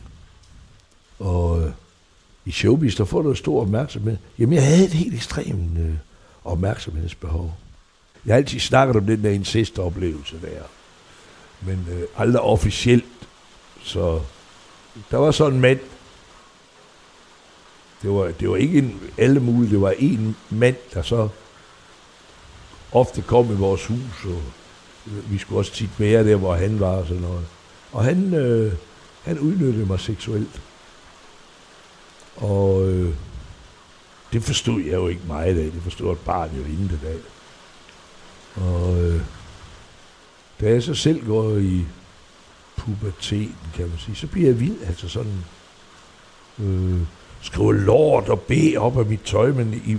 Og 1.20 1.64
øh, 1.64 1.72
i 2.46 2.52
showbiz, 2.52 2.96
der 2.96 3.06
får 3.06 3.22
du 3.22 3.34
stor 3.34 3.62
opmærksomhed. 3.62 4.18
Jamen, 4.40 4.56
jeg 4.56 4.68
havde 4.68 4.86
et 4.86 4.94
helt 4.94 5.14
ekstremt 5.14 5.78
øh, 5.80 5.94
opmærksomhedsbehov. 6.44 7.58
Jeg 8.26 8.34
har 8.34 8.38
altid 8.38 8.60
snakket 8.60 8.96
om 8.96 9.06
den 9.06 9.24
der 9.24 9.30
incest-oplevelse 9.30 10.36
der, 10.42 10.64
men 11.62 11.88
øh, 11.92 12.04
aldrig 12.18 12.42
officielt. 12.42 13.06
Så 13.84 14.22
der 15.12 15.18
var 15.18 15.32
sådan 15.32 15.54
en 15.54 15.62
mand, 15.62 15.80
det 18.02 18.10
var, 18.10 18.32
det 18.40 18.50
var 18.50 18.56
ikke 18.56 18.78
en, 18.78 19.02
alle 19.18 19.40
mulige, 19.40 19.72
det 19.72 19.82
var 19.82 19.94
en 19.98 20.36
mand, 20.50 20.76
der 20.94 21.02
så 21.02 21.30
ofte 22.92 23.22
kom 23.22 23.52
i 23.52 23.56
vores 23.56 23.86
hus, 23.86 24.26
og 24.26 24.42
øh, 25.08 25.32
vi 25.32 25.38
skulle 25.38 25.60
også 25.60 25.74
tit 25.74 26.00
være 26.00 26.28
der, 26.28 26.36
hvor 26.36 26.56
han 26.56 26.80
var 26.80 26.96
og 26.96 27.08
sådan 27.08 27.22
noget. 27.22 27.46
Og 27.92 28.04
han, 28.04 28.34
øh, 28.34 28.74
han 29.24 29.40
udnyttede 29.40 29.86
mig 29.86 30.00
seksuelt. 30.00 30.62
Og 32.36 32.90
øh, 32.90 33.14
det 34.34 34.44
forstod 34.44 34.82
jeg 34.82 34.94
jo 34.94 35.08
ikke 35.08 35.22
meget 35.28 35.60
af. 35.60 35.72
Det 35.72 35.84
forstod 35.84 36.12
et 36.12 36.20
barn 36.20 36.50
jo 36.58 36.64
intet 36.64 37.00
af. 37.04 37.18
Og 38.56 39.04
øh, 39.04 39.22
da 40.62 40.70
jeg 40.70 40.84
så 40.84 40.96
selv 40.96 41.26
går 41.26 41.58
i 41.58 41.86
puberteten, 42.78 43.72
kan 43.74 43.90
man 43.90 43.98
sige, 44.00 44.16
så 44.16 44.28
bliver 44.28 44.48
jeg 44.48 44.60
vild. 44.60 44.78
Altså 44.88 45.10
sådan, 45.10 45.44
øh, 46.60 47.02
skriver 47.42 47.72
lort 47.72 48.30
og 48.30 48.40
bed 48.40 48.76
op 48.78 49.00
af 49.00 49.06
mit 49.06 49.22
tøj, 49.26 49.52
men 49.52 49.82
i, 49.86 49.98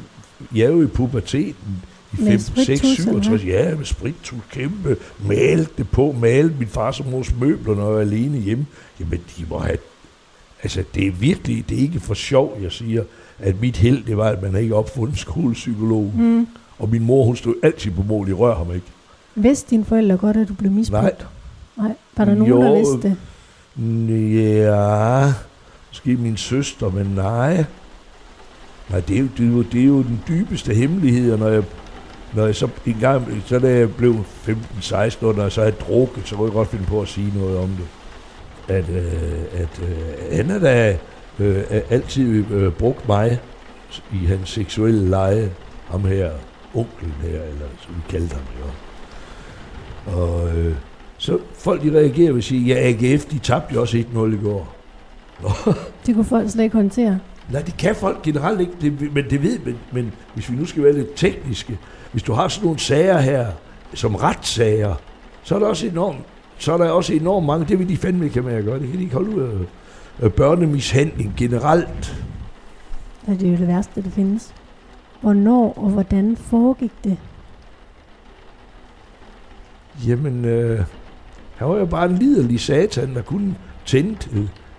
jeg 0.54 0.64
er 0.64 0.70
jo 0.70 0.82
i 0.82 0.86
puberteten 0.86 1.82
i 2.18 2.22
Med 2.22 2.30
5, 2.30 2.38
6, 2.38 2.46
sprittus, 2.46 2.98
eller 2.98 3.22
67, 3.22 3.44
ja, 3.44 3.74
med 3.76 3.84
sprittus, 3.84 4.40
kæmpe, 4.50 4.96
malte 5.28 5.70
det 5.78 5.90
på, 5.90 6.14
malte 6.20 6.54
min 6.58 6.68
fars 6.68 7.00
og 7.00 7.06
mors 7.10 7.34
møbler, 7.40 7.74
når 7.74 7.90
jeg 7.90 7.96
er 7.96 8.00
alene 8.00 8.38
hjemme. 8.38 8.66
Jamen, 9.00 9.20
de 9.38 9.44
må 9.50 9.58
have, 9.58 9.78
altså 10.62 10.84
det 10.94 11.06
er 11.06 11.10
virkelig, 11.10 11.64
det 11.68 11.78
er 11.78 11.82
ikke 11.82 12.00
for 12.00 12.14
sjov, 12.14 12.58
jeg 12.62 12.72
siger, 12.72 13.04
at 13.38 13.60
mit 13.60 13.76
held, 13.76 14.04
det 14.04 14.16
var, 14.16 14.28
at 14.28 14.42
man 14.42 14.62
ikke 14.62 14.74
opfundet 14.74 15.18
skolepsykolog. 15.18 16.12
Mm. 16.16 16.46
Og 16.78 16.88
min 16.88 17.04
mor, 17.04 17.24
hun 17.24 17.36
stod 17.36 17.54
altid 17.62 17.90
på 17.90 18.02
mål, 18.02 18.28
i 18.28 18.32
rør 18.32 18.54
ham 18.54 18.74
ikke. 18.74 18.86
Vidste 19.34 19.70
dine 19.70 19.84
forældre 19.84 20.16
godt, 20.16 20.36
at 20.36 20.48
du 20.48 20.54
blev 20.54 20.70
misbrugt? 20.72 21.02
Nej. 21.02 21.12
Nej. 21.76 21.96
Var 22.16 22.24
der 22.24 22.34
nogen, 22.34 22.52
Jo. 22.52 22.62
der 22.62 22.74
vidste 22.74 23.08
det? 23.08 23.16
Ja, 24.56 25.32
måske 25.92 26.16
min 26.16 26.36
søster, 26.36 26.90
men 26.90 27.06
nej. 27.06 27.64
Nej, 28.90 29.00
det 29.00 29.16
er 29.16 29.20
jo, 29.20 29.28
det 29.36 29.46
er 29.46 29.50
jo, 29.50 29.62
det 29.62 29.80
er 29.80 29.86
jo 29.86 30.02
den 30.02 30.22
dybeste 30.28 30.74
hemmelighed, 30.74 31.32
og 31.32 31.38
når 31.38 31.48
jeg, 31.48 31.62
når 32.34 32.46
jeg 32.46 32.54
så 32.54 32.68
en 32.86 32.96
gang, 33.00 33.42
så 33.46 33.58
da 33.58 33.78
jeg 33.78 33.94
blev 33.94 34.14
15-16 34.48 35.26
år, 35.26 35.32
når 35.32 35.42
jeg 35.42 35.52
så 35.52 35.60
havde 35.60 35.76
drukket, 35.76 36.28
så 36.28 36.36
kunne 36.36 36.46
jeg 36.46 36.52
godt 36.52 36.68
finde 36.68 36.84
på 36.84 37.00
at 37.00 37.08
sige 37.08 37.32
noget 37.38 37.58
om 37.58 37.68
det. 37.68 37.86
At, 38.68 38.88
øh, 38.90 39.60
at 39.60 39.82
øh, 39.82 40.38
Anna, 40.38 40.58
da 40.58 40.98
øh, 41.38 41.64
altid 41.90 42.44
øh, 42.50 42.72
brugt 42.72 43.08
mig 43.08 43.40
i 44.12 44.26
hans 44.26 44.48
seksuelle 44.48 45.10
leje. 45.10 45.50
Ham 45.90 46.04
her, 46.04 46.30
onklen 46.74 47.14
her, 47.22 47.42
eller 47.42 47.66
som 47.80 47.94
vi 47.94 48.02
kaldte 48.10 48.34
ham 48.34 48.44
jo. 48.60 48.66
Og 50.20 50.56
øh, 50.56 50.74
så 51.18 51.38
folk 51.54 51.82
de 51.82 51.98
reagerer 51.98 52.30
ved 52.30 52.38
at 52.38 52.44
sige, 52.44 52.74
ja, 52.74 52.88
AGF, 52.88 53.24
de 53.24 53.38
tabte 53.38 53.74
jo 53.74 53.80
også 53.80 53.96
1-0 53.96 54.18
i 54.18 54.42
går. 54.42 54.81
Nå, 55.42 55.72
Det 56.06 56.14
kunne 56.14 56.24
folk 56.24 56.50
slet 56.50 56.64
ikke 56.64 56.76
håndtere. 56.76 57.18
Nej, 57.50 57.62
det 57.62 57.76
kan 57.76 57.96
folk 57.96 58.22
generelt 58.22 58.60
ikke, 58.60 58.72
det, 58.80 59.12
men 59.14 59.24
det 59.30 59.42
ved 59.42 59.58
men, 59.58 59.78
men 59.92 60.12
hvis 60.34 60.50
vi 60.50 60.56
nu 60.56 60.64
skal 60.66 60.84
være 60.84 60.92
lidt 60.92 61.14
tekniske, 61.16 61.78
hvis 62.12 62.22
du 62.22 62.32
har 62.32 62.48
sådan 62.48 62.64
nogle 62.64 62.78
sager 62.78 63.18
her, 63.18 63.46
som 63.94 64.14
retssager, 64.14 64.94
så 65.42 65.54
er 65.54 65.58
der 65.58 65.66
også 65.66 65.86
enormt, 65.86 66.18
så 66.58 66.72
er 66.72 66.78
der 66.78 66.90
også 66.90 67.12
enormt 67.14 67.46
mange, 67.46 67.66
det 67.66 67.78
vil 67.78 67.88
de 67.88 67.96
fandme 67.96 68.30
med 68.34 68.52
at 68.52 68.64
gøre, 68.64 68.78
det 68.78 68.88
kan 68.88 68.98
de 68.98 69.02
ikke 69.02 69.14
holde 69.14 69.36
ud 69.36 69.40
af, 69.40 70.24
af 70.24 70.32
børnemishandling 70.32 71.34
generelt. 71.36 72.26
Og 73.26 73.34
det 73.40 73.42
er 73.42 73.50
jo 73.50 73.56
det 73.56 73.68
værste, 73.68 74.02
der 74.02 74.10
findes. 74.10 74.54
Hvornår 75.20 75.74
og 75.76 75.90
hvordan 75.90 76.36
foregik 76.36 76.92
det? 77.04 77.16
Jamen, 80.06 80.44
øh, 80.44 80.80
han 81.56 81.68
var 81.68 81.76
jo 81.76 81.86
bare 81.86 82.06
en 82.06 82.18
liderlig 82.18 82.60
satan, 82.60 83.14
der 83.14 83.22
kunne 83.22 83.54
tændt. 83.86 84.30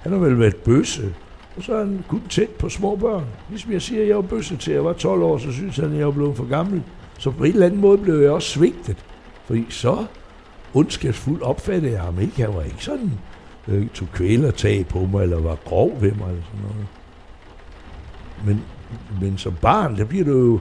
Han 0.04 0.12
har 0.12 0.20
vel 0.20 0.39
været 0.39 0.56
bøsse. 0.56 1.14
Og 1.58 1.64
så 1.64 1.74
er 1.74 1.80
han 1.80 2.04
kun 2.08 2.22
tæt 2.30 2.49
på 2.49 2.70
små 2.70 2.95
børn. 2.95 3.24
Ligesom 3.49 3.72
jeg 3.72 3.82
siger, 3.82 4.01
at 4.01 4.08
jeg 4.08 4.16
var 4.16 4.22
bøsse 4.22 4.58
til 4.58 4.74
jeg 4.74 4.86
var 4.86 4.93
12 4.93 5.22
år, 5.22 5.38
så 5.38 5.51
synes 5.51 5.78
han, 5.78 5.91
at 5.91 5.97
jeg 5.97 6.06
var 6.06 6.12
blevet 6.12 6.38
for 6.38 6.49
gammel. 6.49 6.84
Så 7.20 7.32
på 7.32 7.43
en 7.43 7.54
eller 7.54 7.66
anden 7.66 7.82
måde 7.82 7.97
blev 7.97 8.16
jeg 8.16 8.32
også 8.32 8.49
svigtet. 8.49 8.97
Fordi 9.45 9.66
så 9.70 10.06
ondskabsfuldt 10.74 11.41
opfattede 11.41 11.93
jeg 11.93 12.01
ham 12.01 12.20
ikke. 12.20 12.41
Han 12.41 12.56
var 12.56 12.62
ikke 12.62 12.84
sådan, 12.84 13.12
øh, 13.68 13.88
tog 13.89 14.08
kvælertag 14.14 14.86
på 14.88 14.99
mig, 15.12 15.24
eller 15.24 15.39
var 15.39 15.58
grov 15.66 15.97
ved 16.01 16.12
mig, 16.12 16.30
eller 16.30 16.43
sådan 16.43 16.62
noget. 16.62 16.88
Men, 18.45 18.62
men 19.22 19.38
som 19.38 19.54
barn, 19.62 19.97
der 19.97 20.06
bliver 20.06 20.26
du 20.26 20.38
jo, 20.38 20.60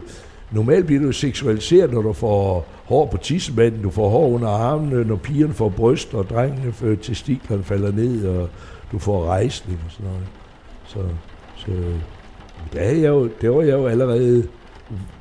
normalt 0.51 0.87
bliver 0.87 1.01
du 1.01 1.07
jo 1.07 1.13
seksualiseret, 1.13 1.93
når 1.93 2.03
du 2.03 2.13
får 2.13 2.67
hår 2.85 3.07
på 3.07 3.17
tissemanden, 3.17 3.83
du 3.83 3.91
får 3.91 4.09
hår 4.09 4.29
under 4.29 4.49
armene, 4.49 5.05
når 5.05 5.17
pigerne 5.17 5.55
får 5.55 5.69
bryst, 5.69 6.15
og 6.15 6.31
drengene 6.31 6.73
får 6.73 6.95
testiklerne 7.03 7.63
falder 7.63 7.93
ned, 7.93 8.27
og 8.27 8.49
du 8.93 8.99
får 8.99 9.25
rejsning 9.27 9.81
og 9.87 9.91
sådan 9.93 10.07
noget. 10.07 10.27
Så, 10.87 10.99
så 11.57 11.71
der, 12.73 12.81
er 12.81 12.93
jeg 12.93 13.09
jo, 13.09 13.31
der 13.41 13.49
var 13.51 13.63
jeg 13.63 13.73
jo 13.73 13.87
allerede 13.87 14.49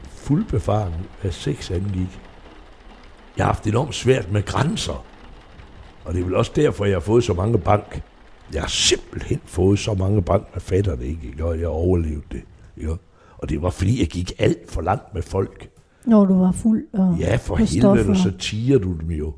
fuldbefaren, 0.09 0.93
hvad 1.21 1.31
sex 1.31 1.71
angik. 1.71 2.19
Jeg 3.37 3.45
har 3.45 3.53
haft 3.53 3.67
enormt 3.67 3.95
svært 3.95 4.31
med 4.31 4.45
grænser. 4.45 5.05
Og 6.05 6.13
det 6.13 6.19
er 6.19 6.25
vel 6.25 6.35
også 6.35 6.51
derfor, 6.55 6.85
jeg 6.85 6.95
har 6.95 6.99
fået 6.99 7.23
så 7.23 7.33
mange 7.33 7.57
bank. 7.57 8.01
Jeg 8.53 8.61
har 8.61 8.67
simpelthen 8.69 9.39
fået 9.45 9.79
så 9.79 9.93
mange 9.93 10.21
bank, 10.21 10.43
man 10.53 10.61
fatter 10.61 10.95
det 10.95 11.05
ikke, 11.05 11.27
ikke? 11.27 11.45
og 11.45 11.59
jeg 11.59 11.67
overlevede 11.67 12.21
det. 12.31 12.41
Ikke? 12.77 12.95
Og 13.37 13.49
det 13.49 13.61
var 13.61 13.69
fordi, 13.69 13.99
jeg 13.99 14.07
gik 14.07 14.31
alt 14.39 14.71
for 14.71 14.81
langt 14.81 15.13
med 15.13 15.21
folk. 15.21 15.69
Når 16.05 16.25
du 16.25 16.39
var 16.39 16.51
fuld 16.51 16.83
og 16.93 17.15
Ja, 17.19 17.35
for 17.35 17.55
helvede, 17.55 17.79
stoffer. 17.79 18.13
så 18.13 18.37
tiger 18.37 18.77
du 18.79 18.93
dem 19.01 19.11
jo. 19.11 19.33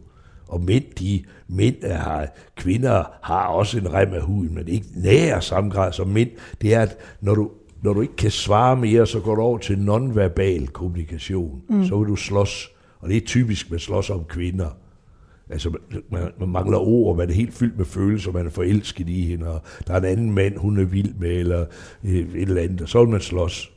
Og 0.53 0.61
mænd, 0.61 0.83
de, 0.99 1.23
mænd 1.47 1.83
har, 1.83 2.27
kvinder 2.55 3.03
har 3.21 3.47
også 3.47 3.77
en 3.77 3.93
rem 3.93 4.13
af 4.13 4.21
huden, 4.21 4.55
men 4.55 4.67
ikke 4.67 4.87
nær 4.95 5.39
samme 5.39 5.69
grad 5.69 5.91
som 5.91 6.07
mænd. 6.07 6.29
Det 6.61 6.73
er, 6.73 6.81
at 6.81 6.97
når 7.21 7.35
du, 7.35 7.51
når 7.81 7.93
du 7.93 8.01
ikke 8.01 8.15
kan 8.15 8.31
svare 8.31 8.75
mere, 8.75 9.07
så 9.07 9.19
går 9.19 9.35
du 9.35 9.41
over 9.41 9.57
til 9.57 9.79
nonverbal 9.79 10.67
kommunikation. 10.67 11.61
Mm. 11.69 11.85
Så 11.85 11.97
vil 11.97 12.07
du 12.07 12.15
slås. 12.15 12.71
Og 12.99 13.09
det 13.09 13.17
er 13.17 13.21
typisk, 13.21 13.71
man 13.71 13.79
slås 13.79 14.09
om 14.09 14.23
kvinder. 14.23 14.69
Altså, 15.49 15.77
man, 16.09 16.21
man 16.39 16.49
mangler 16.49 16.77
ord, 16.77 17.17
man 17.17 17.29
er 17.29 17.33
helt 17.33 17.53
fyldt 17.53 17.77
med 17.77 17.85
følelser, 17.85 18.31
man 18.31 18.45
er 18.45 18.49
forelsket 18.49 19.09
i 19.09 19.21
hende, 19.21 19.47
og 19.47 19.61
der 19.87 19.93
er 19.93 19.97
en 19.97 20.05
anden 20.05 20.31
mand, 20.31 20.57
hun 20.57 20.79
er 20.79 20.85
vild 20.85 21.13
med, 21.19 21.29
eller 21.29 21.65
øh, 22.03 22.11
et 22.11 22.27
eller 22.35 22.61
andet, 22.61 22.81
og 22.81 22.89
så 22.89 22.99
vil 22.99 23.09
man 23.09 23.21
slås. 23.21 23.72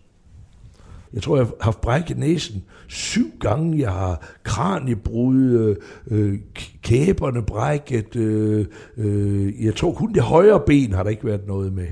Jeg 1.17 1.23
tror, 1.23 1.37
jeg 1.37 1.47
har 1.47 1.55
haft 1.61 1.81
brækket 1.81 2.19
næsen 2.19 2.65
syv 2.89 3.31
gange. 3.41 3.79
Jeg 3.79 3.91
har 3.91 4.27
kraniebrud, 4.43 5.43
øh, 5.45 5.77
øh, 6.11 6.39
kæberne 6.83 7.43
brækket. 7.43 8.17
Øh, 8.17 8.67
øh, 8.97 9.65
jeg 9.65 9.75
tror 9.75 9.93
kun 9.93 10.13
det 10.13 10.23
højre 10.23 10.61
ben 10.67 10.93
har 10.93 11.03
der 11.03 11.11
ikke 11.11 11.25
været 11.25 11.47
noget 11.47 11.73
med. 11.73 11.87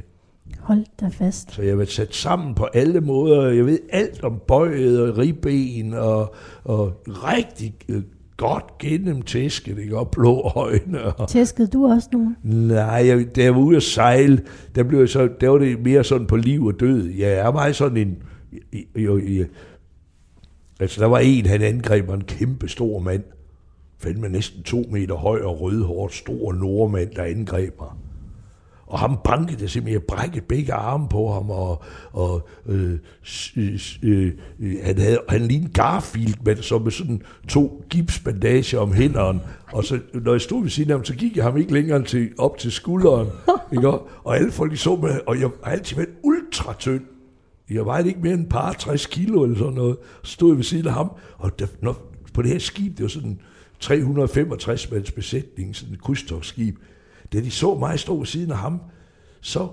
Hold 0.58 0.84
da 1.00 1.08
fast. 1.08 1.52
Så 1.52 1.62
jeg 1.62 1.70
har 1.70 1.76
været 1.76 1.90
sat 1.90 2.14
sammen 2.14 2.54
på 2.54 2.64
alle 2.64 3.00
måder. 3.00 3.50
Jeg 3.50 3.66
ved 3.66 3.78
alt 3.90 4.24
om 4.24 4.40
bøjet 4.48 5.02
og 5.02 5.18
ribben 5.18 5.94
og, 5.94 6.34
og 6.64 6.92
rigtig 7.06 7.74
øh, 7.88 8.02
godt 8.36 8.78
gennemtæsket, 8.78 9.78
ikke? 9.78 9.98
Og 9.98 10.08
blå 10.10 10.52
øjne. 10.56 11.04
Og, 11.04 11.28
Tæskede 11.28 11.68
du 11.68 11.86
også 11.86 12.08
nogen? 12.12 12.36
Nej, 12.42 13.06
jeg, 13.06 13.36
da 13.36 13.42
jeg 13.42 13.54
var 13.54 13.60
ude 13.60 13.76
at 13.76 13.82
sejle, 13.82 14.42
der, 14.74 14.82
blev 14.82 14.98
jeg 14.98 15.08
så, 15.08 15.28
der 15.40 15.48
var 15.48 15.58
det 15.58 15.84
mere 15.84 16.04
sådan 16.04 16.26
på 16.26 16.36
liv 16.36 16.64
og 16.64 16.80
død. 16.80 17.08
Ja, 17.08 17.44
jeg 17.44 17.54
var 17.54 17.72
sådan 17.72 17.96
en... 17.96 18.16
Jo, 18.96 19.18
jo, 19.18 19.44
altså, 20.80 21.00
der 21.00 21.06
var 21.06 21.18
en, 21.18 21.46
han 21.46 21.62
angreb 21.62 22.08
en 22.08 22.24
kæmpe 22.24 22.68
stor 22.68 22.98
mand. 22.98 23.22
Fandme 23.98 24.28
næsten 24.28 24.62
to 24.62 24.84
meter 24.90 25.14
høj 25.14 25.40
og 25.40 25.60
rødhårdt, 25.60 26.14
stor 26.14 26.52
nordmand, 26.52 27.10
der 27.10 27.22
angreb 27.22 27.80
mig. 27.80 27.90
Og 28.86 28.98
ham 28.98 29.18
bankede 29.24 29.60
det 29.60 29.70
simpelthen, 29.70 30.00
jeg 30.00 30.02
brækkede 30.02 30.44
begge 30.48 30.72
arme 30.72 31.08
på 31.08 31.32
ham, 31.32 31.50
og, 31.50 31.82
og 32.12 32.48
øh, 32.66 32.98
øh, 33.56 33.80
øh, 34.02 34.32
han, 34.82 34.98
havde, 34.98 35.18
han 35.28 35.40
lignede 35.40 35.72
Garfield, 35.72 36.34
men 36.44 36.56
så 36.56 36.78
med 36.78 36.90
sådan 36.90 37.22
to 37.48 37.84
gipsbandager 37.90 38.78
om 38.78 38.92
hænderne, 38.92 39.40
og 39.72 39.84
så, 39.84 39.98
når 40.14 40.32
jeg 40.32 40.40
stod 40.40 40.62
ved 40.62 40.70
siden 40.70 40.90
af 40.90 40.96
ham, 40.96 41.04
så 41.04 41.14
gik 41.14 41.36
jeg 41.36 41.44
ham 41.44 41.56
ikke 41.56 41.72
længere 41.72 42.04
til, 42.04 42.30
op 42.38 42.58
til 42.58 42.72
skulderen, 42.72 43.28
ikke? 43.72 43.88
og 44.24 44.36
alle 44.36 44.52
folk 44.52 44.76
så 44.76 44.96
mig, 44.96 45.28
og 45.28 45.40
jeg 45.40 45.50
har 45.64 45.72
altid 45.72 45.96
været 45.96 46.10
ultra 46.22 46.74
tynd, 46.78 47.02
jeg 47.70 47.86
vejede 47.86 48.08
ikke 48.08 48.20
mere 48.20 48.34
end 48.34 48.42
et 48.42 48.48
par 48.48 48.72
60 48.72 49.06
kilo 49.06 49.42
eller 49.42 49.58
sådan 49.58 49.74
noget. 49.74 49.96
Så 50.22 50.32
stod 50.32 50.50
jeg 50.50 50.56
ved 50.56 50.64
siden 50.64 50.86
af 50.86 50.92
ham, 50.92 51.10
og 51.38 51.58
der, 51.58 51.66
når, 51.80 52.12
på 52.34 52.42
det 52.42 52.50
her 52.50 52.58
skib, 52.58 52.96
det 52.96 53.02
var 53.02 53.08
sådan 53.08 53.40
365 53.80 54.90
mands 54.90 55.12
besætning, 55.12 55.76
sådan 55.76 55.94
et 55.94 56.02
krydstogsskib. 56.02 56.78
Da 57.32 57.40
de 57.40 57.50
så 57.50 57.74
mig 57.74 57.98
stå 57.98 58.18
ved 58.18 58.26
siden 58.26 58.50
af 58.50 58.56
ham, 58.56 58.80
så 59.40 59.68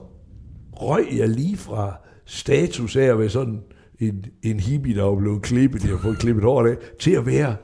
røg 0.73 1.07
jeg 1.17 1.29
lige 1.29 1.57
fra 1.57 1.95
status 2.25 2.95
af 2.95 3.03
at 3.03 3.19
være 3.19 3.29
sådan 3.29 3.61
en, 3.99 4.25
en 4.43 4.59
hippie, 4.59 4.95
der 4.95 5.03
var 5.03 5.15
blevet 5.15 5.41
klippet, 5.41 5.83
jeg 5.83 5.91
har 5.91 5.97
fået 5.97 6.17
klippet 6.17 6.43
hårdt 6.43 6.69
af, 6.69 6.77
til 6.99 7.11
at 7.11 7.25
være 7.25 7.55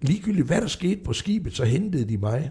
ligegyldigt, 0.00 0.46
hvad 0.46 0.60
der 0.60 0.66
skete 0.66 1.00
på 1.04 1.12
skibet, 1.12 1.56
så 1.56 1.64
hentede 1.64 2.04
de 2.04 2.18
mig. 2.18 2.50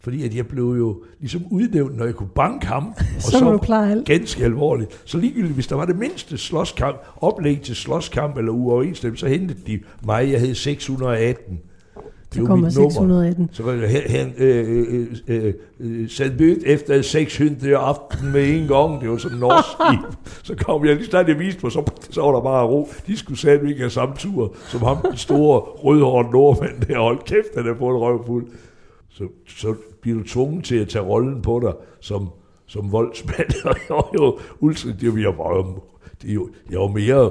Fordi 0.00 0.24
at 0.24 0.34
jeg 0.34 0.46
blev 0.46 0.64
jo 0.64 1.02
ligesom 1.20 1.42
udnævnt, 1.50 1.96
når 1.96 2.04
jeg 2.04 2.14
kunne 2.14 2.28
banke 2.34 2.66
ham. 2.66 2.86
Og 3.16 3.22
Så 3.32 3.58
du 3.68 3.72
alt. 3.74 4.06
ganske 4.06 4.44
alvorligt. 4.44 5.02
Så 5.04 5.18
ligegyldigt, 5.18 5.54
hvis 5.54 5.66
der 5.66 5.76
var 5.76 5.84
det 5.84 5.98
mindste 5.98 6.38
slåskamp, 6.38 6.96
oplæg 7.16 7.60
til 7.60 7.76
slåskamp 7.76 8.36
eller 8.36 8.52
uoverensstemmelse, 8.52 9.20
så 9.20 9.28
hentede 9.28 9.58
de 9.66 9.80
mig. 10.04 10.30
Jeg 10.32 10.40
hed 10.40 10.54
618. 10.54 11.60
Det 12.34 12.34
Så 12.34 12.40
var 12.48 12.56
mit 12.56 12.76
nummer. 12.76 12.90
618. 12.90 13.50
Så 13.52 13.62
var 13.62 13.72
jeg 13.72 13.88
her 13.88 14.26
øh, 14.38 14.84
øh, 14.88 15.06
øh, 15.28 15.54
øh, 16.40 16.56
efter 16.66 17.02
600 17.02 17.76
aften 17.76 18.32
med 18.32 18.48
en 18.48 18.68
gang. 18.68 19.00
Det 19.00 19.10
var 19.10 19.16
sådan 19.16 19.38
norsk 19.38 19.68
skib. 19.68 20.18
Så 20.46 20.64
kom 20.64 20.86
jeg 20.86 20.96
lige 20.96 21.06
snart 21.06 21.28
jeg 21.28 21.38
viste 21.38 21.60
på, 21.60 21.70
så, 21.70 21.90
så 22.10 22.22
var 22.22 22.32
der 22.32 22.40
bare 22.40 22.66
ro. 22.66 22.88
De 23.06 23.16
skulle 23.16 23.38
satme 23.38 23.68
ikke 23.68 23.80
have 23.80 23.90
samme 23.90 24.14
tur, 24.18 24.54
som 24.68 24.82
ham, 24.82 24.96
den 25.08 25.16
store 25.16 25.60
rødhårede 25.60 26.30
nordmand 26.30 26.80
der. 26.80 26.98
Hold 26.98 27.18
kæft, 27.24 27.56
han 27.56 27.66
er 27.66 27.74
på 27.74 27.88
en 27.88 27.96
røvfuld. 27.96 28.46
Så, 29.18 29.28
så 29.46 29.74
bliver 30.00 30.18
du 30.18 30.24
tvunget 30.28 30.64
til 30.64 30.76
at 30.76 30.88
tage 30.88 31.04
rollen 31.04 31.42
på 31.42 31.60
dig 31.60 31.72
som, 32.00 32.28
som 32.66 32.92
voldsmand. 32.92 33.64
Og 33.66 33.76
jeg 33.88 33.96
var 33.96 34.10
jo 34.14 34.38
ultra, 34.60 34.90
det 35.00 35.12
var, 35.14 35.18
jeg 35.20 35.38
var, 35.38 35.56
jo- 35.56 35.82
det 36.22 36.34
jo, 36.34 36.48
jeg 36.70 36.80
var 36.80 36.86
mere 36.88 37.30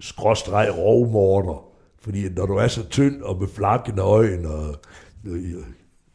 skråstreg 0.00 0.78
rovmorder. 0.78 1.64
Fordi 2.00 2.28
når 2.28 2.46
du 2.46 2.54
er 2.54 2.68
så 2.68 2.88
tynd 2.88 3.22
og 3.22 3.40
med 3.40 3.48
flakkende 3.48 4.02
øjne, 4.02 4.48
og, 4.48 4.74
øh, 5.26 5.42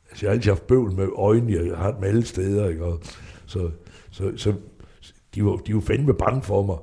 altså 0.10 0.26
jeg 0.26 0.30
har 0.30 0.34
altid 0.34 0.52
haft 0.52 0.68
bøvl 0.68 0.92
med 0.94 1.08
øjnene, 1.16 1.66
jeg 1.70 1.78
har 1.78 1.92
dem 1.92 2.04
alle 2.04 2.26
steder, 2.26 2.70
ikke? 2.70 2.86
Og, 2.86 3.00
så, 3.46 3.70
så, 4.12 4.32
så 4.36 4.54
de 5.36 5.46
var, 5.46 5.56
de 5.56 5.76
var 5.76 5.82
fandme 5.82 6.14
bange 6.14 6.42
for 6.42 6.62
mig. 6.66 6.78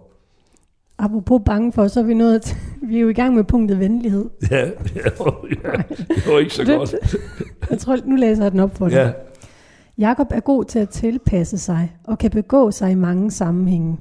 Apropos 0.99 1.40
bange 1.44 1.72
for, 1.72 1.86
så 1.88 2.01
er 2.01 2.05
vi 2.05 2.14
nået 2.14 2.42
til, 2.42 2.57
vi 2.82 2.96
er 2.96 3.01
jo 3.01 3.09
i 3.09 3.12
gang 3.12 3.34
med 3.34 3.44
punktet 3.44 3.78
venlighed. 3.78 4.24
Ja, 4.51 4.57
ja, 4.66 4.70
ja 4.94 5.72
det 5.99 6.26
var 6.32 6.38
ikke 6.38 6.55
så 6.55 6.64
Det- 6.64 6.78
godt. 6.78 6.94
Jeg 7.70 7.78
tror, 7.78 7.96
nu 8.05 8.16
læser 8.16 8.42
jeg 8.42 8.53
den 8.53 8.61
op 8.61 8.76
for 8.76 8.88
dig. 8.88 8.94
Ja, 8.96 9.11
Jakob 9.99 10.26
er 10.30 10.40
god 10.40 10.64
til 10.64 10.78
at 10.78 10.88
tilpasse 10.88 11.59
sig 11.59 11.96
og 12.05 12.18
kan 12.18 12.30
begå 12.30 12.70
sig 12.70 12.90
i 12.90 12.94
mange 12.94 13.30
sammenhænge. 13.30 13.99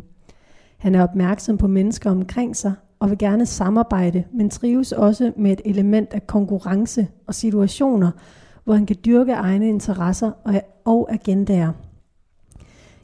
Han 0.78 0.96
er 0.96 1.04
opmærksom 1.04 1.58
på 1.58 1.68
mennesker 1.68 2.12
omkring 2.12 2.56
sig 2.56 2.74
og 3.00 3.10
vil 3.10 3.18
gerne 3.18 3.46
samarbejde, 3.46 4.24
men 4.34 4.50
trives 4.50 4.92
også 4.92 5.32
med 5.38 5.52
et 5.52 5.62
element 5.66 6.14
af 6.14 6.28
konkurrence 6.28 7.08
og 7.28 7.36
situationer, 7.36 8.12
hvor 8.64 8.74
han 8.74 8.86
kan 8.86 8.96
dyrke 9.06 9.32
egne 9.32 9.68
interesser 9.70 10.32
og, 10.44 10.62
og 10.86 11.08
agendaer. 11.14 11.72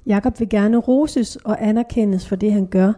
Jakob 0.06 0.40
vil 0.40 0.50
gerne 0.50 0.78
roses 0.78 1.36
og 1.36 1.58
anerkendes 1.68 2.28
for 2.28 2.36
det, 2.36 2.54
han 2.54 2.66
gør, 2.66 2.94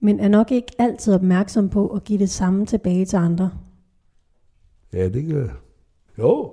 men 0.00 0.20
er 0.20 0.28
nok 0.28 0.52
ikke 0.52 0.72
altid 0.78 1.14
opmærksom 1.14 1.68
på 1.68 1.88
at 1.88 2.04
give 2.04 2.18
det 2.18 2.30
samme 2.30 2.66
tilbage 2.66 3.04
til 3.04 3.16
andre. 3.16 3.50
ja, 4.92 5.08
det 5.08 5.28
gør 5.28 5.48
Jo, 6.18 6.52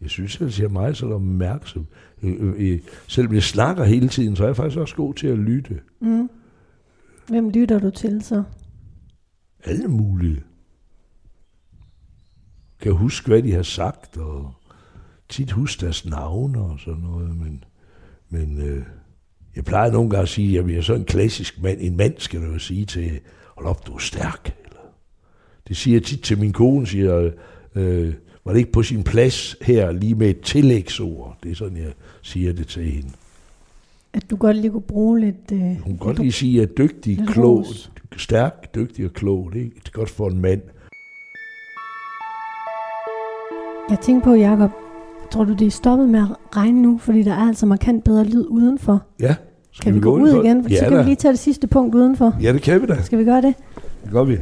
jeg 0.00 0.10
synes, 0.10 0.40
at 0.40 0.58
jeg 0.58 0.64
er 0.64 0.68
meget 0.68 0.96
sådan 0.96 1.14
opmærksom. 1.14 1.86
Øh, 2.22 2.34
øh, 2.40 2.54
øh, 2.72 2.80
Selvom 3.08 3.34
jeg 3.34 3.42
snakker 3.42 3.84
hele 3.84 4.08
tiden, 4.08 4.36
så 4.36 4.42
er 4.42 4.48
jeg 4.48 4.56
faktisk 4.56 4.78
også 4.78 4.96
god 4.96 5.14
til 5.14 5.26
at 5.26 5.38
lytte. 5.38 5.80
Mm. 6.00 6.30
Hvem 7.28 7.50
lytter 7.50 7.78
du 7.78 7.90
til 7.90 8.22
så? 8.22 8.42
Alle 9.64 9.88
mulige. 9.88 10.42
Kan 12.80 12.92
huske, 12.92 13.28
hvad 13.28 13.42
de 13.42 13.52
har 13.52 13.62
sagt, 13.62 14.16
og 14.16 14.54
tit 15.28 15.52
huske 15.52 15.80
deres 15.80 16.06
navne 16.06 16.60
og 16.60 16.80
sådan 16.80 17.02
noget, 17.02 17.36
men, 17.36 17.64
men 18.28 18.58
øh, 18.68 18.86
jeg 19.56 19.64
plejer 19.64 19.90
nogle 19.92 20.10
gange 20.10 20.22
at 20.22 20.28
sige, 20.28 20.58
at 20.58 20.68
jeg 20.68 20.76
er 20.76 20.82
sådan 20.82 21.00
en 21.02 21.06
klassisk 21.06 21.62
mand. 21.62 21.78
En 21.80 21.96
mand 21.96 22.14
skal 22.18 22.40
du 22.40 22.46
jo 22.52 22.58
sige 22.58 22.84
til, 22.84 23.10
hold 23.56 23.66
op, 23.66 23.86
du 23.86 23.92
er 23.94 23.98
stærk. 23.98 24.54
Eller, 24.64 24.80
det 25.68 25.76
siger 25.76 25.94
jeg 25.94 26.02
tit 26.02 26.20
til 26.22 26.38
min 26.38 26.52
kone, 26.52 26.86
siger, 26.86 27.30
øh, 27.74 28.14
var 28.44 28.52
det 28.52 28.58
ikke 28.58 28.72
på 28.72 28.82
sin 28.82 29.02
plads 29.02 29.56
her 29.62 29.92
lige 29.92 30.14
med 30.14 30.30
et 30.30 30.40
tillægsord? 30.40 31.38
Det 31.42 31.50
er 31.50 31.54
sådan, 31.54 31.76
jeg 31.76 31.92
siger 32.22 32.52
det 32.52 32.66
til 32.66 32.82
hende. 32.84 33.08
at 34.12 34.30
du 34.30 34.36
godt 34.36 34.56
lige 34.56 34.70
kunne 34.70 34.82
bruge 34.82 35.20
lidt... 35.20 35.52
Øh, 35.52 35.58
Hun 35.60 35.82
kan 35.84 35.96
godt 35.96 36.18
lige 36.18 36.32
sige, 36.32 36.62
at 36.62 36.78
dygtig, 36.78 37.18
klog, 37.28 37.58
ros. 37.58 37.90
stærk, 38.16 38.74
dygtig 38.74 39.04
og 39.04 39.12
klog, 39.12 39.50
det 39.52 39.60
er 39.62 39.64
det 39.64 39.86
er 39.86 39.90
godt 39.92 40.10
for 40.10 40.28
en 40.28 40.40
mand. 40.40 40.60
Jeg 43.90 43.98
tænker 44.00 44.24
på, 44.24 44.34
Jacob, 44.34 44.70
tror 45.30 45.44
du, 45.44 45.52
det 45.54 45.66
er 45.66 45.70
stoppet 45.70 46.08
med 46.08 46.20
at 46.20 46.56
regne 46.56 46.82
nu? 46.82 46.98
Fordi 46.98 47.22
der 47.22 47.32
er 47.32 47.48
altså 47.48 47.66
markant 47.66 48.04
bedre 48.04 48.24
lyd 48.24 48.46
udenfor. 48.48 49.02
Ja, 49.20 49.36
skal 49.76 49.84
Kan 49.92 49.94
vi, 49.94 50.00
gå 50.00 50.14
ud 50.14 50.20
indenfor? 50.20 50.42
igen? 50.44 50.62
For 50.62 50.70
ja, 50.70 50.76
så 50.78 50.84
kan 50.84 50.92
da. 50.92 50.98
vi 50.98 51.04
lige 51.04 51.16
tage 51.16 51.32
det 51.32 51.38
sidste 51.40 51.66
punkt 51.66 51.94
udenfor. 51.94 52.36
Ja, 52.42 52.52
det 52.52 52.62
kan 52.62 52.82
vi 52.82 52.86
da. 52.86 53.02
Skal 53.02 53.18
vi 53.18 53.24
gøre 53.24 53.42
det? 53.42 53.54
Det 54.04 54.12
gør 54.12 54.24
vi. 54.24 54.38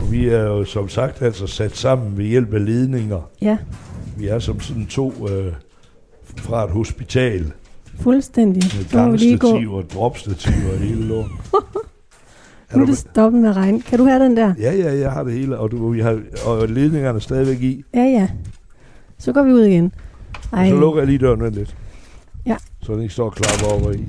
Og 0.00 0.12
vi 0.12 0.28
er 0.28 0.42
jo 0.42 0.64
som 0.64 0.88
sagt 0.88 1.22
altså 1.22 1.46
sat 1.46 1.76
sammen 1.76 2.18
ved 2.18 2.24
hjælp 2.24 2.54
af 2.54 2.64
ledninger. 2.66 3.30
Ja, 3.42 3.56
Vi 4.16 4.28
er 4.28 4.38
som 4.38 4.60
sådan 4.60 4.86
to 4.86 5.28
øh, 5.28 5.52
fra 6.36 6.64
et 6.64 6.70
hospital 6.70 7.52
fuldstændig. 8.00 8.62
med 8.74 8.84
vi 8.84 8.88
gå. 8.92 8.98
gangstativer, 9.48 9.82
dropstativer 9.82 10.72
og 10.72 10.78
hele 10.78 11.02
lort. 11.04 11.30
Nu 12.74 12.82
er 12.82 12.86
det 12.86 12.98
stoppet 12.98 13.40
med 13.42 13.48
at 13.50 13.56
regne. 13.56 13.80
Kan 13.82 13.98
du 13.98 14.04
have 14.04 14.24
den 14.24 14.36
der? 14.36 14.54
Ja, 14.60 14.72
ja, 14.74 14.98
jeg 14.98 15.10
har 15.12 15.22
det 15.22 15.32
hele, 15.32 15.58
og, 15.58 15.70
du, 15.70 15.88
vi 15.88 16.00
har, 16.00 16.20
og 16.46 16.68
ledningerne 16.68 17.16
er 17.16 17.20
stadigvæk 17.20 17.62
i. 17.62 17.84
Ja, 17.94 18.02
ja. 18.02 18.28
Så 19.18 19.32
går 19.32 19.42
vi 19.42 19.52
ud 19.52 19.60
igen. 19.64 19.92
Ej, 20.52 20.68
Så 20.68 20.76
lukker 20.76 21.00
jeg 21.00 21.06
lige 21.06 21.18
døren 21.18 21.54
lidt. 21.54 21.76
Ja. 22.48 22.56
Så 22.82 22.92
den 22.94 23.02
ikke 23.02 23.14
står 23.14 23.24
og 23.24 23.32
klapper 23.32 23.66
over 23.82 23.92
i. 23.92 24.04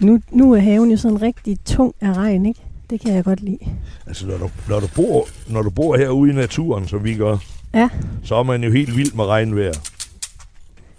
nu, 0.00 0.20
nu 0.30 0.52
er 0.52 0.58
haven 0.60 0.90
jo 0.90 0.96
sådan 0.96 1.22
rigtig 1.22 1.58
tung 1.64 1.94
af 2.00 2.12
regn, 2.12 2.46
ikke? 2.46 2.60
Det 2.90 3.00
kan 3.00 3.14
jeg 3.14 3.24
godt 3.24 3.40
lide. 3.40 3.58
Altså, 4.06 4.26
når 4.26 4.36
du, 4.38 4.50
når 4.68 4.80
du, 4.80 4.86
bor, 4.96 5.26
når 5.48 5.62
du 5.62 5.70
bor 5.70 5.96
herude 5.96 6.30
i 6.30 6.34
naturen, 6.34 6.88
som 6.88 7.04
vi 7.04 7.14
gør, 7.14 7.36
Ja. 7.74 7.88
så 8.22 8.34
er 8.34 8.42
man 8.42 8.64
jo 8.64 8.70
helt 8.72 8.96
vild 8.96 9.12
med 9.12 9.24
regnvejr. 9.24 9.72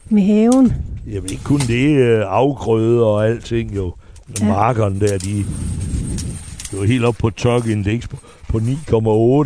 Med 0.09 0.23
haven. 0.23 0.73
Jamen 1.07 1.29
ikke 1.29 1.43
kun 1.43 1.59
det, 1.59 1.97
øh, 1.97 2.23
afgrøde 2.27 3.03
og 3.05 3.27
alting 3.27 3.75
jo. 3.75 3.93
Ja. 4.41 4.47
Markerne 4.47 4.99
der, 4.99 5.17
de, 5.17 5.45
de 6.71 6.77
var 6.79 6.85
helt 6.85 7.05
op 7.05 7.15
på 7.19 7.29
tørkeindeks 7.29 8.07
på, 8.07 8.17
på 8.49 8.57
9,8 8.57 8.63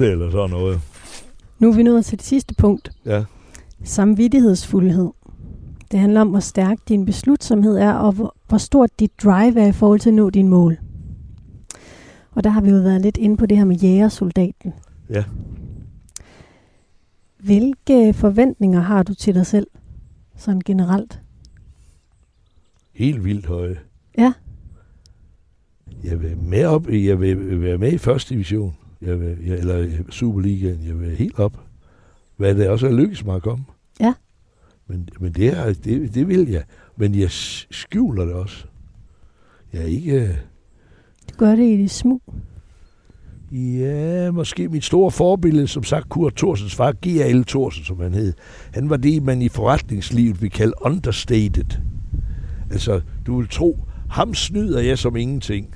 eller 0.04 0.32
sådan 0.32 0.50
noget. 0.50 0.82
Nu 1.60 1.70
er 1.72 1.76
vi 1.76 1.84
nået 1.84 2.06
til 2.06 2.18
det 2.18 2.26
sidste 2.28 2.54
punkt. 2.56 2.92
Ja. 3.06 3.24
Samvittighedsfuldhed. 3.84 5.10
Det 5.96 6.02
handler 6.02 6.22
om, 6.22 6.30
hvor 6.30 6.40
stærk 6.40 6.78
din 6.90 7.06
beslutsomhed 7.06 7.78
er, 7.78 7.94
og 7.94 8.12
hvor, 8.12 8.36
hvor 8.48 8.58
stort 8.58 9.00
dit 9.00 9.12
drive 9.24 9.60
er 9.60 9.68
i 9.68 9.72
forhold 9.72 10.00
til 10.00 10.10
at 10.10 10.14
nå 10.14 10.30
dine 10.30 10.50
mål. 10.50 10.78
Og 12.32 12.44
der 12.44 12.50
har 12.50 12.62
vi 12.62 12.70
jo 12.70 12.76
været 12.76 13.02
lidt 13.02 13.18
inde 13.18 13.38
på 13.38 13.46
det 13.46 13.58
her 13.58 13.66
med 13.66 13.76
jægersoldaten. 13.76 14.74
Ja. 15.10 15.24
Hvilke 17.38 18.14
forventninger 18.14 18.80
har 18.80 19.04
du 19.04 19.14
til 19.14 19.36
dig 19.36 19.46
selv, 19.46 19.68
sådan 20.38 20.62
generelt? 20.66 21.22
Helt 22.94 23.24
vildt 23.26 23.46
høje. 23.46 23.80
Ja. 24.18 24.34
Jeg 26.04 26.22
vil 26.22 26.38
med 26.38 26.66
op, 26.66 26.90
jeg 26.90 27.20
vil 27.20 27.62
være 27.62 27.78
med 27.78 27.92
i 27.92 27.98
første 27.98 28.34
division. 28.34 28.76
Jeg 29.02 29.20
vil, 29.20 29.38
jeg, 29.46 29.58
eller 29.58 30.04
Superligaen. 30.10 30.88
Jeg 30.88 31.00
vil 31.00 31.16
helt 31.16 31.40
op. 31.40 31.60
Hvad 32.36 32.56
det 32.56 32.70
også 32.70 32.88
er 32.88 32.94
lykkes 32.94 33.26
mig 33.26 33.36
at 33.36 33.42
komme. 33.42 33.66
Ja. 34.00 34.14
Men, 34.88 35.10
men 35.20 35.32
det, 35.34 35.48
er, 35.48 35.74
det, 35.74 36.14
det 36.16 36.28
vil 36.28 36.50
jeg. 36.50 36.64
Men 36.98 37.16
jeg 37.16 37.32
skjuler 37.32 38.26
det 38.26 38.34
også. 38.34 38.66
Jeg 39.74 39.82
er 39.82 39.86
ikke... 39.86 40.12
øh, 40.12 40.30
Du 41.32 41.38
gør 41.38 41.56
det 41.56 41.64
i 41.64 41.78
det 41.78 41.92
smug. 41.92 42.22
Ja, 43.52 44.32
måske 44.32 44.70
mit 44.70 44.84
store 44.84 45.12
forbillede, 45.12 45.68
som 45.68 45.84
sagt, 45.84 46.10
Kurt 46.10 46.36
Thorsens 46.36 46.76
far, 46.76 46.92
G.A.L. 46.92 47.46
Thorsen, 47.46 47.84
som 47.84 48.00
han 48.00 48.14
hed. 48.14 48.34
Han 48.74 48.90
var 48.90 48.98
det, 48.98 49.24
man 49.24 49.42
i 49.42 49.50
forretningslivet 49.50 50.42
vil 50.42 50.50
kalde 50.52 50.74
understated. 50.82 51.82
Altså, 52.72 53.02
du 53.26 53.38
vil 53.38 53.48
tro, 53.50 53.80
ham 54.10 54.34
snyder 54.34 54.80
jeg 54.80 54.98
som 54.98 55.16
ingenting. 55.16 55.76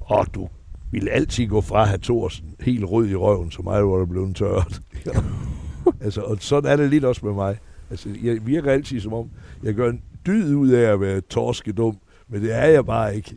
Og 0.00 0.26
du 0.34 0.48
vil 0.90 1.08
altid 1.08 1.46
gå 1.46 1.60
fra 1.60 1.82
at 1.82 1.88
have 1.88 1.98
Thorsen 1.98 2.46
helt 2.60 2.84
rød 2.84 3.08
i 3.08 3.14
røven, 3.14 3.50
så 3.50 3.62
meget 3.62 3.84
var 3.84 3.96
der 3.98 4.06
blevet 4.06 4.36
tørt. 4.36 4.80
altså, 6.04 6.20
og 6.20 6.36
sådan 6.40 6.72
er 6.72 6.76
det 6.76 6.90
lidt 6.90 7.04
også 7.04 7.26
med 7.26 7.34
mig. 7.34 7.56
Altså, 7.90 8.08
jeg 8.22 8.46
virker 8.46 8.70
altid 8.70 9.00
som 9.00 9.12
om, 9.12 9.30
jeg 9.62 9.74
gør 9.74 9.90
en 9.90 10.00
dyd 10.26 10.54
ud 10.54 10.68
af 10.68 10.92
at 10.92 11.00
være 11.00 11.20
torskedum, 11.20 11.96
men 12.28 12.42
det 12.42 12.54
er 12.54 12.66
jeg 12.66 12.86
bare 12.86 13.16
ikke. 13.16 13.36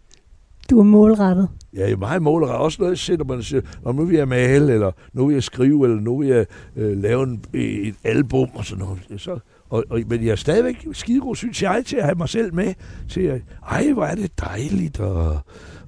Du 0.69 0.79
er 0.79 0.83
målrettet. 0.83 1.49
Ja, 1.73 1.81
jeg 1.81 1.91
er 1.91 1.97
meget 1.97 2.21
målrettet. 2.21 2.57
Også 2.57 2.77
noget, 2.81 2.91
jeg 2.91 2.97
sætter 2.97 3.25
man 3.25 3.37
og 3.37 3.43
siger, 3.43 3.61
"Nå, 3.83 3.91
nu 3.91 4.05
vil 4.05 4.15
jeg 4.17 4.27
male, 4.27 4.73
eller 4.73 4.91
nu 5.13 5.25
vil 5.27 5.33
jeg 5.33 5.43
skrive, 5.43 5.85
eller 5.85 5.99
nu 6.01 6.17
vil 6.19 6.27
jeg 6.27 6.45
øh, 6.75 6.97
lave 6.97 7.23
en, 7.23 7.41
et 7.53 7.95
album, 8.03 8.49
og 8.53 8.65
sådan 8.65 8.83
noget. 8.83 9.21
Så, 9.21 9.39
og, 9.69 9.83
og, 9.89 10.01
men 10.07 10.23
jeg 10.23 10.31
er 10.31 10.35
stadigvæk 10.35 10.87
skidegod, 10.91 11.35
synes 11.35 11.63
jeg, 11.63 11.83
til 11.85 11.95
at 11.95 12.03
have 12.03 12.15
mig 12.15 12.29
selv 12.29 12.53
med. 12.53 12.73
Til 13.09 13.21
at, 13.21 13.41
ej, 13.69 13.91
hvor 13.93 14.03
er 14.03 14.15
det 14.15 14.39
dejligt 14.39 14.99
at, 14.99 15.37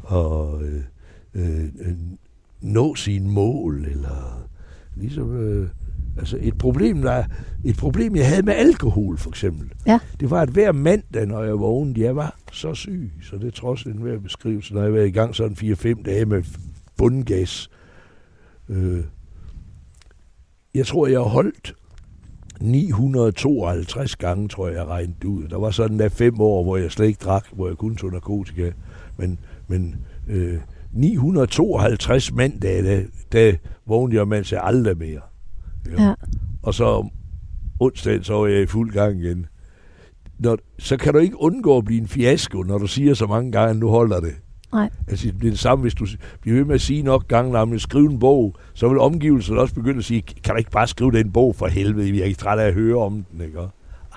og, 0.03 0.64
øh, 0.64 0.82
øh, 1.34 1.64
øh, 1.64 1.93
nå 2.62 2.95
sine 2.95 3.30
mål, 3.32 3.86
eller 3.91 4.47
ligesom... 4.95 5.38
Øh, 5.38 5.68
altså 6.20 6.38
et 6.41 6.57
problem, 6.57 7.01
der, 7.01 7.24
et 7.65 7.78
problem, 7.78 8.15
jeg 8.15 8.28
havde 8.28 8.43
med 8.43 8.53
alkohol, 8.53 9.17
for 9.17 9.30
eksempel. 9.30 9.72
Ja. 9.88 9.99
Det 10.20 10.30
var, 10.30 10.41
at 10.41 10.49
hver 10.49 10.72
mandag, 10.72 11.26
når 11.26 11.43
jeg 11.43 11.59
vågnede, 11.59 12.01
jeg 12.01 12.15
var 12.15 12.36
så 12.51 12.74
syg, 12.74 13.11
så 13.22 13.38
det 13.38 13.53
trods 13.53 13.84
en 13.84 14.01
hver 14.01 14.20
beskrivelse, 14.20 14.74
når 14.74 14.84
jeg 14.84 14.93
var 14.93 14.99
i 14.99 15.11
gang 15.11 15.36
sådan 15.36 15.57
4-5 15.61 16.03
dage 16.03 16.26
med 16.26 16.43
bundgas. 16.97 17.70
Øh, 18.70 19.03
jeg 20.76 20.86
tror, 20.86 21.07
jeg 21.07 21.20
har 21.20 21.30
holdt 21.30 21.76
952 22.61 24.15
gange, 24.15 24.47
tror 24.47 24.67
jeg, 24.67 24.76
jeg 24.76 24.88
regnede 24.88 25.28
ud. 25.28 25.47
Der 25.47 25.57
var 25.57 25.72
sådan 25.72 25.99
der 25.99 26.09
fem 26.09 26.41
år, 26.41 26.63
hvor 26.63 26.78
jeg 26.78 26.91
slet 26.91 27.07
ikke 27.07 27.24
drak, 27.24 27.45
hvor 27.51 27.67
jeg 27.67 27.78
kun 27.78 27.95
tog 27.95 28.11
narkotika. 28.11 28.72
Men, 29.17 29.39
men 29.67 29.95
øh, 30.28 30.59
952 30.93 32.34
mandage, 32.34 32.84
der, 32.84 33.03
der 33.32 33.53
vågnede 33.86 34.17
jeg, 34.17 34.28
mens 34.28 34.51
jeg 34.51 34.61
aldrig 34.63 34.97
mere. 34.97 35.22
Ja. 35.97 36.13
Og 36.63 36.73
så 36.73 36.85
om 36.85 37.09
onsdagen, 37.79 38.23
så 38.23 38.33
var 38.33 38.47
jeg 38.47 38.61
i 38.61 38.65
fuld 38.65 38.93
gang 38.93 39.21
igen. 39.21 39.45
Når, 40.39 40.57
så 40.79 40.97
kan 40.97 41.13
du 41.13 41.19
ikke 41.19 41.41
undgå 41.41 41.77
at 41.77 41.85
blive 41.85 42.01
en 42.01 42.07
fiasko, 42.07 42.63
når 42.63 42.77
du 42.77 42.87
siger 42.87 43.13
så 43.13 43.25
mange 43.25 43.51
gange, 43.51 43.69
at 43.69 43.77
nu 43.77 43.89
holder 43.89 44.19
det. 44.19 44.35
Nej. 44.73 44.89
Altså, 45.07 45.27
det 45.27 45.37
bliver 45.37 45.51
det 45.51 45.59
samme, 45.59 45.81
hvis 45.81 45.93
du 45.93 46.07
bliver 46.41 46.57
ved 46.57 46.65
med 46.65 46.75
at 46.75 46.81
sige 46.81 47.03
nok 47.03 47.27
gange, 47.27 47.75
at 47.75 47.81
skrive 47.81 48.11
en 48.11 48.19
bog, 48.19 48.55
så 48.73 48.89
vil 48.89 48.99
omgivelserne 48.99 49.59
også 49.59 49.75
begynde 49.75 49.97
at 49.97 50.05
sige, 50.05 50.21
kan 50.21 50.53
du 50.53 50.57
ikke 50.57 50.71
bare 50.71 50.87
skrive 50.87 51.11
den 51.11 51.31
bog 51.31 51.55
for 51.55 51.67
helvede, 51.67 52.11
vi 52.11 52.21
er 52.21 52.25
ikke 52.25 52.39
trætte 52.39 52.63
af 52.63 52.67
at 52.67 52.73
høre 52.73 52.97
om 52.97 53.25
den, 53.31 53.41
ikke? 53.41 53.59
Og 53.59 53.69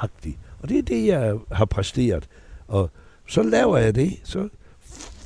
Agtigt. 0.02 0.38
Og 0.58 0.68
det 0.68 0.78
er 0.78 0.82
det, 0.82 1.06
jeg 1.06 1.34
har 1.52 1.64
præsteret. 1.64 2.28
Og 2.68 2.90
så 3.28 3.42
laver 3.42 3.78
jeg 3.78 3.94
det, 3.94 4.20
så 4.24 4.48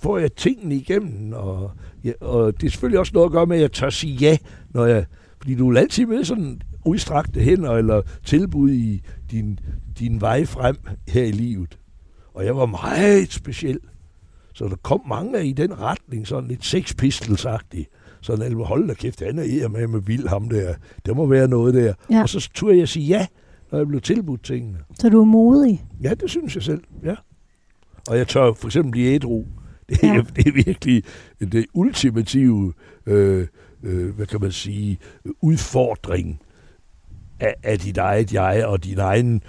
får 0.03 0.19
jeg 0.19 0.33
tingene 0.33 0.75
igennem, 0.75 1.33
og, 1.33 1.71
ja, 2.05 2.13
og 2.21 2.61
det 2.61 2.67
er 2.67 2.71
selvfølgelig 2.71 2.99
også 2.99 3.13
noget 3.15 3.27
at 3.27 3.33
gøre 3.33 3.47
med, 3.47 3.57
at 3.57 3.63
jeg 3.63 3.73
tør 3.73 3.91
sige 3.91 4.15
ja, 4.15 4.37
når 4.71 4.87
jeg, 4.87 5.05
fordi 5.47 5.55
du 5.55 5.69
vil 5.69 5.79
altid 5.79 6.07
med 6.07 6.25
sådan 6.25 6.61
udstrakte 6.85 7.41
hænder 7.41 7.73
eller 7.73 8.03
tilbud 8.25 8.71
i 8.71 9.03
din, 9.31 9.59
din 9.99 10.21
vej 10.21 10.45
frem 10.45 10.77
her 11.09 11.25
i 11.25 11.31
livet. 11.31 11.79
Og 12.35 12.45
jeg 12.45 12.57
var 12.57 12.67
meget 12.67 13.33
speciel. 13.33 13.79
Så 14.55 14.69
der 14.69 14.77
kom 14.77 15.01
mange 15.09 15.47
i 15.47 15.53
den 15.53 15.81
retning, 15.81 16.27
sådan 16.27 16.49
lidt 16.49 16.65
Sex 16.65 16.95
Pistols-agtigt. 17.03 18.19
Sådan 18.21 18.43
alle, 18.43 18.65
hold 18.65 18.89
da 18.89 18.95
kæft, 18.95 19.21
han 19.21 19.39
er 19.39 19.69
med 19.69 19.87
med 19.87 20.01
vild 20.01 20.29
ham 20.29 20.49
der. 20.49 20.75
Det 21.07 21.17
må 21.17 21.27
være 21.27 21.49
noget 21.49 21.75
der. 21.75 21.95
Ja. 22.11 22.23
Og 22.23 22.29
så 22.29 22.51
turde 22.55 22.79
jeg 22.79 22.89
sige 22.89 23.07
ja, 23.07 23.27
når 23.71 23.79
jeg 23.79 23.89
blev 23.89 24.01
tilbudt 24.01 24.45
tingene. 24.45 24.79
Så 24.99 25.09
du 25.09 25.21
er 25.21 25.25
modig. 25.25 25.85
Ja, 26.03 26.15
det 26.15 26.31
synes 26.31 26.55
jeg 26.55 26.63
selv, 26.63 26.83
ja. 27.05 27.15
Og 28.09 28.19
jeg 28.19 28.29
tør 28.29 28.53
for 28.53 28.69
eksempel 28.69 28.91
blive 28.91 29.15
ædru. 29.15 29.45
Det 29.89 30.05
er, 30.05 30.15
ja. 30.15 30.23
det 30.37 30.47
er 30.47 30.53
virkelig 30.53 31.03
det 31.41 31.67
ultimative, 31.75 32.73
øh, 33.07 33.47
øh, 33.87 34.15
hvad 34.15 34.27
kan 34.27 34.41
man 34.41 34.53
sige, 34.53 34.99
udfordring 35.41 36.41
af, 37.41 37.55
af 37.63 37.79
dit 37.79 37.97
eget 37.97 38.33
jeg 38.33 38.67
og 38.67 38.85
din 38.85 38.99
egen 38.99 39.43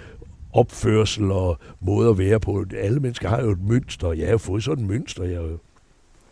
opførsel 0.52 1.30
og 1.30 1.58
måde 1.80 2.10
at 2.10 2.18
være 2.18 2.40
på. 2.40 2.64
Alle 2.76 3.00
mennesker 3.00 3.28
har 3.28 3.42
jo 3.42 3.50
et 3.50 3.62
mønster. 3.62 4.12
Jeg 4.12 4.28
har 4.28 4.36
fået 4.36 4.64
sådan 4.64 4.84
et 4.84 4.90
mønster. 4.90 5.24
Jeg 5.24 5.42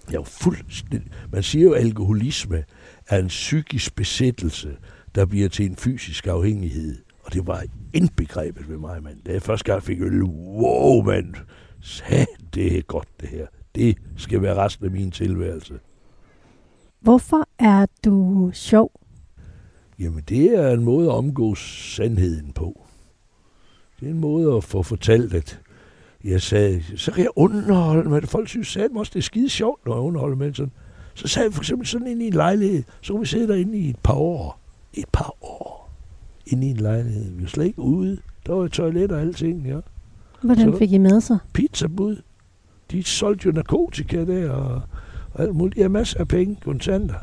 jeg 0.09 0.15
er 0.15 0.21
jo 0.21 0.25
fuldstændig... 0.25 1.11
Man 1.33 1.43
siger 1.43 1.65
jo, 1.65 1.73
at 1.73 1.81
alkoholisme 1.81 2.65
er 3.09 3.19
en 3.19 3.27
psykisk 3.27 3.97
besættelse, 3.97 4.77
der 5.15 5.27
bliver 5.27 5.49
til 5.49 5.67
en 5.67 5.77
fysisk 5.77 6.27
afhængighed. 6.27 6.97
Og 7.25 7.33
det 7.33 7.47
var 7.47 7.65
indbegrebet 7.93 8.69
ved 8.69 8.77
mig, 8.77 9.03
mand. 9.03 9.17
Da 9.27 9.33
jeg 9.33 9.43
første 9.43 9.73
gang 9.73 9.83
fik 9.83 10.01
øl, 10.01 10.23
wow, 10.23 11.03
mand, 11.03 11.35
Sagde, 11.81 12.27
det 12.55 12.79
er 12.79 12.83
godt 12.83 13.09
det 13.21 13.29
her. 13.29 13.47
Det 13.75 13.97
skal 14.17 14.43
være 14.43 14.55
resten 14.55 14.87
af 14.87 14.91
min 14.91 15.11
tilværelse. 15.11 15.75
Hvorfor 17.01 17.49
er 17.59 17.87
du 18.05 18.51
sjov? 18.55 19.01
Jamen, 19.99 20.23
det 20.29 20.59
er 20.59 20.71
en 20.71 20.85
måde 20.85 21.07
at 21.09 21.13
omgås 21.15 21.93
sandheden 21.97 22.53
på. 22.53 22.83
Det 24.01 24.07
er 24.07 24.11
en 24.11 24.21
måde 24.21 24.57
at 24.57 24.65
få 24.65 24.83
fortalt, 24.83 25.35
at 25.35 25.61
jeg 26.25 26.43
sagde, 26.43 26.83
så 26.97 27.13
kan 27.13 27.23
jeg 27.23 27.31
underholde 27.37 28.11
med 28.11 28.21
det. 28.21 28.29
Folk 28.29 28.49
synes 28.49 28.69
satme 28.69 28.99
også, 29.01 29.11
det 29.15 29.19
er 29.19 29.23
skide 29.23 29.49
sjovt, 29.49 29.87
når 29.87 29.95
jeg 29.95 30.03
underholder 30.03 30.37
med 30.37 30.55
sådan. 30.55 30.73
Så 31.15 31.29
sagde 31.29 31.47
jeg 31.47 31.55
for 31.55 31.61
eksempel 31.63 31.87
sådan 31.87 32.07
ind 32.07 32.23
i 32.23 32.27
en 32.27 32.33
lejlighed, 32.33 32.83
så 33.01 33.13
kunne 33.13 33.21
vi 33.21 33.27
sidde 33.27 33.49
derinde 33.49 33.79
i 33.79 33.91
et 33.91 33.99
par 34.03 34.15
år. 34.15 34.61
Et 34.95 35.09
par 35.13 35.35
år. 35.41 35.91
Inde 36.47 36.67
i 36.67 36.71
en 36.71 36.77
lejlighed. 36.77 37.31
Vi 37.33 37.43
var 37.43 37.49
slet 37.49 37.65
ikke 37.65 37.79
ude. 37.81 38.19
Der 38.47 38.53
var 38.53 38.65
et 38.65 38.73
toilet 38.73 39.13
og 39.13 39.21
alting, 39.21 39.67
ja. 39.67 39.79
Hvordan 40.43 40.73
Så- 40.73 40.79
fik 40.79 40.93
I 40.93 40.99
med 40.99 41.21
sig? 41.21 41.39
Pizzabud. 41.53 42.17
De 42.91 43.03
solgte 43.03 43.47
jo 43.47 43.53
narkotika 43.53 44.25
der, 44.25 44.51
og, 44.51 44.83
og 45.37 45.43
alt 45.45 45.55
muligt. 45.55 45.75
De 45.77 45.81
havde 45.81 45.93
masser 45.93 46.21
af 46.21 46.29
penge, 46.29 46.57
kontanter. 46.65 47.15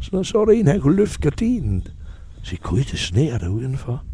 Så 0.00 0.10
når 0.12 0.22
så 0.22 0.38
var 0.38 0.44
der 0.44 0.52
en, 0.52 0.66
han 0.66 0.80
kunne 0.80 0.96
løfte 0.96 1.20
gardinen. 1.20 1.86
Så 2.42 2.56
gud, 2.62 2.78
det 2.78 2.98
sneer 2.98 3.38
der 3.38 3.48
udenfor. 3.48 4.04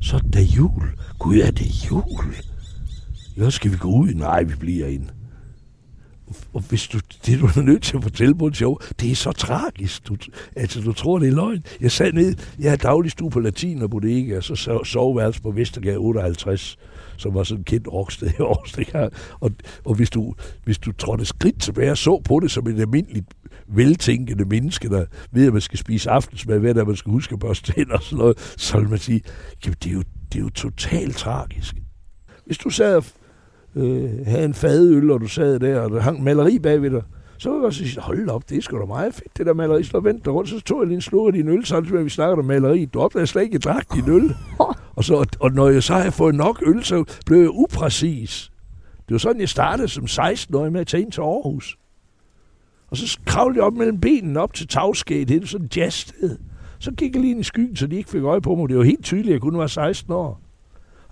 Så 0.00 0.16
er 0.16 0.20
det 0.20 0.42
jul. 0.56 0.82
Gud, 1.18 1.36
er 1.38 1.50
det 1.50 1.90
jul? 1.90 2.34
Ja, 3.36 3.50
skal 3.50 3.72
vi 3.72 3.76
gå 3.76 3.88
ud? 3.88 4.08
Nej, 4.14 4.42
vi 4.42 4.54
bliver 4.54 4.86
inde. 4.86 5.06
Og 6.54 6.60
hvis 6.68 6.88
du, 6.88 6.98
det 7.26 7.40
du 7.40 7.46
er 7.46 7.62
nødt 7.62 7.82
til 7.82 7.96
at 7.96 8.02
fortælle 8.02 8.34
på 8.34 8.46
en 8.46 8.54
show, 8.54 8.76
det 9.00 9.10
er 9.10 9.14
så 9.14 9.32
tragisk. 9.32 10.08
Du, 10.08 10.16
altså, 10.56 10.80
du 10.80 10.92
tror, 10.92 11.18
det 11.18 11.28
er 11.28 11.32
løgn. 11.32 11.64
Jeg 11.80 11.92
sad 11.92 12.12
ned, 12.12 12.34
jeg 12.58 12.70
havde 12.70 12.82
dagligstue 12.82 13.30
på 13.30 13.40
Latin 13.40 13.82
og 13.82 13.90
Bodega, 13.90 14.40
så 14.40 14.54
sov- 14.54 14.84
soveværelse 14.84 15.42
på 15.42 15.50
Vestergade 15.50 15.96
58, 15.96 16.76
som 17.16 17.34
var 17.34 17.42
sådan 17.42 17.60
et 17.60 17.66
kendt 17.66 17.88
rocksted 17.88 18.28
i 18.28 18.42
Aarhus. 18.42 18.78
Og, 19.40 19.50
og 19.84 19.94
hvis, 19.94 20.10
du, 20.10 20.34
hvis 20.64 20.78
du 20.78 20.92
trådte 20.92 21.24
skridt 21.24 21.60
tilbage 21.62 21.90
og 21.90 21.98
så 21.98 22.22
på 22.24 22.40
det 22.40 22.50
som 22.50 22.66
et 22.66 22.80
almindeligt 22.80 23.26
veltænkende 23.66 24.44
menneske, 24.44 24.88
der 24.88 25.04
ved, 25.32 25.46
at 25.46 25.52
man 25.52 25.62
skal 25.62 25.78
spise 25.78 26.10
aftensmad, 26.10 26.58
hvad 26.58 26.74
der 26.74 26.84
man 26.84 26.96
skal 26.96 27.12
huske 27.12 27.32
at 27.32 27.38
børste 27.38 27.72
tænder 27.72 27.96
og 27.96 28.02
sådan 28.02 28.18
noget, 28.18 28.54
så 28.56 28.78
vil 28.78 28.88
man 28.88 28.98
sige, 28.98 29.20
jamen, 29.64 29.76
det 29.82 29.90
er 29.90 29.94
jo, 29.94 30.02
det 30.32 30.38
er 30.38 30.42
jo 30.42 30.50
totalt 30.50 31.16
tragisk. 31.16 31.76
Hvis 32.46 32.58
du 32.58 32.70
sad 32.70 32.96
og 32.96 33.04
øh, 33.76 34.26
havde 34.26 34.44
en 34.44 34.54
fadøl, 34.54 35.10
og 35.10 35.20
du 35.20 35.26
sad 35.26 35.60
der, 35.60 35.80
og 35.80 35.90
der 35.90 36.00
hang 36.00 36.22
maleri 36.22 36.58
bagved 36.58 36.90
dig, 36.90 37.02
så 37.38 37.50
vil 37.50 37.56
jeg 37.56 37.64
også 37.64 37.84
sige, 37.84 38.00
hold 38.00 38.28
op, 38.28 38.48
det 38.48 38.58
er 38.58 38.62
sgu 38.62 38.78
da 38.78 38.84
meget 38.84 39.14
fedt, 39.14 39.38
det 39.38 39.46
der 39.46 39.54
maleri. 39.54 39.84
Så 39.84 40.00
vent 40.00 40.24
dig 40.24 40.32
rundt, 40.32 40.50
så 40.50 40.60
tog 40.60 40.80
jeg 40.80 40.86
lige 40.86 40.94
en 40.94 41.00
sluk 41.00 41.26
af 41.26 41.32
din 41.32 41.48
øl, 41.48 41.64
samtidig 41.64 41.92
med, 41.92 42.00
at 42.00 42.04
vi 42.04 42.10
snakkede 42.10 42.38
om 42.38 42.44
maleri. 42.44 42.84
Du 42.84 43.00
opdagede 43.00 43.26
slet 43.26 43.42
ikke, 43.42 43.54
at 43.56 43.66
jeg 43.66 43.74
drak 43.74 43.94
din 43.94 44.08
øl. 44.08 44.34
Og, 44.96 45.04
så, 45.04 45.36
og 45.40 45.52
når 45.52 45.68
jeg 45.68 45.82
så 45.82 45.94
havde 45.94 46.12
fået 46.12 46.34
nok 46.34 46.62
øl, 46.66 46.84
så 46.84 47.04
blev 47.26 47.40
jeg 47.40 47.50
upræcis. 47.50 48.50
Det 49.08 49.14
var 49.14 49.18
sådan, 49.18 49.40
jeg 49.40 49.48
startede 49.48 49.88
som 49.88 50.04
16-årig 50.04 50.72
med 50.72 50.80
at 50.80 50.86
tage 50.86 51.02
ind 51.02 51.12
til 51.12 51.20
Aarhus. 51.20 51.78
Og 52.90 52.96
så 52.96 53.18
kravlede 53.26 53.58
jeg 53.58 53.64
op 53.64 53.72
mellem 53.72 54.00
benene 54.00 54.40
op 54.40 54.54
til 54.54 54.68
tagskæet, 54.68 55.28
det 55.28 55.42
er 55.42 55.46
sådan 55.46 55.66
et 55.66 55.76
jazzsted. 55.76 56.38
Så 56.78 56.90
gik 56.90 57.14
jeg 57.14 57.20
lige 57.20 57.30
ind 57.30 57.40
i 57.40 57.44
skyggen, 57.44 57.76
så 57.76 57.86
de 57.86 57.96
ikke 57.96 58.10
fik 58.10 58.22
øje 58.22 58.40
på 58.40 58.54
mig. 58.54 58.68
Det 58.68 58.78
var 58.78 58.84
helt 58.84 59.04
tydeligt, 59.04 59.28
at 59.28 59.32
jeg 59.32 59.40
kun 59.40 59.58
var 59.58 59.66
16 59.66 60.12
år. 60.12 60.40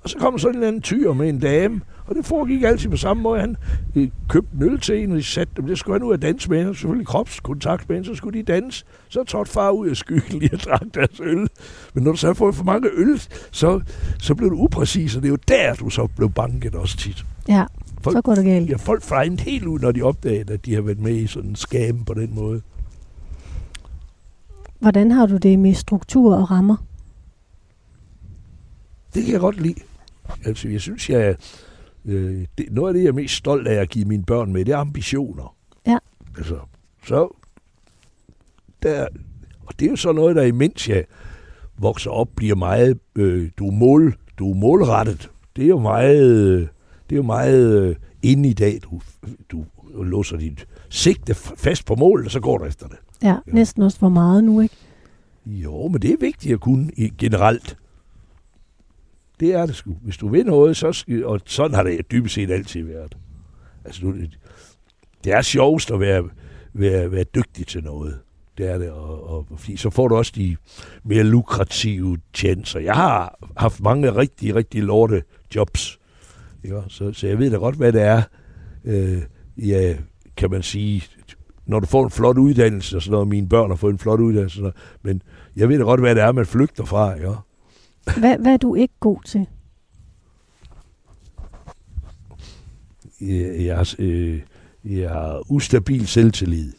Og 0.03 0.11
så 0.11 0.18
kom 0.18 0.38
sådan 0.38 0.57
en 0.57 0.62
anden 0.64 0.82
tyr 0.82 1.12
med 1.12 1.28
en 1.28 1.38
dame, 1.40 1.80
og 2.07 2.14
det 2.14 2.24
foregik 2.26 2.62
altid 2.62 2.88
på 2.90 2.96
samme 2.96 3.22
måde. 3.22 3.40
Han 3.40 3.57
øh, 3.94 4.09
købte 4.28 4.57
en 4.57 4.62
øl 4.62 4.80
til 4.80 5.03
en, 5.03 5.11
og 5.12 5.18
de 5.18 5.22
satte 5.22 5.53
dem. 5.57 5.66
Det 5.66 5.78
skulle 5.78 5.98
han 5.98 6.09
ud 6.09 6.14
at 6.14 6.22
danse 6.22 6.50
med 6.50 6.66
og 6.66 6.74
selvfølgelig 6.76 7.07
kropskontakt 7.07 7.88
med 7.88 7.96
hende, 7.96 8.09
så 8.09 8.14
skulle 8.14 8.38
de 8.38 8.53
danse. 8.53 8.84
Så 9.09 9.24
trådte 9.24 9.50
far 9.50 9.70
ud 9.70 9.88
af 9.88 9.96
skyggen 9.96 10.38
lige 10.38 10.50
og 10.55 10.61
drak 10.61 10.82
deres 10.94 11.20
øl. 11.20 11.48
Men 11.94 12.05
når 12.05 12.11
du 12.11 12.16
så 12.16 12.26
har 12.26 12.34
fået 12.34 12.55
for 12.55 12.64
mange 12.64 12.88
øl, 12.96 13.22
så, 13.50 13.80
så 14.18 14.34
blev 14.34 14.50
du 14.50 14.57
upræcis, 14.57 15.16
og 15.16 15.22
det 15.22 15.28
er 15.28 15.32
jo 15.32 15.38
der, 15.48 15.74
du 15.74 15.90
så 15.90 16.09
blev 16.16 16.30
banket 16.30 16.74
også 16.74 16.96
tit. 16.96 17.24
Ja, 17.48 17.64
Folk- 18.03 18.16
så 18.16 18.22
går 18.22 18.34
det 18.34 18.44
galt. 18.44 18.70
Ja, 18.70 18.76
folk 18.76 19.03
fregnede 19.03 19.42
helt 19.42 19.64
ud, 19.64 19.78
når 19.78 19.92
de 19.92 20.03
opdagede, 20.03 20.53
at 20.53 20.66
de 20.66 20.74
har 20.74 20.82
været 20.82 21.00
med 21.00 21.14
i 21.14 21.26
sådan 21.26 21.50
en 21.50 21.57
skam 21.57 22.05
på 22.05 22.14
den 22.14 22.34
måde. 22.34 22.62
Hvordan 24.80 25.11
har 25.11 25.26
du 25.26 25.36
det 25.36 25.59
med 25.59 25.74
struktur 25.74 26.36
og 26.36 26.50
rammer? 26.50 26.76
Det 29.14 29.24
kan 29.24 29.32
jeg 29.32 29.40
godt 29.40 29.61
lide. 29.61 29.74
Altså, 30.44 30.68
jeg 30.68 30.80
synes, 30.80 31.10
jeg, 31.10 31.36
øh, 32.04 32.46
det, 32.58 32.66
noget 32.70 32.88
af 32.88 32.94
det, 32.94 33.02
jeg 33.02 33.08
er 33.08 33.12
mest 33.12 33.34
stolt 33.34 33.68
af 33.68 33.74
at 33.80 33.88
give 33.88 34.04
mine 34.04 34.24
børn 34.24 34.52
med, 34.52 34.64
det 34.64 34.72
er 34.72 34.78
ambitioner. 34.78 35.56
Ja. 35.86 35.98
Altså, 36.36 36.58
så 37.06 37.36
der, 38.82 39.06
og 39.66 39.80
det 39.80 39.86
er 39.86 39.90
jo 39.90 39.96
så 39.96 40.12
noget, 40.12 40.36
der 40.36 40.42
imens 40.42 40.88
jeg 40.88 41.04
vokser 41.78 42.10
op, 42.10 42.28
bliver 42.36 42.54
meget, 42.54 42.98
øh, 43.16 43.50
du, 43.58 43.66
er 43.66 43.72
mål, 43.72 44.16
du 44.38 44.50
er 44.50 44.54
målrettet. 44.54 45.30
Det 45.56 45.64
er 45.64 45.68
jo 45.68 45.78
meget, 45.78 46.68
det 47.10 47.16
er 47.16 47.16
jo 47.16 47.22
meget 47.22 47.82
øh, 47.82 47.96
inde 48.22 48.48
i 48.48 48.52
dag, 48.52 48.80
du, 48.82 49.00
du 49.50 49.64
låser 50.02 50.36
dit 50.36 50.66
sigte 50.88 51.34
fast 51.34 51.86
på 51.86 51.94
målet, 51.94 52.26
og 52.26 52.32
så 52.32 52.40
går 52.40 52.58
du 52.58 52.64
efter 52.64 52.86
det. 52.88 52.96
Ja, 53.22 53.28
Ja. 53.28 53.52
næsten 53.52 53.82
også 53.82 53.98
for 53.98 54.08
meget 54.08 54.44
nu, 54.44 54.60
ikke? 54.60 54.74
Jo, 55.46 55.88
men 55.88 56.02
det 56.02 56.10
er 56.10 56.16
vigtigt 56.20 56.54
at 56.54 56.60
kunne 56.60 56.90
i, 56.96 57.12
generelt. 57.18 57.76
Det 59.43 59.55
er 59.55 59.66
det 59.66 59.74
sgu. 59.74 59.97
Hvis 60.03 60.16
du 60.16 60.28
vil 60.28 60.47
noget, 60.47 60.76
så 60.76 60.93
skal, 60.93 61.26
og 61.26 61.40
sådan 61.47 61.74
har 61.74 61.82
det 61.82 62.11
dybest 62.11 62.34
set 62.34 62.51
altid 62.51 62.82
været. 62.82 63.16
Altså, 63.84 64.01
du, 64.03 64.14
det 65.24 65.32
er 65.32 65.43
sjovest 65.43 65.90
at 65.90 66.01
være, 66.01 66.24
være, 66.72 67.12
være 67.12 67.24
dygtig 67.24 67.66
til 67.66 67.84
noget. 67.84 68.18
Det 68.59 68.70
er 68.70 68.78
det, 68.78 68.90
og, 68.90 69.30
og 69.30 69.47
fordi 69.57 69.76
så 69.76 69.90
får 69.90 70.09
du 70.09 70.16
også 70.16 70.32
de 70.36 70.57
mere 71.05 71.22
lukrative 71.22 72.18
chancer. 72.34 72.80
Jeg 72.80 72.95
har 72.95 73.38
haft 73.57 73.80
mange 73.80 74.16
rigtig, 74.16 74.55
rigtig 74.55 74.82
lorte 74.82 75.22
jobs. 75.55 75.99
Ikke? 76.64 76.82
Så, 76.88 77.12
så 77.12 77.26
jeg 77.26 77.38
ved 77.38 77.51
da 77.51 77.57
godt, 77.57 77.76
hvad 77.76 77.93
det 77.93 78.03
er. 78.03 78.22
Øh, 78.84 79.22
ja, 79.57 79.97
kan 80.36 80.51
man 80.51 80.62
sige, 80.62 81.03
når 81.66 81.80
du 81.80 81.86
får 81.86 82.05
en 82.05 82.11
flot 82.11 82.38
uddannelse 82.38 82.97
og 82.97 83.03
sådan 83.03 83.12
noget, 83.12 83.28
mine 83.28 83.49
børn 83.49 83.70
har 83.70 83.76
fået 83.76 83.93
en 83.93 83.99
flot 83.99 84.20
uddannelse, 84.20 84.57
sådan 84.57 84.62
noget, 84.62 84.76
men 85.03 85.22
jeg 85.57 85.68
ved 85.68 85.78
da 85.78 85.84
godt, 85.84 86.01
hvad 86.01 86.14
det 86.14 86.22
er, 86.22 86.32
man 86.32 86.47
flygter 86.47 86.84
fra. 86.84 87.16
Ja. 87.16 87.34
Hvad, 88.05 88.38
hvad 88.38 88.53
er 88.53 88.57
du 88.57 88.74
ikke 88.74 88.94
god 89.00 89.18
til? 89.26 89.46
Jeg, 93.20 93.64
jeg, 93.66 93.86
øh, 93.98 94.40
jeg 94.84 95.11
har 95.11 95.42
ustabil 95.50 96.07
selvtillid. 96.07 96.72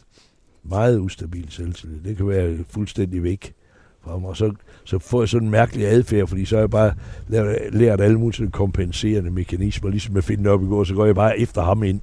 Meget 0.62 0.98
ustabil 0.98 1.46
selvtillid. 1.50 2.00
Det 2.00 2.16
kan 2.16 2.28
være 2.28 2.58
fuldstændig 2.70 3.22
væk 3.22 3.54
fra 4.00 4.18
mig. 4.18 4.36
Så, 4.36 4.52
så 4.84 4.98
får 4.98 5.22
jeg 5.22 5.28
sådan 5.28 5.46
en 5.46 5.50
mærkelig 5.50 5.86
adfærd, 5.86 6.28
fordi 6.28 6.44
så 6.44 6.56
har 6.56 6.60
jeg 6.60 6.70
bare 6.70 6.94
lært, 7.28 7.74
lært 7.74 8.00
alle 8.00 8.18
mulige 8.18 8.50
kompenserende 8.50 9.30
mekanismer. 9.30 9.90
Ligesom 9.90 10.14
jeg 10.14 10.24
finder 10.24 10.50
op 10.50 10.62
i 10.62 10.66
går, 10.66 10.84
så 10.84 10.94
går 10.94 11.06
jeg 11.06 11.14
bare 11.14 11.38
efter 11.38 11.62
ham 11.62 11.82
ind 11.82 12.00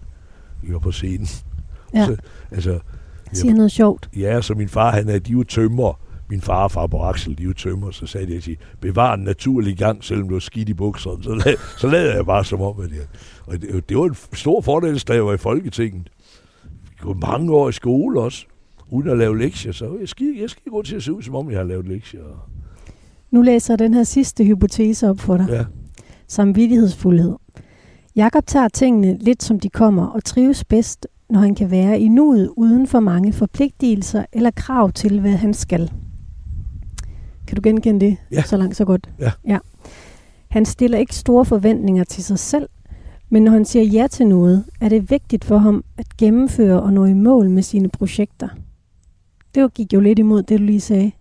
ikke, 0.63 0.79
på 0.79 0.91
scenen. 0.91 1.27
Ja, 1.93 2.05
Så, 2.05 2.17
altså, 2.51 2.79
siger 3.33 3.53
noget 3.53 3.71
sjovt. 3.71 4.09
Ja, 4.15 4.41
så 4.41 4.53
min 4.53 4.69
far, 4.69 4.91
han 4.91 5.09
er, 5.09 5.19
de 5.19 5.31
er 5.31 5.33
jo 5.33 5.43
tømmer. 5.43 5.99
Min 6.31 6.41
far 6.41 6.63
og 6.63 6.71
far 6.71 6.87
på 6.87 7.03
Axel, 7.03 7.37
de 7.37 7.43
er 7.43 7.47
jo 7.47 7.53
tømmer. 7.53 7.91
Så 7.91 8.05
sagde 8.05 8.27
de, 8.27 8.35
at 8.35 8.45
de 8.45 8.55
bevar 8.81 9.13
en 9.13 9.19
naturlig 9.23 9.77
gang, 9.77 10.03
selvom 10.03 10.27
du 10.27 10.35
har 10.35 10.39
skidt 10.39 10.69
i 10.69 10.73
bukserne. 10.73 11.23
Så, 11.23 11.29
la- 11.29 11.79
så 11.79 11.87
lavede 11.87 12.13
jeg 12.15 12.25
bare 12.25 12.45
som 12.45 12.61
om, 12.61 12.79
at 12.79 12.91
jeg... 12.91 12.99
Og 13.47 13.61
det, 13.61 13.89
det 13.89 13.97
var 13.97 14.05
en 14.05 14.15
stor 14.33 14.61
fordel, 14.61 14.99
da 14.99 15.13
jeg 15.13 15.25
var 15.25 15.33
i 15.33 15.37
Folketinget. 15.37 16.09
Vi 16.83 17.07
gik 17.07 17.17
mange 17.27 17.51
år 17.53 17.69
i 17.69 17.71
skole 17.71 18.19
også, 18.21 18.45
uden 18.89 19.09
at 19.09 19.17
lave 19.17 19.37
lektier. 19.39 19.71
Så 19.71 19.97
jeg 19.99 20.09
skal, 20.09 20.35
jeg 20.41 20.49
skal 20.49 20.71
gå 20.71 20.81
til 20.81 20.95
at 20.95 21.03
se 21.03 21.13
ud, 21.13 21.21
som 21.21 21.35
om 21.35 21.51
jeg 21.51 21.57
har 21.59 21.65
lavet 21.65 21.87
lektier. 21.87 22.21
Nu 23.31 23.41
læser 23.41 23.73
jeg 23.73 23.79
den 23.79 23.93
her 23.93 24.03
sidste 24.03 24.43
hypotese 24.45 25.09
op 25.09 25.19
for 25.19 25.37
dig. 25.37 25.47
Ja. 25.49 25.65
Samvittighedsfuldhed. 26.27 27.35
Jakob 28.15 28.45
tager 28.47 28.67
tingene 28.67 29.17
lidt 29.17 29.43
som 29.43 29.59
de 29.59 29.69
kommer 29.69 30.07
og 30.07 30.23
trives 30.23 30.63
bedst, 30.63 31.07
når 31.29 31.39
han 31.39 31.55
kan 31.55 31.71
være 31.71 31.99
i 31.99 32.07
nuet 32.07 32.49
uden 32.57 32.87
for 32.87 32.99
mange 32.99 33.33
forpligtelser 33.33 34.25
eller 34.33 34.51
krav 34.51 34.91
til, 34.91 35.19
hvad 35.19 35.31
han 35.31 35.53
skal. 35.53 35.91
Kan 37.51 37.55
du 37.55 37.61
genkende 37.69 38.05
det? 38.05 38.17
Ja. 38.31 38.41
Så 38.43 38.57
langt, 38.57 38.75
så 38.77 38.85
godt. 38.85 39.09
Ja. 39.19 39.31
ja. 39.47 39.57
Han 40.49 40.65
stiller 40.65 40.97
ikke 40.97 41.15
store 41.15 41.45
forventninger 41.45 42.03
til 42.03 42.23
sig 42.23 42.39
selv, 42.39 42.69
men 43.29 43.43
når 43.43 43.51
han 43.51 43.65
siger 43.65 43.83
ja 43.83 44.07
til 44.07 44.27
noget, 44.27 44.63
er 44.81 44.89
det 44.89 45.09
vigtigt 45.11 45.45
for 45.45 45.57
ham 45.57 45.83
at 45.97 46.17
gennemføre 46.17 46.81
og 46.81 46.93
nå 46.93 47.05
i 47.05 47.13
mål 47.13 47.49
med 47.49 47.63
sine 47.63 47.89
projekter. 47.89 48.47
Det 49.55 49.61
jo- 49.61 49.67
gik 49.67 49.93
jo 49.93 49.99
lidt 49.99 50.19
imod 50.19 50.43
det, 50.43 50.59
du 50.59 50.63
lige 50.63 50.81
sagde. 50.81 51.11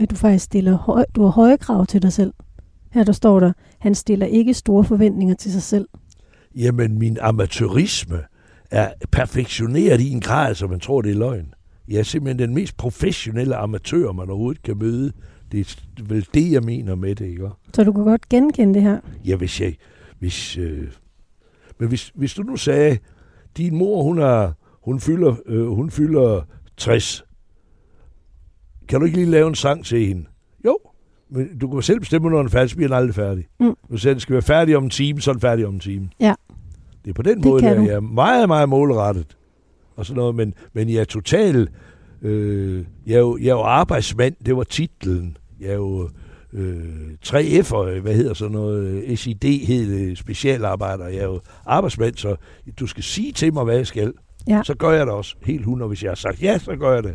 At 0.00 0.10
du 0.10 0.16
faktisk 0.16 0.44
stiller 0.44 0.76
høj, 0.76 1.04
du 1.14 1.22
har 1.22 1.30
høje 1.30 1.56
krav 1.56 1.86
til 1.86 2.02
dig 2.02 2.12
selv. 2.12 2.32
Her 2.92 3.04
der 3.04 3.12
står 3.12 3.40
der, 3.40 3.52
han 3.78 3.94
stiller 3.94 4.26
ikke 4.26 4.54
store 4.54 4.84
forventninger 4.84 5.34
til 5.34 5.52
sig 5.52 5.62
selv. 5.62 5.88
Jamen, 6.56 6.98
min 6.98 7.18
amatørisme 7.20 8.18
er 8.70 8.90
perfektioneret 9.10 10.00
i 10.00 10.10
en 10.10 10.20
grad, 10.20 10.54
så 10.54 10.66
man 10.66 10.80
tror, 10.80 11.02
det 11.02 11.10
er 11.10 11.16
løgn. 11.16 11.54
Jeg 11.88 11.98
er 11.98 12.02
simpelthen 12.02 12.48
den 12.48 12.54
mest 12.54 12.76
professionelle 12.76 13.56
amatør, 13.56 14.12
man 14.12 14.28
overhovedet 14.28 14.62
kan 14.62 14.78
møde. 14.78 15.12
Det 15.52 15.60
er 15.98 16.02
vel 16.04 16.26
det, 16.34 16.52
jeg 16.52 16.62
mener 16.62 16.94
med 16.94 17.14
det, 17.14 17.26
ikke? 17.26 17.48
Så 17.74 17.84
du 17.84 17.92
kan 17.92 18.04
godt 18.04 18.28
genkende 18.28 18.74
det 18.74 18.82
her. 18.82 19.00
Ja, 19.24 19.36
hvis 19.36 19.60
jeg... 19.60 19.76
Hvis, 20.18 20.58
øh, 20.58 20.88
men 21.78 21.88
hvis, 21.88 22.12
hvis 22.14 22.34
du 22.34 22.42
nu 22.42 22.56
sagde, 22.56 22.98
din 23.56 23.76
mor, 23.76 24.02
hun, 24.02 24.18
er, 24.18 24.52
hun, 24.84 25.00
fylder, 25.00 25.34
øh, 25.46 25.66
hun 25.66 25.90
fylder 25.90 26.40
60. 26.76 27.24
Kan 28.88 29.00
du 29.00 29.06
ikke 29.06 29.16
lige 29.18 29.30
lave 29.30 29.48
en 29.48 29.54
sang 29.54 29.84
til 29.84 30.06
hende? 30.06 30.24
Jo, 30.64 30.78
men 31.30 31.58
du 31.58 31.68
kan 31.68 31.82
selv 31.82 32.00
bestemme, 32.00 32.30
når 32.30 32.36
den 32.36 32.46
er 32.46 32.50
færdig, 32.50 32.70
så 32.70 32.76
bliver 32.76 32.88
den 32.88 32.96
aldrig 32.96 33.14
færdig. 33.14 33.46
Mm. 33.60 33.74
Du 33.90 33.96
sagde, 33.96 34.14
den 34.14 34.20
skal 34.20 34.32
være 34.32 34.42
færdig 34.42 34.76
om 34.76 34.84
en 34.84 34.90
time, 34.90 35.20
så 35.20 35.30
er 35.30 35.32
den 35.34 35.40
færdig 35.40 35.66
om 35.66 35.74
en 35.74 35.80
time. 35.80 36.08
Ja. 36.20 36.34
Det 37.04 37.10
er 37.10 37.14
på 37.14 37.22
den 37.22 37.36
Det 37.36 37.44
måde, 37.44 37.62
der 37.62 37.74
du. 37.74 37.82
jeg 37.82 37.94
er 37.94 38.00
meget, 38.00 38.48
meget 38.48 38.68
målrettet. 38.68 39.36
Og 39.96 40.06
sådan 40.06 40.16
noget, 40.18 40.34
men, 40.34 40.54
men 40.72 40.88
jeg 40.88 41.00
er 41.00 41.04
total... 41.04 41.68
Øh, 42.22 42.84
jeg, 43.06 43.14
er 43.14 43.18
jo, 43.18 43.36
jeg 43.38 43.46
er 43.48 43.52
jo 43.54 43.60
arbejdsmand, 43.62 44.34
det 44.46 44.56
var 44.56 44.64
titlen. 44.64 45.36
Jeg 45.62 45.70
er 45.70 45.74
jo 45.74 46.08
øh, 46.52 47.14
3F'er, 47.26 48.00
hvad 48.00 48.14
hedder 48.14 48.34
sådan 48.34 48.52
noget, 48.52 49.18
SID 49.18 49.66
hed 49.66 50.16
specialarbejder. 50.16 51.06
Jeg 51.06 51.18
er 51.18 51.24
jo 51.24 51.40
arbejdsmand, 51.66 52.14
så 52.16 52.36
du 52.80 52.86
skal 52.86 53.02
sige 53.02 53.32
til 53.32 53.52
mig, 53.52 53.64
hvad 53.64 53.76
jeg 53.76 53.86
skal. 53.86 54.12
Ja. 54.48 54.62
Så 54.64 54.74
gør 54.74 54.90
jeg 54.90 55.06
det 55.06 55.14
også 55.14 55.36
helt 55.44 55.60
100. 55.60 55.88
Hvis 55.88 56.02
jeg 56.02 56.10
har 56.10 56.16
sagt 56.16 56.42
ja, 56.42 56.58
så 56.58 56.76
gør 56.76 56.94
jeg 56.94 57.02
det. 57.02 57.14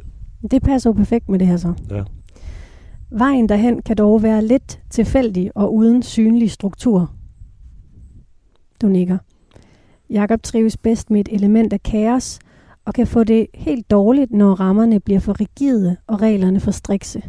Det 0.52 0.64
passer 0.64 0.90
jo 0.90 0.94
perfekt 0.94 1.30
med 1.30 1.40
det 1.40 1.48
her 1.48 1.58
så. 1.58 1.74
Ja. 1.92 2.04
Vejen 3.12 3.50
derhen 3.50 3.82
kan 3.82 3.98
dog 3.98 4.24
være 4.24 4.46
lidt 4.46 4.80
tilfældig 4.90 5.52
og 5.56 5.76
uden 5.76 6.04
synlig 6.04 6.52
struktur. 6.52 7.12
Du 8.82 8.88
nikker. 8.88 9.18
Jakob 10.10 10.44
trives 10.44 10.78
bedst 10.78 11.12
med 11.12 11.20
et 11.20 11.30
element 11.32 11.74
af 11.74 11.84
kaos, 11.84 12.40
og 12.86 12.94
kan 12.94 13.08
få 13.08 13.24
det 13.24 13.48
helt 13.54 13.92
dårligt, 13.92 14.32
når 14.32 14.54
rammerne 14.54 15.00
bliver 15.00 15.20
for 15.20 15.40
rigide 15.40 15.98
og 16.08 16.22
reglerne 16.22 16.60
for 16.60 16.72
strikse. 16.72 17.22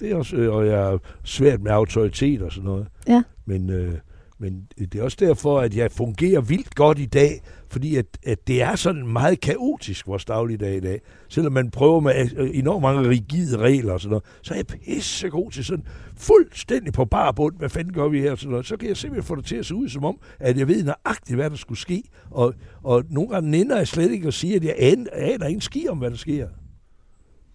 Det 0.00 0.10
er 0.10 0.16
også, 0.16 0.36
øh, 0.36 0.54
og 0.54 0.66
jeg 0.66 0.92
er 0.92 0.98
svært 1.24 1.60
med 1.60 1.70
autoritet 1.70 2.42
og 2.42 2.52
sådan 2.52 2.64
noget. 2.64 2.86
Ja. 3.08 3.22
Men, 3.46 3.70
øh, 3.70 3.94
men 4.38 4.66
det 4.78 4.94
er 4.94 5.02
også 5.02 5.16
derfor, 5.20 5.60
at 5.60 5.76
jeg 5.76 5.92
fungerer 5.92 6.40
vildt 6.40 6.74
godt 6.74 6.98
i 6.98 7.06
dag, 7.06 7.42
fordi 7.68 7.96
at, 7.96 8.06
at 8.26 8.46
det 8.46 8.62
er 8.62 8.76
sådan 8.76 9.06
meget 9.06 9.40
kaotisk, 9.40 10.06
vores 10.06 10.24
dagligdag 10.24 10.76
i 10.76 10.80
dag. 10.80 11.00
Selvom 11.28 11.52
man 11.52 11.70
prøver 11.70 12.00
med 12.00 12.14
øh, 12.36 12.50
enormt 12.52 12.82
mange 12.82 13.08
rigide 13.08 13.56
regler 13.58 13.92
og 13.92 14.00
sådan 14.00 14.10
noget, 14.10 14.24
så 14.42 14.54
er 14.54 14.58
jeg 14.58 14.66
pissegod 14.66 15.50
til 15.50 15.64
sådan 15.64 15.84
fuldstændig 16.16 16.92
på 16.92 17.04
bar 17.04 17.32
bund, 17.32 17.56
hvad 17.58 17.68
fanden 17.68 17.94
gør 17.94 18.08
vi 18.08 18.20
her 18.20 18.32
og 18.32 18.38
sådan 18.38 18.50
noget. 18.50 18.66
Så 18.66 18.76
kan 18.76 18.88
jeg 18.88 18.96
simpelthen 18.96 19.26
få 19.28 19.34
det 19.34 19.44
til 19.44 19.56
at 19.56 19.66
se 19.66 19.74
ud 19.74 19.88
som 19.88 20.04
om, 20.04 20.18
at 20.38 20.58
jeg 20.58 20.68
ved 20.68 20.84
nøjagtigt, 20.84 21.36
hvad 21.36 21.50
der 21.50 21.56
skulle 21.56 21.78
ske. 21.78 22.02
Og, 22.30 22.54
og 22.82 23.04
nogle 23.10 23.30
gange 23.30 23.50
nænder 23.50 23.76
jeg 23.76 23.88
slet 23.88 24.10
ikke 24.10 24.28
at 24.28 24.34
sige, 24.34 24.56
at 24.56 24.64
jeg 24.64 24.74
aner, 24.78 25.10
aner 25.12 25.46
ingen 25.46 25.60
ski 25.60 25.86
om, 25.88 25.98
hvad 25.98 26.10
der 26.10 26.16
sker. 26.16 26.48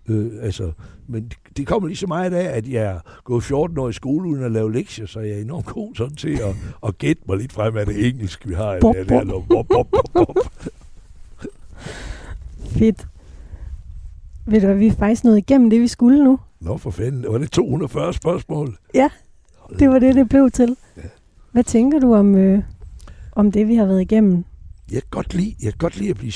Øh, 0.07 0.31
altså, 0.41 0.71
men 1.07 1.31
det 1.57 1.67
kommer 1.67 1.87
lige 1.87 1.97
så 1.97 2.07
meget 2.07 2.33
af, 2.33 2.57
at 2.57 2.67
jeg 2.67 2.83
er 2.83 2.99
gået 3.23 3.43
14 3.43 3.77
år 3.77 3.89
i 3.89 3.93
skole 3.93 4.29
uden 4.29 4.43
at 4.43 4.51
lave 4.51 4.73
lektier, 4.73 5.05
så 5.05 5.19
jeg 5.19 5.37
er 5.37 5.41
enormt 5.41 5.65
god 5.65 5.95
sådan 5.95 6.15
til 6.15 6.29
at, 6.33 6.55
at 6.87 6.97
gætte 6.97 7.21
mig 7.27 7.37
lidt 7.37 7.51
frem 7.53 7.77
af 7.77 7.85
det 7.85 8.07
engelsk, 8.07 8.47
vi 8.47 8.53
har. 8.53 8.77
Bop, 8.81 8.95
Det 8.95 9.01
er- 9.01 9.03
det 9.23 9.29
er- 9.29 9.43
bop, 9.49 9.67
bop, 9.67 9.87
bop, 9.91 10.05
bop. 10.13 10.35
Fedt. 12.77 13.07
Ved 14.47 14.61
du 14.61 14.65
hvad, 14.67 14.75
vi 14.75 14.87
er 14.87 14.91
faktisk 14.93 15.23
nået 15.23 15.37
igennem 15.37 15.69
det, 15.69 15.81
vi 15.81 15.87
skulle 15.87 16.23
nu. 16.23 16.39
Nå 16.59 16.77
for 16.77 16.91
fanden, 16.91 17.25
var 17.31 17.37
det 17.37 17.51
240 17.51 18.13
spørgsmål? 18.13 18.77
Ja, 18.93 19.09
det 19.79 19.89
var 19.89 19.99
det, 19.99 20.15
det 20.15 20.29
blev 20.29 20.51
til. 20.51 20.77
Ja. 20.97 21.01
Hvad 21.51 21.63
tænker 21.63 21.99
du 21.99 22.13
om, 22.15 22.35
øh, 22.35 22.63
om 23.31 23.51
det, 23.51 23.67
vi 23.67 23.75
har 23.75 23.85
været 23.85 24.01
igennem? 24.01 24.43
Jeg 24.91 25.01
kan 25.01 25.09
godt 25.09 25.33
lide, 25.33 25.55
jeg 25.63 25.71
kan 25.73 25.77
godt 25.77 25.97
lide 25.97 26.09
at 26.09 26.17
blive 26.17 26.33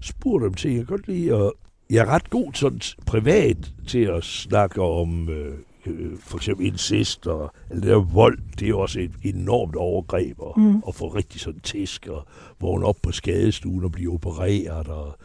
spurgt 0.00 0.44
om 0.44 0.54
ting. 0.54 0.76
Jeg 0.76 0.86
kan 0.86 0.96
godt 0.96 1.08
lide 1.08 1.36
at... 1.36 1.50
Jeg 1.92 2.00
er 2.00 2.06
ret 2.06 2.30
god 2.30 2.52
sådan 2.54 2.80
privat 3.06 3.72
til 3.86 3.98
at 3.98 4.24
snakke 4.24 4.82
om 4.82 5.28
øh, 5.28 5.54
øh, 5.86 6.18
for 6.18 6.36
eksempel 6.36 6.66
incest 6.66 7.26
og 7.26 7.52
eller 7.70 7.86
der 7.86 7.96
vold. 8.00 8.38
Det 8.58 8.68
er 8.68 8.74
også 8.74 9.00
et 9.00 9.10
enormt 9.22 9.76
overgreb 9.76 10.38
at, 10.42 10.56
Mm. 10.56 10.62
mm. 10.62 10.82
at 10.88 10.94
få 10.94 11.08
rigtig 11.08 11.40
sådan 11.40 11.60
tæsk 11.60 12.06
og 12.06 12.26
vågne 12.60 12.86
op 12.86 12.96
på 13.02 13.12
skadestuen 13.12 13.84
og 13.84 13.92
blive 13.92 14.12
opereret. 14.12 14.88
Og 14.88 15.16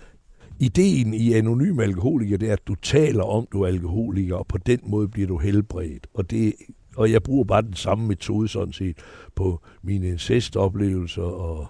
Ideen 0.59 1.13
i 1.13 1.33
anonym 1.33 1.79
alkoholiker, 1.79 2.37
det 2.37 2.49
er, 2.49 2.53
at 2.53 2.67
du 2.67 2.75
taler 2.75 3.23
om, 3.23 3.47
du 3.51 3.61
er 3.61 3.67
alkoholiker, 3.67 4.35
og 4.35 4.47
på 4.47 4.57
den 4.57 4.79
måde 4.83 5.07
bliver 5.07 5.27
du 5.27 5.37
helbredt. 5.37 6.07
Og, 6.13 6.31
det, 6.31 6.53
og 6.95 7.11
jeg 7.11 7.23
bruger 7.23 7.43
bare 7.43 7.61
den 7.61 7.73
samme 7.73 8.07
metode 8.07 8.47
sådan 8.47 8.73
set 8.73 8.97
på 9.35 9.61
mine 9.81 10.07
incestoplevelser 10.07 11.21
og 11.23 11.67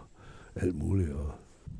alt 0.55 0.75
muligt. 0.75 1.09
Og 1.11 1.31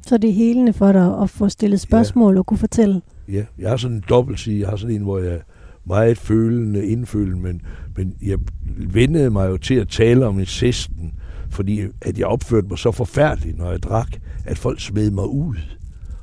Så 0.08 0.18
det 0.18 0.30
er 0.30 0.34
helende 0.34 0.74
for 0.74 0.92
dig 0.92 1.22
at 1.22 1.30
få 1.30 1.50
stillet 1.50 1.80
spørgsmål 1.80 2.38
og 2.38 2.46
kunne 2.46 2.58
fortælle. 2.58 3.02
Ja, 3.28 3.46
jeg 3.60 3.70
har 3.70 3.78
sådan 3.78 3.98
en 3.98 4.04
dobbeltside. 4.10 4.60
Jeg 4.60 4.70
har 4.70 4.76
sådan 4.76 4.96
en, 4.96 5.02
hvor 5.02 5.20
jeg 5.20 5.34
er 5.34 5.40
meget 5.86 6.18
følende, 6.18 6.86
indfølende, 6.86 7.40
men, 7.42 7.62
men 7.98 8.16
jeg 8.22 8.38
vendede 8.78 9.30
mig 9.30 9.50
jo 9.50 9.58
til 9.58 9.76
at 9.76 9.88
tale 9.88 10.26
om 10.26 10.40
incesten, 10.40 11.14
fordi 11.50 11.82
at 12.02 12.18
jeg 12.18 12.28
opførte 12.28 12.68
mig 12.68 12.78
så 12.78 12.92
forfærdeligt, 12.92 13.58
når 13.58 13.72
jeg 13.72 13.84
drak, 13.84 14.08
at 14.46 14.58
folk 14.58 14.80
smed 14.80 15.12
mig 15.12 15.28
ud. 15.28 15.56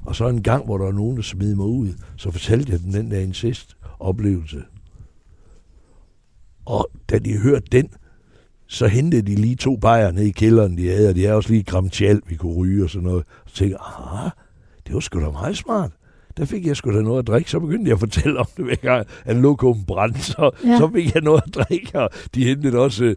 Og 0.05 0.16
så 0.16 0.28
en 0.28 0.43
gang, 0.43 0.64
hvor 0.64 0.78
der 0.78 0.85
var 0.85 0.93
nogen, 0.93 1.16
der 1.16 1.22
smed 1.22 1.55
mig 1.55 1.66
ud, 1.66 1.89
så 2.16 2.30
fortalte 2.30 2.72
jeg 2.72 2.80
dem 2.82 2.93
den 2.93 3.11
der 3.11 3.20
incest-oplevelse. 3.20 4.62
Og 6.64 6.91
da 7.11 7.18
de 7.18 7.39
hørte 7.39 7.66
den, 7.72 7.89
så 8.67 8.87
hentede 8.87 9.23
de 9.23 9.35
lige 9.35 9.55
to 9.57 9.77
bajer 9.77 10.12
ned 10.12 10.23
i 10.25 10.31
kælderen, 10.31 10.79
de 10.79 10.89
havde, 10.89 11.09
og 11.09 11.15
de 11.15 11.27
er 11.27 11.33
også 11.33 11.51
lige 11.51 11.62
gram 11.62 11.89
tjal, 11.91 12.21
vi 12.29 12.35
kunne 12.37 12.55
ryge 12.55 12.85
og 12.85 12.91
sådan 12.91 13.09
noget. 13.09 13.25
Så 13.47 13.55
tænkte 13.55 13.77
jeg, 13.81 14.25
ah, 14.25 14.31
det 14.87 14.95
var 14.95 15.01
sgu 15.01 15.21
da 15.21 15.31
meget 15.31 15.57
smart. 15.57 15.91
Der 16.37 16.45
fik 16.45 16.67
jeg 16.67 16.77
sgu 16.77 16.93
da 16.97 17.03
noget 17.03 17.19
at 17.19 17.27
drikke, 17.27 17.51
så 17.51 17.61
begyndte 17.61 17.89
jeg 17.89 17.93
at 17.93 18.01
fortælle 18.01 18.39
om 18.41 18.47
det 18.57 18.65
hver 18.65 18.75
gang, 18.75 19.07
at 19.25 19.37
lokum 19.37 19.85
brændte, 19.85 20.21
så, 20.23 20.51
Ja. 20.65 20.69
ja. 20.71 20.79
så 20.79 20.91
fik 20.95 21.15
jeg 21.15 21.23
noget 21.23 21.43
at 21.47 21.55
drikke, 21.55 22.01
og 22.01 22.11
de 22.35 22.45
hentede 22.45 22.79
også 22.79 23.05
øh, 23.05 23.17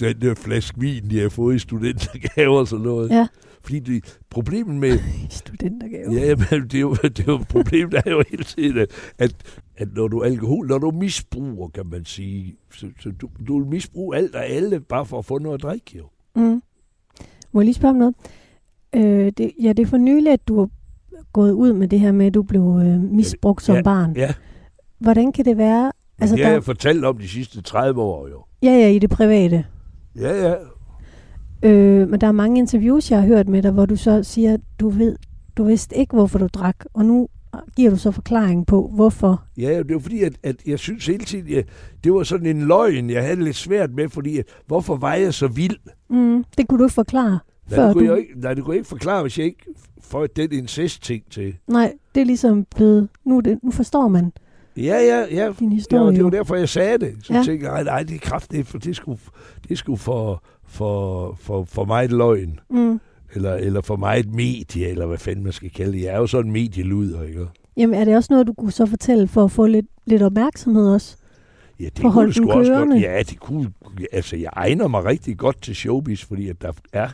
den 0.00 0.20
der 0.20 0.34
flaske 0.34 0.80
vin, 0.80 1.10
de 1.10 1.16
havde 1.16 1.30
fået 1.30 1.54
i 1.54 1.58
studentergave 1.58 2.58
og 2.58 2.68
sådan 2.68 2.84
noget. 2.84 3.10
Ja. 3.10 3.26
Fordi 3.68 3.78
det, 3.78 4.18
problemet 4.30 4.76
med, 4.76 4.98
Studentergave. 5.30 6.12
Ja, 6.12 6.34
men 6.36 6.62
det 6.62 6.74
er 6.74 6.80
jo, 6.80 6.94
det 7.16 7.18
er 7.18 7.32
jo 7.32 7.44
problemet 7.48 8.02
er 8.06 8.10
jo 8.10 8.22
hele 8.30 8.44
tiden, 8.44 8.78
at, 9.18 9.34
at, 9.76 9.88
når 9.94 10.08
du 10.08 10.22
alkohol, 10.22 10.66
når 10.66 10.78
du 10.78 10.90
misbruger, 10.90 11.68
kan 11.68 11.86
man 11.86 12.04
sige, 12.04 12.56
så, 12.72 12.86
så 13.00 13.10
du, 13.10 13.28
du 13.48 13.58
vil 13.58 13.68
misbruge 13.68 14.16
alt 14.16 14.34
og 14.34 14.46
alle, 14.46 14.80
bare 14.80 15.06
for 15.06 15.18
at 15.18 15.24
få 15.24 15.38
noget 15.38 15.54
at 15.54 15.62
drikke, 15.62 15.98
jo. 15.98 16.04
Mm. 16.36 16.62
Må 17.52 17.60
jeg 17.60 17.64
lige 17.64 17.74
spørge 17.74 17.90
om 17.90 17.96
noget? 17.96 18.14
Øh, 18.92 19.32
det, 19.38 19.52
ja, 19.62 19.72
det 19.72 19.82
er 19.82 19.86
for 19.86 19.96
nylig, 19.96 20.32
at 20.32 20.48
du 20.48 20.58
har 20.58 20.68
gået 21.32 21.52
ud 21.52 21.72
med 21.72 21.88
det 21.88 22.00
her 22.00 22.12
med, 22.12 22.26
at 22.26 22.34
du 22.34 22.42
blev 22.42 22.80
øh, 22.84 23.00
misbrugt 23.00 23.62
som 23.62 23.76
Ja, 23.76 23.82
barn. 23.82 24.16
Ja, 24.16 24.34
Hvordan 24.98 25.32
kan 25.32 25.44
det 25.44 25.56
være? 25.56 25.92
Altså, 26.18 26.36
det 26.36 26.44
har 26.44 26.50
der, 26.50 26.56
jeg 26.56 26.64
fortalt 26.64 27.04
om 27.04 27.18
de 27.18 27.28
sidste 27.28 27.62
30 27.62 28.02
år, 28.02 28.28
jo. 28.28 28.44
ja, 28.62 28.70
ja, 28.70 28.88
i 28.88 28.98
det 28.98 29.10
private. 29.10 29.64
Ja, 30.16 30.48
ja. 30.48 30.54
Øh, 31.62 32.08
men 32.08 32.20
der 32.20 32.26
er 32.26 32.32
mange 32.32 32.58
interviews, 32.58 33.10
jeg 33.10 33.20
har 33.20 33.26
hørt 33.26 33.48
med 33.48 33.62
dig, 33.62 33.70
hvor 33.70 33.86
du 33.86 33.96
så 33.96 34.22
siger, 34.22 34.54
at 34.54 34.60
du 34.80 34.88
ved, 34.88 35.16
du 35.56 35.64
vidste 35.64 35.96
ikke, 35.96 36.16
hvorfor 36.16 36.38
du 36.38 36.46
drak, 36.46 36.76
og 36.94 37.04
nu 37.04 37.28
giver 37.76 37.90
du 37.90 37.96
så 37.96 38.10
forklaring 38.10 38.66
på, 38.66 38.90
hvorfor. 38.94 39.42
Ja, 39.56 39.78
det 39.78 39.94
var 39.94 40.00
fordi, 40.00 40.22
at, 40.22 40.32
at 40.42 40.56
jeg 40.66 40.78
synes 40.78 41.06
hele 41.06 41.24
tiden, 41.24 41.54
at 41.58 41.64
det 42.04 42.12
var 42.12 42.22
sådan 42.22 42.46
en 42.46 42.62
løgn, 42.62 43.10
jeg 43.10 43.22
havde 43.24 43.44
lidt 43.44 43.56
svært 43.56 43.90
med, 43.92 44.08
fordi 44.08 44.38
at, 44.38 44.44
hvorfor 44.66 44.96
var 44.96 45.14
jeg 45.14 45.34
så 45.34 45.48
vild? 45.48 45.76
Mm, 46.10 46.44
det 46.58 46.68
kunne 46.68 46.78
du 46.78 46.84
ikke 46.84 46.94
forklare, 46.94 47.30
Nej, 47.30 47.76
før 47.76 47.84
det 47.84 47.92
kunne 47.92 48.06
du... 48.08 48.12
jeg 48.12 48.20
ikke, 48.20 48.40
nej, 48.40 48.54
det 48.54 48.64
kunne 48.64 48.72
jeg 48.72 48.78
ikke 48.78 48.88
forklare, 48.88 49.22
hvis 49.22 49.38
jeg 49.38 49.46
ikke 49.46 49.64
får 50.00 50.26
den 50.26 50.52
incest-ting 50.52 51.22
til. 51.30 51.54
Nej, 51.66 51.92
det 52.14 52.20
er 52.20 52.24
ligesom 52.24 52.66
blevet... 52.76 53.08
Nu, 53.24 53.40
det, 53.40 53.58
nu 53.62 53.70
forstår 53.70 54.08
man 54.08 54.32
Ja, 54.82 54.96
ja, 54.96 55.24
ja. 55.30 55.52
din 55.58 55.68
Det 55.68 55.74
historie. 55.76 56.04
var, 56.04 56.10
det 56.10 56.24
var 56.24 56.30
derfor, 56.30 56.54
jeg 56.56 56.68
sagde 56.68 56.98
det. 56.98 57.14
Så 57.22 57.32
Ja. 57.34 57.42
tænkte 57.42 57.66
jeg, 57.66 57.74
nej, 57.74 57.82
nej, 57.84 58.02
det 58.02 58.14
er 58.14 58.18
kraftigt, 58.18 58.66
for 58.66 58.78
det 58.78 58.96
skulle, 58.96 59.20
det 59.68 59.78
skulle 59.78 59.98
for, 59.98 60.42
for, 60.66 61.36
for, 61.40 61.64
for 61.64 61.84
mig 61.84 62.04
et 62.04 62.12
løgn. 62.12 62.60
Mm. 62.70 63.00
Eller, 63.34 63.54
eller 63.54 63.80
for 63.80 63.96
mig 63.96 64.18
et 64.20 64.34
medie, 64.34 64.88
eller 64.88 65.06
hvad 65.06 65.18
fanden 65.18 65.44
man 65.44 65.52
skal 65.52 65.70
kalde 65.70 65.92
det. 65.92 66.02
Jeg 66.02 66.14
er 66.14 66.18
jo 66.18 66.26
sådan 66.26 66.46
en 66.46 66.52
medieluder, 66.52 67.22
ikke? 67.22 67.46
Jamen, 67.76 67.94
er 68.00 68.04
det 68.04 68.16
også 68.16 68.28
noget, 68.32 68.46
du 68.46 68.52
kunne 68.52 68.72
så 68.72 68.86
fortælle 68.86 69.28
for 69.28 69.44
at 69.44 69.50
få 69.50 69.66
lidt, 69.66 69.86
lidt 70.06 70.22
opmærksomhed 70.22 70.88
også? 70.88 71.16
Ja, 71.80 71.84
det 71.84 71.98
For 72.02 72.10
kunne 72.10 72.26
det 72.26 72.34
sgu 72.34 72.50
også 72.50 72.72
godt. 72.72 73.00
Ja, 73.02 73.22
det 73.22 73.40
kunne, 73.40 73.72
altså, 74.12 74.36
jeg 74.36 74.50
egner 74.52 74.88
mig 74.88 75.04
rigtig 75.04 75.38
godt 75.38 75.62
til 75.62 75.74
showbiz, 75.76 76.24
fordi 76.24 76.48
at 76.48 76.62
der 76.62 76.72
er, 76.92 77.08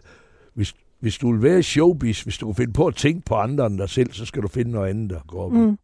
hvis, 0.54 0.74
hvis 1.00 1.18
du 1.18 1.32
vil 1.32 1.42
være 1.42 1.62
showbiz, 1.62 2.22
hvis 2.22 2.38
du 2.38 2.46
kan 2.46 2.54
finde 2.54 2.72
på 2.72 2.86
at 2.86 2.94
tænke 2.96 3.22
på 3.26 3.34
andre 3.34 3.66
end 3.66 3.78
dig 3.78 3.88
selv, 3.88 4.12
så 4.12 4.24
skal 4.24 4.42
du 4.42 4.48
finde 4.48 4.70
noget 4.70 4.90
andet, 4.90 5.10
der 5.10 5.20
går 5.26 5.44
op. 5.44 5.52
Mm. 5.52 5.78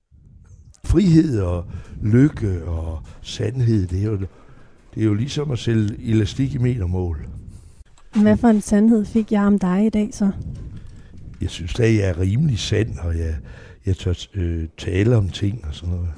Frihed 0.84 1.40
og 1.40 1.64
lykke 2.02 2.64
og 2.64 3.02
sandhed, 3.22 3.86
det 3.86 4.00
er 4.00 4.06
jo, 4.06 4.16
det 4.94 5.00
er 5.00 5.04
jo 5.04 5.14
ligesom 5.14 5.50
at 5.50 5.58
sælge 5.58 6.10
elastik 6.10 6.54
i 6.54 6.58
metermål. 6.58 7.28
Hvad 8.22 8.36
for 8.36 8.48
en 8.48 8.60
sandhed 8.60 9.04
fik 9.04 9.32
jeg 9.32 9.42
om 9.42 9.58
dig 9.58 9.86
i 9.86 9.90
dag 9.90 10.08
så? 10.12 10.30
Jeg 11.40 11.50
synes 11.50 11.74
da, 11.74 11.82
jeg 11.82 12.08
er 12.08 12.18
rimelig 12.18 12.58
sand, 12.58 12.98
og 12.98 13.18
jeg, 13.18 13.34
jeg 13.86 13.96
tør 13.96 14.14
øh, 14.34 14.68
tale 14.78 15.16
om 15.16 15.28
ting 15.28 15.64
og 15.68 15.74
sådan 15.74 15.94
noget. 15.94 16.08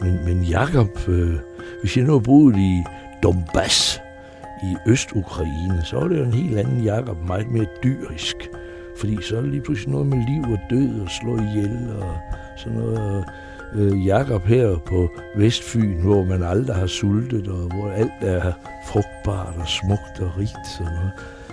Men, 0.00 0.24
men 0.24 0.44
Jakob, 0.44 1.08
øh, 1.08 1.34
hvis 1.80 1.96
jeg 1.96 2.04
nu 2.04 2.12
har 2.12 2.18
boet 2.18 2.56
i 2.56 2.82
Donbass 3.22 4.00
i 4.62 4.90
Øst-Ukraine, 4.90 5.82
så 5.84 5.98
er 5.98 6.08
det 6.08 6.18
jo 6.18 6.24
en 6.24 6.32
helt 6.32 6.58
anden 6.58 6.84
Jakob, 6.84 7.16
meget 7.26 7.50
mere 7.50 7.66
dyrisk. 7.84 8.36
Fordi 8.98 9.16
så 9.22 9.36
er 9.36 9.40
det 9.40 9.50
lige 9.50 9.62
pludselig 9.62 9.92
noget 9.92 10.06
med 10.06 10.18
liv 10.28 10.52
og 10.52 10.58
død 10.70 11.00
og 11.00 11.08
slå 11.10 11.38
ihjel 11.38 11.90
og 11.98 12.16
sådan 12.58 12.78
noget. 12.78 13.24
Øh, 13.74 14.06
Jakob 14.06 14.42
her 14.42 14.76
på 14.86 15.08
Vestfyn, 15.36 16.00
hvor 16.00 16.24
man 16.24 16.42
aldrig 16.42 16.76
har 16.76 16.86
sultet, 16.86 17.48
og 17.48 17.58
hvor 17.74 17.90
alt 17.90 18.12
er 18.20 18.52
frugtbart 18.86 19.54
og 19.60 19.68
smukt 19.68 20.20
og 20.20 20.38
rigt. 20.38 20.66
Sådan 20.78 20.92
noget. 20.92 21.10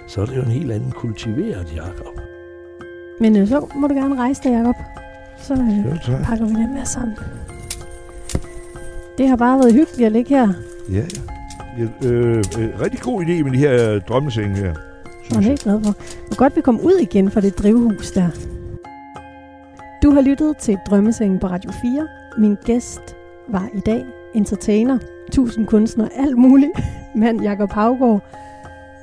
Så 0.07 0.21
er 0.21 0.25
det 0.25 0.35
jo 0.35 0.41
en 0.41 0.51
helt 0.51 0.71
anden 0.71 0.91
kultiveret 0.91 1.73
Jakob. 1.75 2.19
Men 3.19 3.37
øh, 3.37 3.47
så 3.47 3.67
må 3.75 3.87
du 3.87 3.93
gerne 3.93 4.15
rejse 4.15 4.43
dig, 4.43 4.51
Jacob. 4.51 4.75
Så 5.37 5.53
øh, 5.53 5.85
Jo, 5.85 5.97
tak. 6.05 6.23
pakker 6.23 6.45
vi 6.45 6.53
den 6.53 6.73
med 6.73 6.85
sammen. 6.85 7.17
Det 9.17 9.27
har 9.29 9.35
bare 9.35 9.59
været 9.59 9.73
hyggeligt 9.73 10.05
at 10.05 10.11
ligge 10.11 10.29
her. 10.35 10.53
Ja, 10.91 10.95
ja. 10.95 11.83
ja 12.03 12.07
øh, 12.09 12.37
øh, 12.37 12.81
rigtig 12.81 12.99
god 12.99 13.21
idé 13.21 13.43
med 13.43 13.51
de 13.51 13.57
her 13.57 13.99
drømmesenge 13.99 14.55
her. 14.55 14.73
Det 15.29 15.37
er 15.37 15.41
jeg. 15.41 15.49
jeg 15.49 15.57
glad 15.57 15.83
for. 15.83 15.95
Hvor 16.27 16.35
godt 16.37 16.55
vi 16.55 16.61
kom 16.61 16.79
ud 16.79 16.99
igen 17.01 17.31
fra 17.31 17.41
det 17.41 17.57
drivhus 17.59 18.11
der. 18.11 18.29
Du 20.05 20.11
har 20.11 20.21
lyttet 20.21 20.57
til 20.57 20.77
Drømmesengen 20.89 21.39
på 21.39 21.47
Radio 21.47 21.71
4. 21.71 22.07
Min 22.37 22.57
gæst 22.65 23.15
var 23.47 23.69
i 23.73 23.79
dag 23.79 24.05
entertainer, 24.33 24.97
tusind 25.31 25.67
kunstner, 25.67 26.07
alt 26.15 26.37
muligt. 26.37 26.71
Mand 27.15 27.41
Jakob 27.41 27.71
Havgård. 27.71 28.21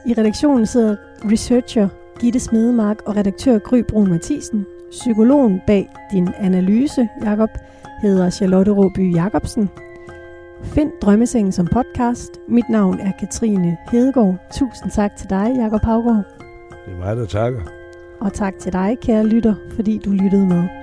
I 0.06 0.14
redaktionen 0.18 0.66
sidder 0.66 0.96
researcher 1.24 1.88
Gitte 2.20 2.40
Smedemark 2.40 3.02
og 3.06 3.16
redaktør 3.16 3.58
Gry 3.58 3.82
Brun 3.88 4.10
Mathisen. 4.10 4.66
Psykologen 4.90 5.60
bag 5.66 5.90
din 6.12 6.28
analyse, 6.38 7.08
Jakob, 7.24 7.50
hedder 8.02 8.30
Charlotte 8.30 8.72
Råby 8.72 9.14
Jacobsen. 9.14 9.70
Find 10.62 10.92
Drømmesengen 11.02 11.52
som 11.52 11.66
podcast. 11.66 12.40
Mit 12.48 12.68
navn 12.70 13.00
er 13.00 13.12
Katrine 13.20 13.76
Hedegaard. 13.90 14.34
Tusind 14.52 14.90
tak 14.90 15.16
til 15.16 15.30
dig, 15.30 15.52
Jakob 15.56 15.82
Havgaard. 15.82 16.24
Det 16.86 16.92
er 16.92 16.98
mig, 16.98 17.16
der 17.16 17.26
takker. 17.26 17.60
Og 18.20 18.32
tak 18.32 18.58
til 18.58 18.72
dig, 18.72 18.98
kære 19.02 19.26
lytter, 19.26 19.54
fordi 19.74 20.00
du 20.04 20.10
lyttede 20.10 20.46
med. 20.46 20.81